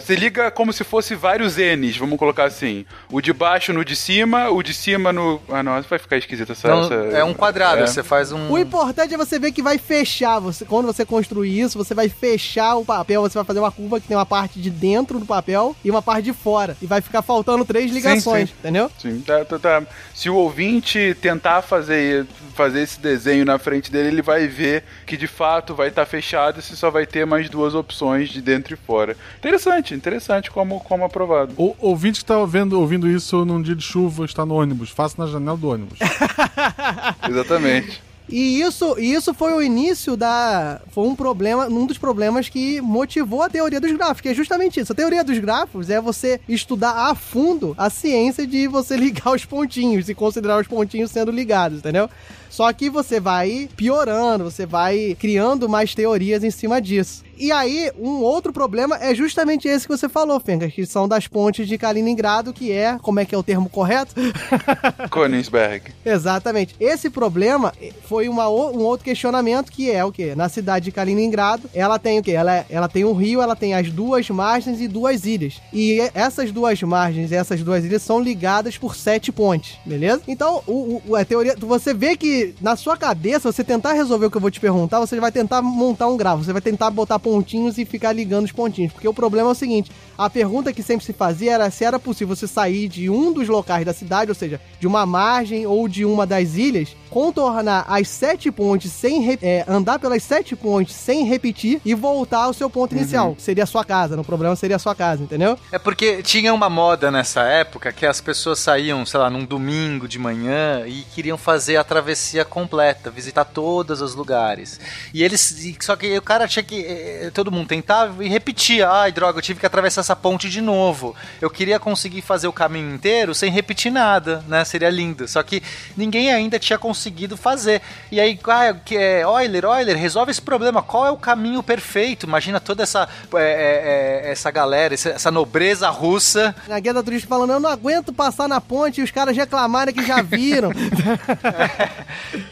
[0.00, 2.84] Você liga como se fosse vários N's, vamos colocar assim.
[3.10, 5.40] O de baixo no de cima, o de cima no.
[5.48, 6.66] Ah, não, vai ficar esquisito essa.
[6.66, 7.86] Então, essa- é um quadrado, é.
[7.86, 8.50] você faz um.
[8.50, 10.40] O importante é você ver que vai fechar.
[10.40, 13.22] Você, quando você construir isso, você vai fechar o papel.
[13.22, 16.02] Você vai fazer uma curva que tem uma parte de dentro do papel e uma
[16.02, 16.76] parte de fora.
[16.82, 18.54] E vai ficar faltando três ligações, sim.
[18.58, 18.90] entendeu?
[18.98, 19.82] Sim, tá, tá, tá.
[20.14, 25.16] Se o ouvinte tentar fazer, fazer esse desenho na frente dele, ele vai ver que
[25.16, 28.74] de fato vai estar fechado e você só vai ter mais duas opções de dentro
[28.74, 29.16] e fora.
[29.52, 31.52] Interessante, interessante como, como aprovado.
[31.58, 34.88] O ouvinte que tá vendo, ouvindo isso num dia de chuva, está no ônibus.
[34.88, 35.98] Faça na janela do ônibus.
[37.28, 38.02] Exatamente.
[38.30, 40.80] E isso, e isso foi o início da.
[40.90, 44.80] Foi um problema, um dos problemas que motivou a teoria dos grafos, que é justamente
[44.80, 44.92] isso.
[44.92, 49.44] A teoria dos grafos é você estudar a fundo a ciência de você ligar os
[49.44, 52.08] pontinhos e considerar os pontinhos sendo ligados, entendeu?
[52.52, 57.24] Só que você vai piorando, você vai criando mais teorias em cima disso.
[57.38, 61.26] E aí, um outro problema é justamente esse que você falou, Fenga, que são das
[61.26, 64.14] pontes de Kaliningrado, que é, como é que é o termo correto?
[65.10, 65.92] Königsberg.
[66.04, 66.74] Exatamente.
[66.78, 67.72] Esse problema
[68.08, 70.34] foi uma, um outro questionamento que é o quê?
[70.36, 72.32] Na cidade de Kaliningrado, ela tem o quê?
[72.32, 75.54] Ela, ela tem um rio, ela tem as duas margens e duas ilhas.
[75.72, 80.22] E e- essas duas margens e essas duas ilhas são ligadas por sete pontes, beleza?
[80.28, 84.30] Então, o, o- a teoria, você vê que na sua cabeça, você tentar resolver o
[84.30, 87.18] que eu vou te perguntar, você vai tentar montar um grafo, você vai tentar botar
[87.18, 88.92] pontinhos e ficar ligando os pontinhos.
[88.92, 89.90] Porque o problema é o seguinte,
[90.24, 93.48] a pergunta que sempre se fazia era se era possível você sair de um dos
[93.48, 98.08] locais da cidade, ou seja, de uma margem ou de uma das ilhas, contornar as
[98.08, 102.94] sete pontes sem é, andar pelas sete pontes sem repetir e voltar ao seu ponto
[102.94, 104.16] inicial, que seria a sua casa.
[104.16, 105.58] No problema seria a sua casa, entendeu?
[105.70, 110.08] É porque tinha uma moda nessa época que as pessoas saíam, sei lá, num domingo
[110.08, 114.80] de manhã e queriam fazer a travessia completa, visitar todos os lugares.
[115.12, 115.76] E eles.
[115.80, 116.80] Só que o cara tinha que.
[116.80, 118.88] eh, Todo mundo tentava e repetia.
[118.88, 121.14] Ai, droga, eu tive que atravessar essa ponte de novo.
[121.40, 124.64] Eu queria conseguir fazer o caminho inteiro sem repetir nada, né?
[124.64, 125.26] Seria lindo.
[125.26, 125.62] Só que
[125.96, 127.82] ninguém ainda tinha conseguido fazer.
[128.10, 130.82] E aí, ah, que é Euler, Euler, resolve esse problema.
[130.82, 132.26] Qual é o caminho perfeito?
[132.26, 136.54] Imagina toda essa, é, é, é, essa galera, essa, essa nobreza russa.
[136.68, 139.94] Na guia da turista falando, eu não aguento passar na ponte e os caras reclamarem
[139.94, 140.70] que já viram.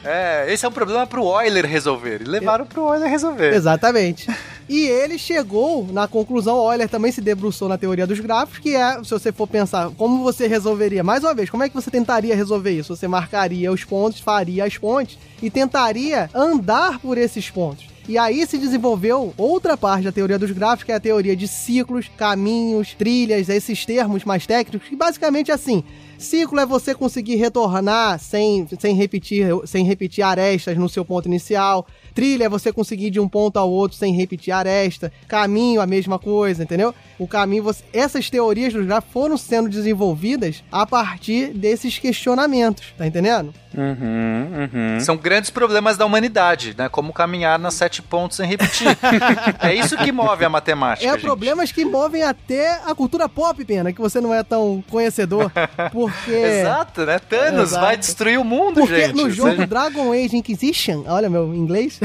[0.05, 2.23] É, esse é um problema pro Euler resolver.
[2.23, 3.53] E levaram pro Euler resolver.
[3.53, 4.29] Exatamente.
[4.69, 9.03] E ele chegou na conclusão, Euler também se debruçou na teoria dos grafos, que é,
[9.03, 12.37] se você for pensar, como você resolveria, mais uma vez, como é que você tentaria
[12.37, 12.95] resolver isso?
[12.95, 17.87] Você marcaria os pontos, faria as pontes e tentaria andar por esses pontos.
[18.09, 21.47] E aí se desenvolveu outra parte da teoria dos grafos, que é a teoria de
[21.47, 25.85] ciclos, caminhos, trilhas, esses termos mais técnicos, que basicamente é assim.
[26.21, 31.87] Ciclo é você conseguir retornar sem, sem, repetir, sem repetir arestas no seu ponto inicial.
[32.15, 35.11] Trilha é você conseguir ir de um ponto ao outro sem repetir aresta.
[35.27, 36.95] Caminho, a mesma coisa, entendeu?
[37.19, 37.83] O caminho, você...
[37.91, 43.55] essas teorias dos grafos foram sendo desenvolvidas a partir desses questionamentos, tá entendendo?
[43.77, 45.01] Uhum, uhum.
[45.01, 46.89] São grandes problemas da humanidade, né?
[46.89, 48.89] Como caminhar nas sete pontos sem repetir.
[49.63, 51.07] é isso que move a matemática.
[51.07, 51.23] É gente.
[51.23, 55.53] problemas que envolvem até a cultura pop, pena, que você não é tão conhecedor.
[55.93, 56.33] Porque.
[56.33, 57.19] Exato, né?
[57.19, 57.85] Thanos Exato.
[57.85, 59.15] vai destruir o mundo, Porque gente.
[59.17, 62.01] no jogo Você- Dragon Age Inquisition, olha meu inglês.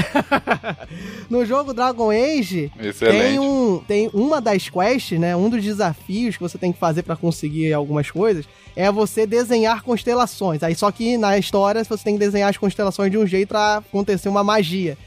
[1.29, 3.21] no jogo Dragon Age Excelente.
[3.21, 7.03] tem um tem uma das quests, né, um dos desafios que você tem que fazer
[7.03, 8.45] pra conseguir algumas coisas
[8.76, 10.64] é você desenhar constelações.
[10.64, 13.77] Aí só que na história você tem que desenhar as constelações de um jeito pra
[13.77, 14.97] acontecer uma magia.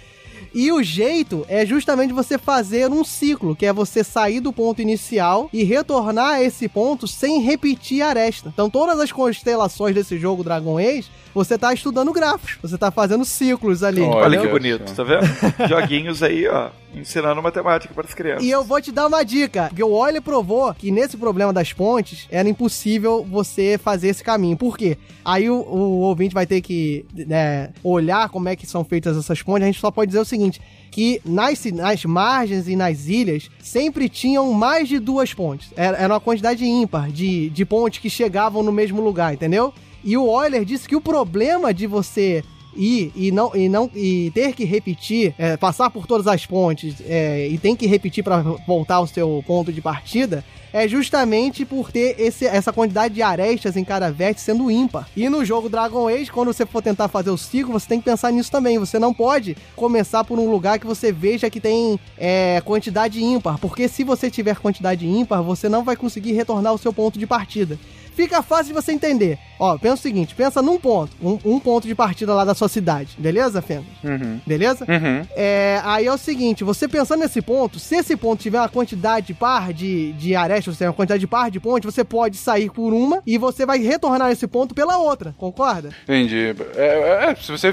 [0.55, 4.81] E o jeito é justamente você fazer um ciclo, que é você sair do ponto
[4.81, 8.51] inicial e retornar a esse ponto sem repetir a aresta.
[8.53, 13.24] Então, todas as constelações desse jogo Dragon Age, você tá estudando grafos, você tá fazendo
[13.24, 14.01] ciclos ali.
[14.01, 14.43] Olha entendeu?
[14.43, 15.27] que bonito, tá vendo?
[15.69, 16.70] Joguinhos aí, ó,
[17.01, 18.45] ensinando matemática para as crianças.
[18.45, 21.73] E eu vou te dar uma dica, porque o Euler provou que nesse problema das
[21.73, 24.57] pontes era impossível você fazer esse caminho.
[24.57, 24.99] Por quê?
[25.25, 29.43] Aí o, o ouvinte vai ter que né, olhar como é que são feitas essas
[29.43, 29.62] pontes.
[29.62, 30.61] A gente só pode dizer o seguinte,
[30.91, 35.70] que nas, nas margens e nas ilhas sempre tinham mais de duas pontes.
[35.77, 39.73] Era, era uma quantidade ímpar de, de pontes que chegavam no mesmo lugar, entendeu?
[40.03, 42.43] E o Euler disse que o problema de você
[42.74, 46.97] ir e não e não e ter que repetir, é, passar por todas as pontes
[47.07, 51.90] é, e tem que repetir para voltar ao seu ponto de partida, é justamente por
[51.90, 55.09] ter esse, essa quantidade de arestas em cada vértice sendo ímpar.
[55.16, 58.05] E no jogo Dragon Age, quando você for tentar fazer o ciclo, você tem que
[58.05, 58.78] pensar nisso também.
[58.78, 63.59] Você não pode começar por um lugar que você veja que tem é, quantidade ímpar,
[63.59, 67.27] porque se você tiver quantidade ímpar, você não vai conseguir retornar ao seu ponto de
[67.27, 67.78] partida.
[68.19, 69.39] Fica fácil de você entender.
[69.61, 72.69] Ó, pensa o seguinte, pensa num ponto, um, um ponto de partida lá da sua
[72.69, 73.85] cidade, beleza, Fenda?
[74.03, 74.40] Uhum.
[74.47, 74.85] Beleza?
[74.89, 75.27] Uhum.
[75.36, 79.35] É, aí é o seguinte, você pensando nesse ponto, se esse ponto tiver uma quantidade
[79.35, 82.93] par de, de arestas, ou seja, uma quantidade par de pontes, você pode sair por
[82.93, 85.90] uma e você vai retornar esse ponto pela outra, concorda?
[86.05, 86.55] Entendi.
[86.77, 87.73] É, é, se você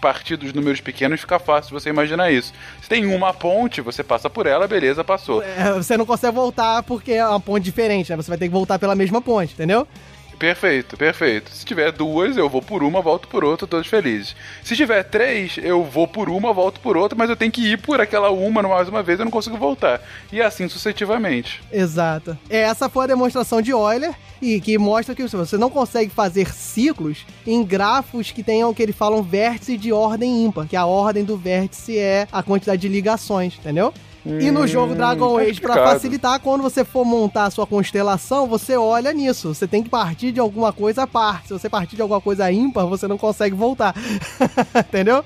[0.00, 2.52] partir dos números pequenos, fica fácil você imaginar isso.
[2.82, 5.42] Se tem uma ponte, você passa por ela, beleza, passou.
[5.42, 8.16] É, você não consegue voltar porque é uma ponte diferente, né?
[8.16, 9.79] Você vai ter que voltar pela mesma ponte, entendeu?
[10.40, 11.50] Perfeito, perfeito.
[11.50, 14.34] Se tiver duas, eu vou por uma, volto por outra, todos felizes.
[14.64, 17.76] Se tiver três, eu vou por uma, volto por outra, mas eu tenho que ir
[17.76, 20.00] por aquela uma mais uma vez, eu não consigo voltar.
[20.32, 21.62] E assim sucessivamente.
[21.70, 22.38] Exato.
[22.48, 27.26] Essa foi a demonstração de Euler e que mostra que você não consegue fazer ciclos
[27.46, 31.22] em grafos que tenham o que eles falam vértice de ordem ímpar, que a ordem
[31.22, 33.92] do vértice é a quantidade de ligações, entendeu?
[34.24, 35.90] E no jogo Dragon tá Age, pra explicado.
[35.90, 39.54] facilitar, quando você for montar a sua constelação, você olha nisso.
[39.54, 41.48] Você tem que partir de alguma coisa à parte.
[41.48, 43.94] Se você partir de alguma coisa ímpar, você não consegue voltar.
[44.76, 45.24] Entendeu?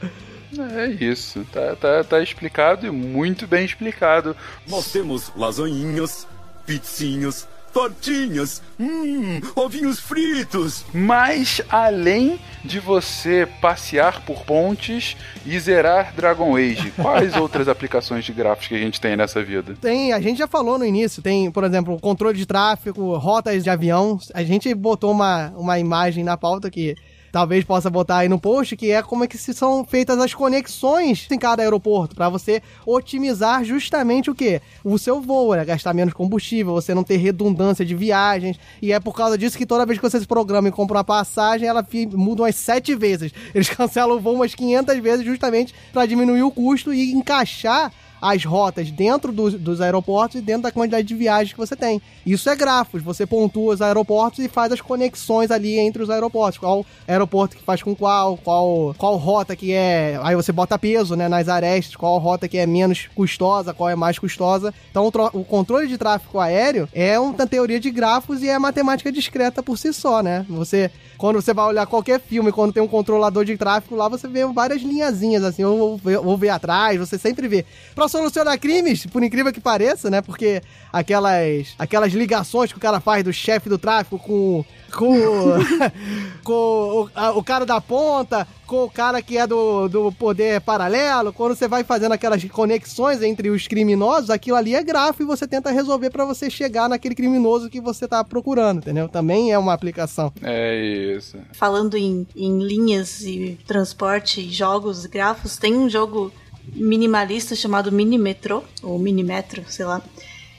[0.76, 1.44] É isso.
[1.52, 4.36] Tá, tá, tá explicado e muito bem explicado.
[4.68, 6.26] Nós temos lasanhinhas,
[6.64, 10.84] pizzinhas, tortinhas, hum, ovinhos fritos.
[10.94, 18.32] Mas além de você passear por pontes e zerar Dragon Age, quais outras aplicações de
[18.32, 19.76] gráficos que a gente tem nessa vida?
[19.80, 23.68] Tem, a gente já falou no início, tem, por exemplo, controle de tráfego, rotas de
[23.68, 24.18] avião.
[24.32, 26.94] A gente botou uma, uma imagem na pauta que
[27.34, 31.26] talvez possa botar aí no post, que é como é que são feitas as conexões
[31.28, 34.62] em cada aeroporto, para você otimizar justamente o que?
[34.84, 35.64] O seu voo, né?
[35.64, 38.56] Gastar menos combustível, você não ter redundância de viagens.
[38.80, 41.02] E é por causa disso que toda vez que você se programa e compra uma
[41.02, 43.32] passagem, ela muda umas sete vezes.
[43.52, 47.92] Eles cancelam o voo umas 500 vezes justamente para diminuir o custo e encaixar
[48.24, 52.00] as rotas dentro dos, dos aeroportos e dentro da quantidade de viagens que você tem.
[52.24, 56.58] Isso é grafos, você pontua os aeroportos e faz as conexões ali entre os aeroportos.
[56.58, 60.18] Qual aeroporto que faz com qual, qual, qual rota que é.
[60.22, 63.94] Aí você bota peso né, nas arestas, qual rota que é menos custosa, qual é
[63.94, 64.72] mais custosa.
[64.90, 69.12] Então o, o controle de tráfego aéreo é uma teoria de grafos e é matemática
[69.12, 70.46] discreta por si só, né?
[70.48, 70.90] Você.
[71.24, 74.44] Quando você vai olhar qualquer filme, quando tem um controlador de tráfego lá, você vê
[74.44, 77.64] várias linhazinhas, assim, ou, ou, ou vê atrás, você sempre vê.
[77.94, 80.20] Pra solucionar crimes, por incrível que pareça, né?
[80.20, 80.60] Porque
[80.92, 84.62] aquelas, aquelas ligações que o cara faz do chefe do tráfico com.
[84.94, 85.12] Com,
[86.44, 90.60] com o, a- o cara da ponta, com o cara que é do, do poder
[90.60, 95.26] paralelo, quando você vai fazendo aquelas conexões entre os criminosos, aquilo ali é grafo e
[95.26, 99.08] você tenta resolver pra você chegar naquele criminoso que você tá procurando, entendeu?
[99.08, 100.32] Também é uma aplicação.
[100.42, 101.38] É isso.
[101.52, 106.32] Falando em, em linhas e transporte, e jogos, grafos, tem um jogo
[106.72, 110.02] minimalista chamado Minimetro, ou Minimetro, sei lá,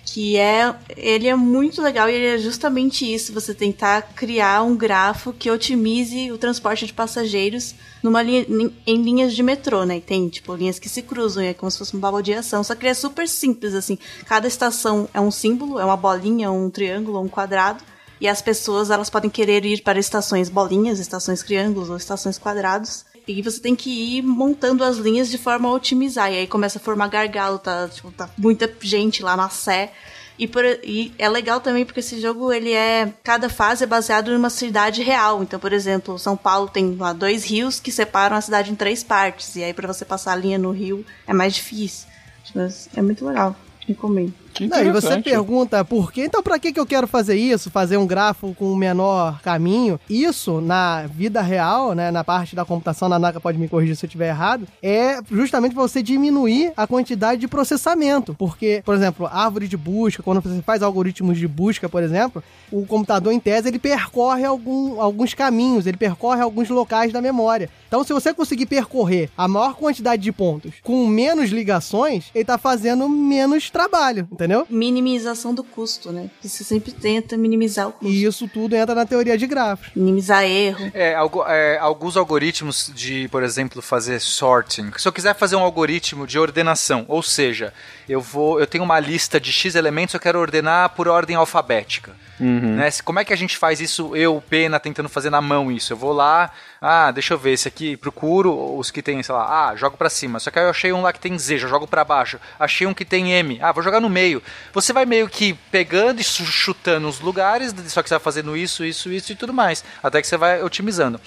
[0.05, 4.77] que é ele é muito legal e ele é justamente isso, você tentar criar um
[4.77, 7.73] grafo que otimize o transporte de passageiros
[8.03, 8.45] numa linha,
[8.85, 9.97] em linhas de metrô, né?
[9.97, 12.83] E tem tipo linhas que se cruzam, é como se fosse um baldeação, só que
[12.83, 13.97] ele é super simples assim.
[14.25, 17.83] Cada estação é um símbolo, é uma bolinha, um triângulo, um quadrado.
[18.19, 23.05] E as pessoas, elas podem querer ir para estações bolinhas, estações triângulos ou estações quadrados.
[23.27, 26.31] E você tem que ir montando as linhas de forma a otimizar.
[26.31, 29.91] E aí começa a formar gargalo, tá, tipo, tá muita gente lá na Sé.
[30.37, 33.13] E, por- e é legal também porque esse jogo, ele é...
[33.23, 35.41] Cada fase é baseado numa cidade real.
[35.41, 39.01] Então, por exemplo, São Paulo tem lá dois rios que separam a cidade em três
[39.03, 39.55] partes.
[39.55, 42.07] E aí para você passar a linha no rio é mais difícil.
[42.53, 43.55] Mas é muito legal.
[43.87, 44.33] Recomendo.
[44.61, 46.25] Não, e você pergunta por quê?
[46.25, 47.69] Então, pra que, que eu quero fazer isso?
[47.69, 49.99] Fazer um grafo com o menor caminho?
[50.09, 52.11] Isso, na vida real, né?
[52.11, 55.73] Na parte da computação, na Naka pode me corrigir se eu estiver errado, é justamente
[55.73, 58.33] pra você diminuir a quantidade de processamento.
[58.37, 62.85] Porque, por exemplo, árvore de busca, quando você faz algoritmos de busca, por exemplo, o
[62.85, 67.69] computador, em tese, ele percorre algum- alguns caminhos, ele percorre alguns locais da memória.
[67.87, 72.57] Então, se você conseguir percorrer a maior quantidade de pontos com menos ligações, ele tá
[72.57, 74.44] fazendo menos trabalho, entendeu?
[74.69, 76.29] Minimização do custo, né?
[76.41, 78.13] Você sempre tenta minimizar o custo.
[78.13, 79.89] E isso tudo entra na teoria de grafos.
[79.95, 80.91] Minimizar erro.
[80.93, 84.91] É, algo- é, alguns algoritmos de, por exemplo, fazer sorting.
[84.97, 87.73] Se eu quiser fazer um algoritmo de ordenação, ou seja,
[88.07, 92.15] eu vou, eu tenho uma lista de X elementos, eu quero ordenar por ordem alfabética.
[92.39, 92.91] Né?
[92.91, 95.93] Se- Como é que a gente faz isso, eu, Pena, tentando fazer na mão isso?
[95.93, 96.51] Eu vou lá,
[96.81, 100.09] ah, deixa eu ver, esse aqui, procuro os que tem, sei lá, ah, jogo pra
[100.09, 100.39] cima.
[100.39, 102.37] Só que aí eu achei um lá que tem Z, já jogo pra baixo.
[102.59, 104.43] Achei um que tem M, ah, vou jogar no meio.
[104.73, 108.57] Você vai meio que pegando e chu- chutando os lugares, só que você vai fazendo
[108.57, 109.83] isso, isso, isso e tudo mais.
[110.03, 111.19] Até que você vai otimizando.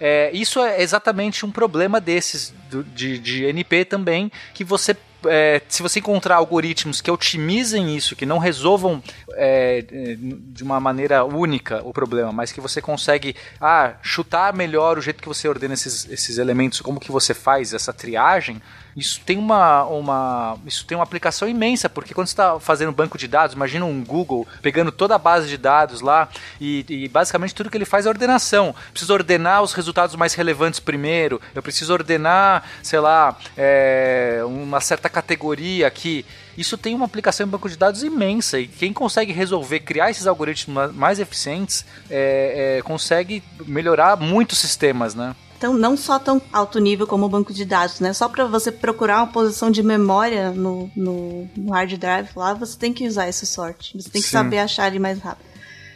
[0.00, 5.62] É, isso é exatamente um problema desses, do- de, de NP também, que você é,
[5.68, 9.02] se você encontrar algoritmos que otimizem isso, que não resolvam
[9.32, 15.02] é, de uma maneira única o problema, mas que você consegue ah, chutar melhor o
[15.02, 18.60] jeito que você ordena esses, esses elementos, como que você faz essa triagem,
[18.96, 23.18] isso tem uma, uma, isso tem uma aplicação imensa, porque quando você está fazendo banco
[23.18, 26.28] de dados, imagina um Google pegando toda a base de dados lá
[26.60, 28.74] e, e basicamente tudo que ele faz é ordenação.
[28.90, 35.08] Preciso ordenar os resultados mais relevantes primeiro, eu preciso ordenar, sei lá, é, uma certa
[35.08, 36.24] categoria aqui.
[36.56, 38.60] isso tem uma aplicação em banco de dados imensa.
[38.60, 45.14] E quem consegue resolver, criar esses algoritmos mais eficientes, é, é, consegue melhorar muitos sistemas,
[45.14, 45.34] né?
[45.64, 48.12] Então, não só tão alto nível como o banco de dados, né?
[48.12, 52.76] Só para você procurar uma posição de memória no, no, no, hard drive lá, você
[52.76, 53.94] tem que usar esse sort.
[53.94, 54.32] Você tem que Sim.
[54.32, 55.46] saber achar ele mais rápido.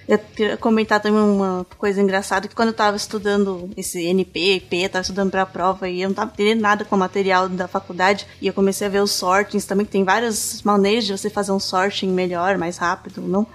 [0.09, 4.89] Eu queria comentar também uma coisa engraçada, que quando eu tava estudando esse NP, IP,
[4.89, 8.27] tava estudando pra prova e eu não tava entendendo nada com o material da faculdade,
[8.41, 11.53] e eu comecei a ver os sortings também, que tem várias maneiras de você fazer
[11.53, 13.47] um sorting melhor, mais rápido, não?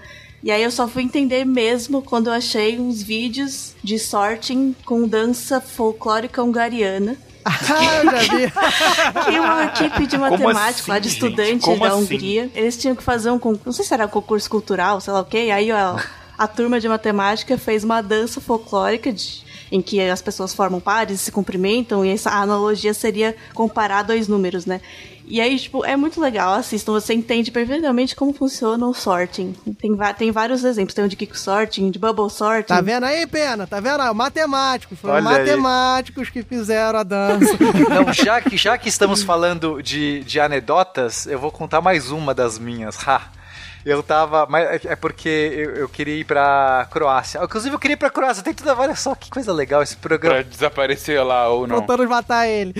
[0.43, 5.07] E aí eu só fui entender mesmo quando eu achei uns vídeos de sorting com
[5.07, 7.15] dança folclórica hungariana.
[7.45, 8.43] Ah, já vi.
[9.35, 11.97] e uma equipe de matemática assim, lá de estudantes da assim?
[11.97, 12.49] Hungria.
[12.55, 15.19] Eles tinham que fazer um concurso, não sei se era um concurso cultural, sei lá
[15.19, 15.49] o quê.
[15.53, 15.97] Aí, ó,
[16.37, 21.19] a turma de matemática fez uma dança folclórica de, em que as pessoas formam pares,
[21.19, 24.79] se cumprimentam, e essa analogia seria comparar dois números, né?
[25.25, 29.55] E aí, tipo, é muito legal, assistam, você entende perfeitamente como funciona o sorting.
[29.79, 32.67] Tem, tem vários exemplos, tem o de kick sorting, de bubble sorting.
[32.67, 33.65] Tá vendo aí, Pena?
[33.65, 34.13] Tá vendo?
[34.13, 36.31] Matemáticos, foram Olha matemáticos aí.
[36.31, 37.57] que fizeram a dança.
[37.89, 42.33] Não, já que, já que estamos falando de, de anedotas, eu vou contar mais uma
[42.33, 42.97] das minhas.
[43.07, 43.42] Ha!
[43.85, 44.45] Eu tava.
[44.49, 47.43] Mas é, é porque eu, eu, queria ir pra Croácia.
[47.43, 48.43] Inclusive, eu queria ir pra Croácia.
[48.43, 48.69] Tem tudo.
[48.71, 50.41] Olha só que coisa legal esse programa.
[50.41, 51.81] Pra desaparecer lá ou não.
[51.81, 52.73] Tentando matar ele.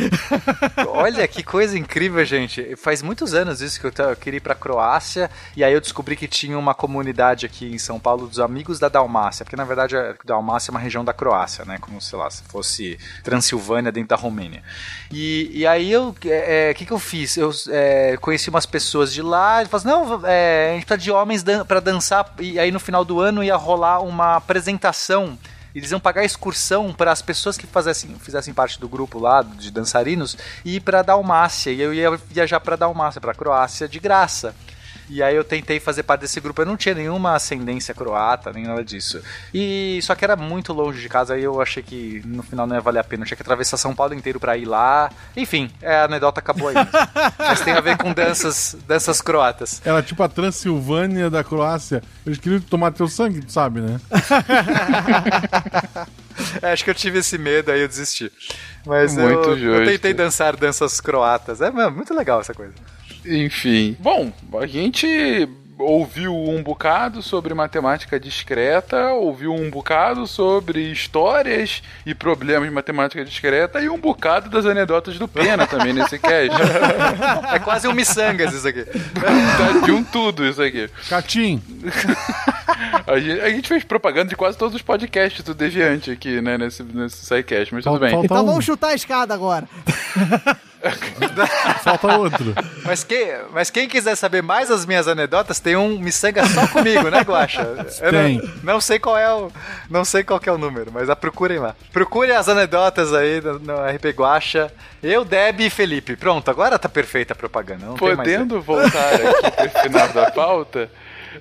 [0.88, 2.76] Olha que coisa incrível, gente.
[2.76, 5.30] Faz muitos anos isso que eu, eu queria ir pra Croácia.
[5.56, 8.88] E aí eu descobri que tinha uma comunidade aqui em São Paulo dos amigos da
[8.88, 9.44] Dalmácia.
[9.44, 11.78] Porque na verdade a Dalmácia é uma região da Croácia, né?
[11.80, 14.64] Como, sei lá, se fosse Transilvânia dentro da Romênia.
[15.12, 16.10] E, e aí eu.
[16.10, 17.36] O é, que, que eu fiz?
[17.38, 19.62] Eu é, conheci umas pessoas de lá.
[19.62, 22.80] E falaram assim: não, é, a gente de homens dan para dançar e aí no
[22.80, 25.38] final do ano ia rolar uma apresentação
[25.76, 29.72] eles iam pagar excursão para as pessoas que fizessem, fizessem parte do grupo lá de
[29.72, 31.72] dançarinos e ir para Dalmácia.
[31.72, 34.56] E eu ia viajar para Dalmácia, para Croácia de graça.
[35.10, 36.62] E aí eu tentei fazer parte desse grupo.
[36.62, 39.22] Eu não tinha nenhuma ascendência croata, nem nada disso.
[39.54, 42.76] E só que era muito longe de casa, aí eu achei que no final não
[42.76, 43.24] ia valer a pena.
[43.24, 45.12] Eu tinha que atravessar São Paulo inteiro pra ir lá.
[45.36, 46.76] Enfim, é, a anedota acabou aí.
[47.38, 49.82] Mas tem a ver com danças, danças croatas.
[49.84, 52.02] Era tipo a Transilvânia da Croácia.
[52.26, 54.00] Eles queriam tomar teu sangue, tu sabe, né?
[56.62, 58.32] é, acho que eu tive esse medo, aí eu desisti.
[58.86, 61.62] Mas muito eu, eu tentei dançar danças croatas.
[61.62, 62.74] É muito legal essa coisa.
[63.26, 63.95] Enfim.
[64.00, 65.48] Bom, a gente
[65.78, 73.24] ouviu um bocado sobre matemática discreta, ouviu um bocado sobre histórias e problemas de matemática
[73.24, 76.52] discreta e um bocado das anedotas do Pena também nesse cast.
[77.54, 78.86] é quase um miçangas isso aqui.
[78.86, 80.90] tá de um tudo isso aqui.
[81.10, 81.62] Catim.
[83.08, 86.58] a, gente, a gente fez propaganda de quase todos os podcasts do Deviante aqui, né,
[86.58, 88.24] nesse, nesse SciCast, mas tudo bem.
[88.24, 89.68] Então vamos chutar a escada agora.
[91.84, 92.54] Falta outro.
[92.84, 97.10] Mas quem, mas quem quiser saber mais as minhas anedotas, tem um miçanga só comigo,
[97.10, 97.64] né, Guaxa?
[98.10, 98.38] tem.
[98.38, 99.52] Não, não, sei qual é o,
[99.90, 101.76] não sei qual é o número, mas a procurem lá.
[101.92, 104.72] Procurem as anedotas aí no, no RP Guaxa.
[105.02, 106.16] Eu, Deb e Felipe.
[106.16, 107.86] Pronto, agora tá perfeita a propaganda.
[107.86, 110.90] Não Podendo voltar aqui pro final da pauta.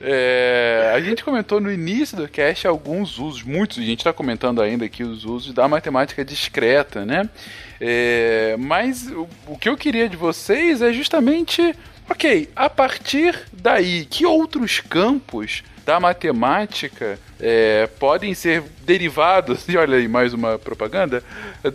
[0.00, 4.62] É, a gente comentou no início do cast alguns usos, muitos, a gente está comentando
[4.62, 7.28] ainda aqui os usos da matemática discreta, né?
[7.84, 11.74] É, mas o, o que eu queria de vocês é justamente,
[12.08, 19.98] ok, a partir daí, que outros campos da matemática é, podem ser derivados, e olha
[19.98, 21.22] aí mais uma propaganda,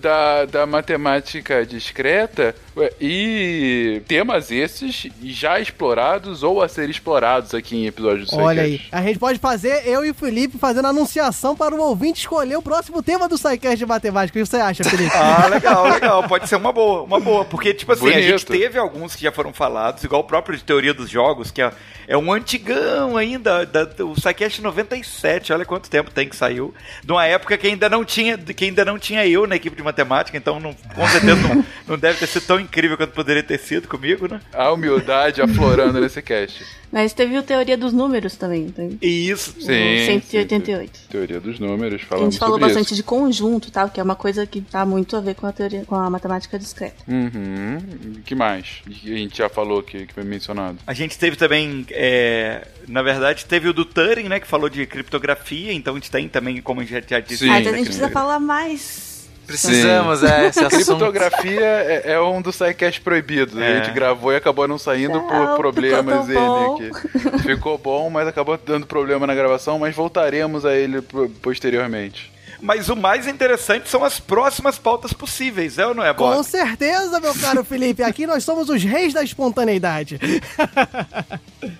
[0.01, 2.55] da, da matemática discreta
[3.01, 8.81] e temas esses já explorados ou a ser explorados aqui em episódios do Olha aí,
[8.91, 12.61] a gente pode fazer, eu e o Felipe, fazendo anunciação para o ouvinte escolher o
[12.61, 14.37] próximo tema do SciCast de matemática.
[14.37, 15.11] O que você acha, Felipe?
[15.15, 16.27] ah, legal, legal.
[16.27, 17.45] Pode ser uma boa, uma boa.
[17.45, 18.19] Porque, tipo assim, Bonito.
[18.19, 21.51] a gente teve alguns que já foram falados, igual o próprio de teoria dos jogos,
[21.51, 21.71] que é,
[22.07, 26.73] é um antigão ainda, da, o SciCast 97, olha quanto tempo tem que saiu,
[27.03, 29.83] de uma época que ainda não tinha, que ainda não tinha eu na equipe de
[29.83, 33.59] matemática, então não, com certeza não, não deve ter sido tão incrível quanto poderia ter
[33.59, 34.39] sido comigo, né?
[34.53, 36.63] A humildade aflorando nesse cast.
[36.91, 38.69] Mas teve o Teoria dos Números também.
[38.69, 38.97] Tem...
[39.01, 39.51] Isso.
[39.59, 40.19] Sim.
[40.21, 40.97] 188.
[40.97, 42.95] Sim, teoria dos Números, falamos A gente falou bastante isso.
[42.95, 45.83] de conjunto, tal, que é uma coisa que tá muito a ver com a teoria,
[45.85, 46.95] com a matemática discreta.
[47.07, 48.21] Uhum.
[48.25, 48.81] que mais?
[48.87, 50.77] A gente já falou que, que foi mencionado.
[50.87, 54.85] A gente teve também, é, na verdade, teve o do Turing, né, que falou de
[54.85, 57.45] criptografia, então a gente tem também, como a gente já disse...
[57.45, 57.49] Sim.
[57.49, 59.07] Ah, então a gente precisa falar mais
[59.47, 60.25] Precisamos, Sim.
[60.25, 60.75] é, esse assunto.
[60.75, 63.57] Criptografia é, é, um dos sidecast proibidos.
[63.57, 63.77] É.
[63.77, 67.39] A gente gravou e acabou não saindo não, por problemas ele aqui.
[67.43, 71.01] Ficou bom, mas acabou dando problema na gravação, mas voltaremos a ele
[71.41, 72.29] posteriormente.
[72.61, 76.35] Mas o mais interessante são as próximas pautas possíveis, é ou não é, Bob?
[76.35, 78.03] Com certeza, meu caro Felipe.
[78.03, 80.19] Aqui nós somos os reis da espontaneidade.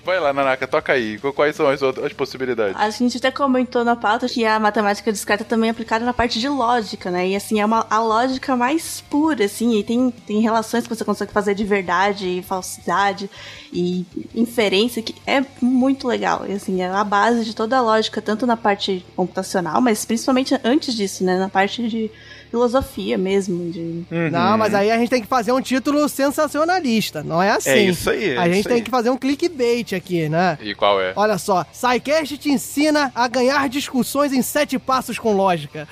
[0.06, 1.18] Vai lá, Nanaka, toca aí.
[1.36, 2.76] Quais são as outras as possibilidades?
[2.80, 6.40] A gente até comentou na pauta que a matemática discreta também é aplicada na parte
[6.40, 7.28] de lógica, né?
[7.28, 11.04] E assim, é uma, a lógica mais pura, assim, e tem, tem relações que você
[11.04, 13.30] consegue fazer de verdade e falsidade
[13.72, 16.45] e inferência que é muito legal.
[16.48, 20.57] E assim, é a base de toda a lógica, tanto na parte computacional, mas principalmente
[20.64, 21.38] antes disso, né?
[21.38, 22.10] Na parte de
[22.49, 23.72] filosofia mesmo.
[23.72, 24.06] De...
[24.31, 27.69] Não, mas aí a gente tem que fazer um título sensacionalista, não é assim.
[27.69, 28.81] É isso aí, é a gente tem aí.
[28.81, 30.57] que fazer um clickbait aqui, né?
[30.61, 31.14] E qual é?
[31.15, 35.88] Olha só, SciCast te ensina a ganhar discussões em sete passos com lógica.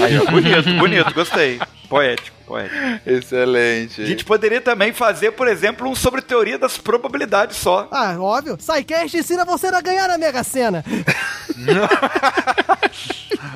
[0.00, 1.58] Aí, ó, bonito, bonito, gostei.
[1.88, 2.76] Poético, poético.
[3.04, 4.00] Excelente.
[4.00, 7.88] A gente poderia também fazer, por exemplo, um sobre teoria das probabilidades só.
[7.90, 8.56] Ah, óbvio.
[8.58, 10.84] SciCast ensina você a ganhar na Mega Sena.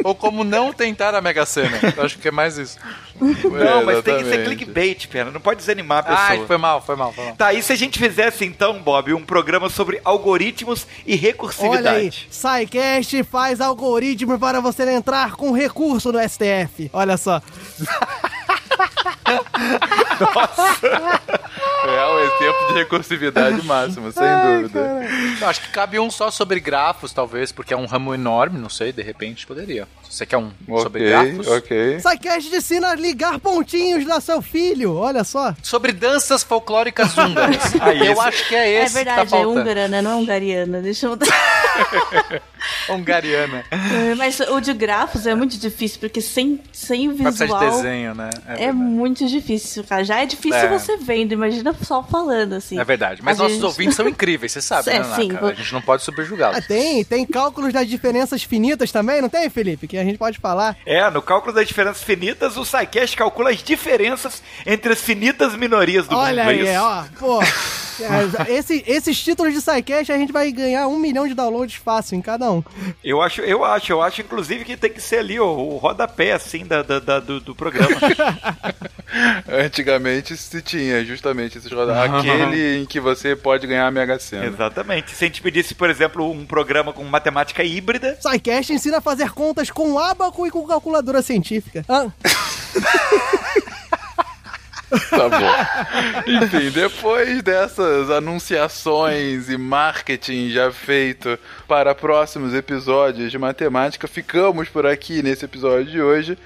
[0.02, 1.78] Ou como não tentar a Mega Sena.
[1.96, 2.78] Eu acho que é mais isso.
[3.20, 5.30] Não, mas tem que ser clickbait, pena.
[5.30, 6.20] Não pode desanimar a pessoa.
[6.20, 7.36] Ai, foi mal, foi mal, foi mal.
[7.36, 11.16] Tá, e se a gente fizesse então, Bob, um programa sobre algoritmos e Olha aí,
[11.16, 12.28] recursividade?
[12.30, 16.90] SciCast faz algoritmo para você entrar com recurso no STF.
[16.92, 17.42] Olha só.
[18.80, 18.89] 吧。
[21.86, 24.22] É um exemplo de recursividade máximo, sem
[24.62, 25.06] dúvida.
[25.40, 28.68] Eu acho que cabe um só sobre grafos, talvez, porque é um ramo enorme, não
[28.68, 29.88] sei, de repente poderia.
[30.08, 30.50] Se você quer um
[30.82, 31.48] sobre Ok, grafos.
[31.48, 32.00] ok.
[32.00, 34.94] SciCast te ensina a ligar pontinhos da seu filho.
[34.96, 35.54] Olha só.
[35.62, 37.74] Sobre danças folclóricas húngaras.
[37.80, 39.60] Aí, eu acho que é É esse que tá verdade, é faltando.
[39.60, 40.02] húngara, né?
[40.02, 40.80] Não é hungariana.
[40.80, 41.16] Deixa eu.
[42.90, 43.64] Hungariana.
[43.70, 47.70] É, Mas o de grafos é muito difícil, porque sem, sem precisar de visual.
[47.70, 48.30] desenho, né?
[48.46, 48.78] É, É verdade.
[48.90, 50.04] Muito difícil, cara.
[50.04, 50.68] Já é difícil É.
[50.68, 52.78] você vendo, imagina só falando, assim.
[52.78, 53.22] É verdade.
[53.22, 55.72] Mas A nossos gente- ouvintes são incríveis, você sabe, É, né, sim, vou- A gente
[55.72, 56.58] não pode subjugá-los.
[56.58, 59.86] Ah, tem, tem cálculos das diferenças finitas também, não tem, Felipe?
[59.86, 60.76] Que a gente pode falar.
[60.84, 66.06] É, no cálculo das diferenças finitas, o SciCast calcula as diferenças entre as finitas minorias
[66.08, 66.52] do Olha mundo.
[66.52, 66.82] é aí, isso?
[66.82, 67.04] ó.
[67.18, 67.40] Pô.
[68.02, 72.16] é, esse- esses títulos de SciCast a gente vai ganhar um milhão de downloads fácil
[72.16, 72.62] em cada um.
[73.04, 76.32] Eu acho, eu acho, eu acho, inclusive, que tem que ser ali ó, o rodapé,
[76.32, 77.90] assim, da, da- da- do, do programa.
[79.48, 82.14] Antigamente se tinha justamente esses rodados.
[82.20, 84.46] Aquele em que você pode ganhar a Mega Sena.
[84.46, 85.10] Exatamente.
[85.14, 89.30] Se a gente pedisse, por exemplo, um programa com matemática híbrida, SciCast ensina a fazer
[89.30, 91.84] contas com ábaco e com calculadora científica.
[91.88, 92.06] Ah,
[94.90, 96.30] Tá bom.
[96.44, 101.38] Enfim, depois dessas anunciações e marketing já feito
[101.68, 106.36] para próximos episódios de matemática, ficamos por aqui nesse episódio de hoje.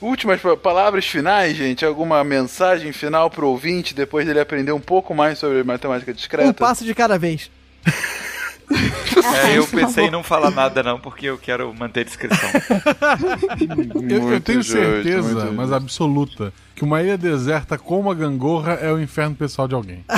[0.00, 1.84] Últimas pa- palavras finais, gente?
[1.84, 6.52] Alguma mensagem final pro ouvinte depois dele aprender um pouco mais sobre matemática um discreta?
[6.54, 7.50] passo de cada vez.
[9.46, 12.48] é, eu pensei em não falar nada não, porque eu quero manter a descrição.
[14.08, 15.74] Eu, eu tenho justo, certeza, mas justo.
[15.74, 20.04] absoluta, que uma ilha deserta com uma gangorra é o inferno pessoal de alguém.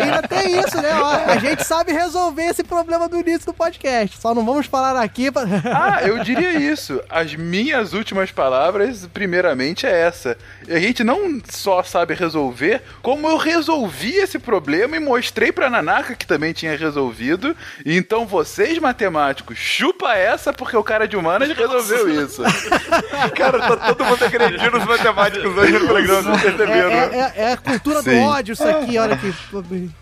[0.00, 0.94] Ainda tem isso, né?
[0.94, 4.18] Ó, a gente sabe resolver esse problema do início do podcast.
[4.18, 5.30] Só não vamos falar aqui.
[5.30, 5.44] Pra...
[5.64, 7.00] Ah, eu diria isso.
[7.08, 10.36] As minhas últimas palavras, primeiramente, é essa.
[10.68, 16.14] A gente não só sabe resolver, como eu resolvi esse problema e mostrei pra Nanaka
[16.14, 17.54] que também tinha resolvido.
[17.84, 22.42] E então vocês, matemáticos, chupa essa porque o cara de humanas resolveu isso.
[23.36, 26.96] Cara, tá todo mundo agredindo os matemáticos hoje no programa, vocês É, perceberam, né?
[27.12, 28.20] é- é- é a cultura do Sim.
[28.24, 28.98] ódio, isso aqui.
[28.98, 29.34] Olha que,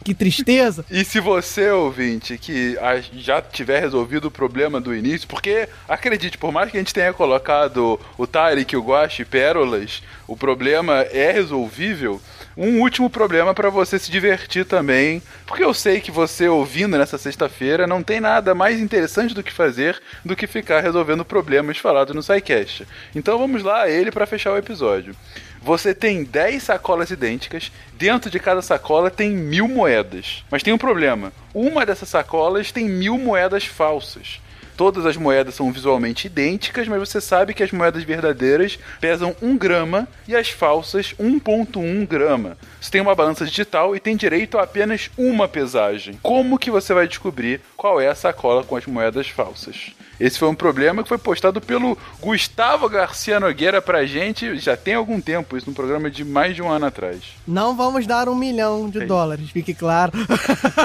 [0.04, 0.84] que tristeza.
[0.90, 2.76] E se você, ouvinte, que
[3.14, 7.12] já tiver resolvido o problema do início, porque, acredite, por mais que a gente tenha
[7.12, 12.20] colocado o Tarek, o Guache e Pérolas, o problema é resolvível.
[12.56, 17.16] Um último problema para você se divertir também, porque eu sei que você ouvindo nessa
[17.16, 22.14] sexta-feira não tem nada mais interessante do que fazer do que ficar resolvendo problemas falados
[22.14, 22.86] no SciCast.
[23.14, 25.16] Então vamos lá a ele para fechar o episódio.
[25.62, 30.44] Você tem 10 sacolas idênticas, dentro de cada sacola tem mil moedas.
[30.50, 34.40] Mas tem um problema: uma dessas sacolas tem mil moedas falsas.
[34.82, 39.56] Todas as moedas são visualmente idênticas, mas você sabe que as moedas verdadeiras pesam 1
[39.56, 42.58] grama e as falsas 1,1 grama.
[42.80, 46.18] Você tem uma balança digital e tem direito a apenas uma pesagem.
[46.20, 49.92] Como que você vai descobrir qual é a sacola com as moedas falsas?
[50.22, 54.94] Esse foi um problema que foi postado pelo Gustavo Garcia Nogueira pra gente já tem
[54.94, 57.18] algum tempo, isso num programa de mais de um ano atrás.
[57.44, 60.12] Não vamos dar um milhão de dólares, fique claro.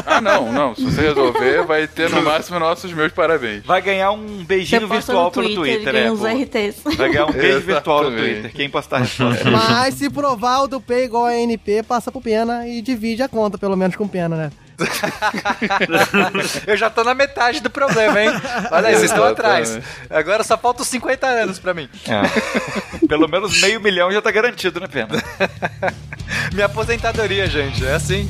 [0.07, 0.73] Ah, não, não.
[0.73, 3.63] Se você resolver, vai ter no máximo nossos meus parabéns.
[3.63, 6.11] Vai ganhar um beijinho virtual no pelo Twitter, Twitter, né?
[6.11, 6.25] uns pô?
[6.25, 6.97] RTs.
[6.97, 8.17] Vai ganhar um beijo virtual no.
[8.17, 8.51] Twitter.
[8.53, 9.51] Quem postar a resposta.
[9.51, 13.29] Mas se provar o do P igual a NP, passa pro Pena e divide a
[13.29, 14.51] conta, pelo menos com Pena, né?
[16.67, 18.29] Eu já tô na metade do problema, hein?
[18.71, 19.79] Olha aí, vocês estão atrás.
[20.09, 21.89] Agora só faltam 50 anos pra mim.
[22.07, 22.21] É.
[23.07, 25.09] Pelo menos meio milhão já tá garantido, né, Pena?
[26.53, 28.29] Minha aposentadoria, gente, é assim.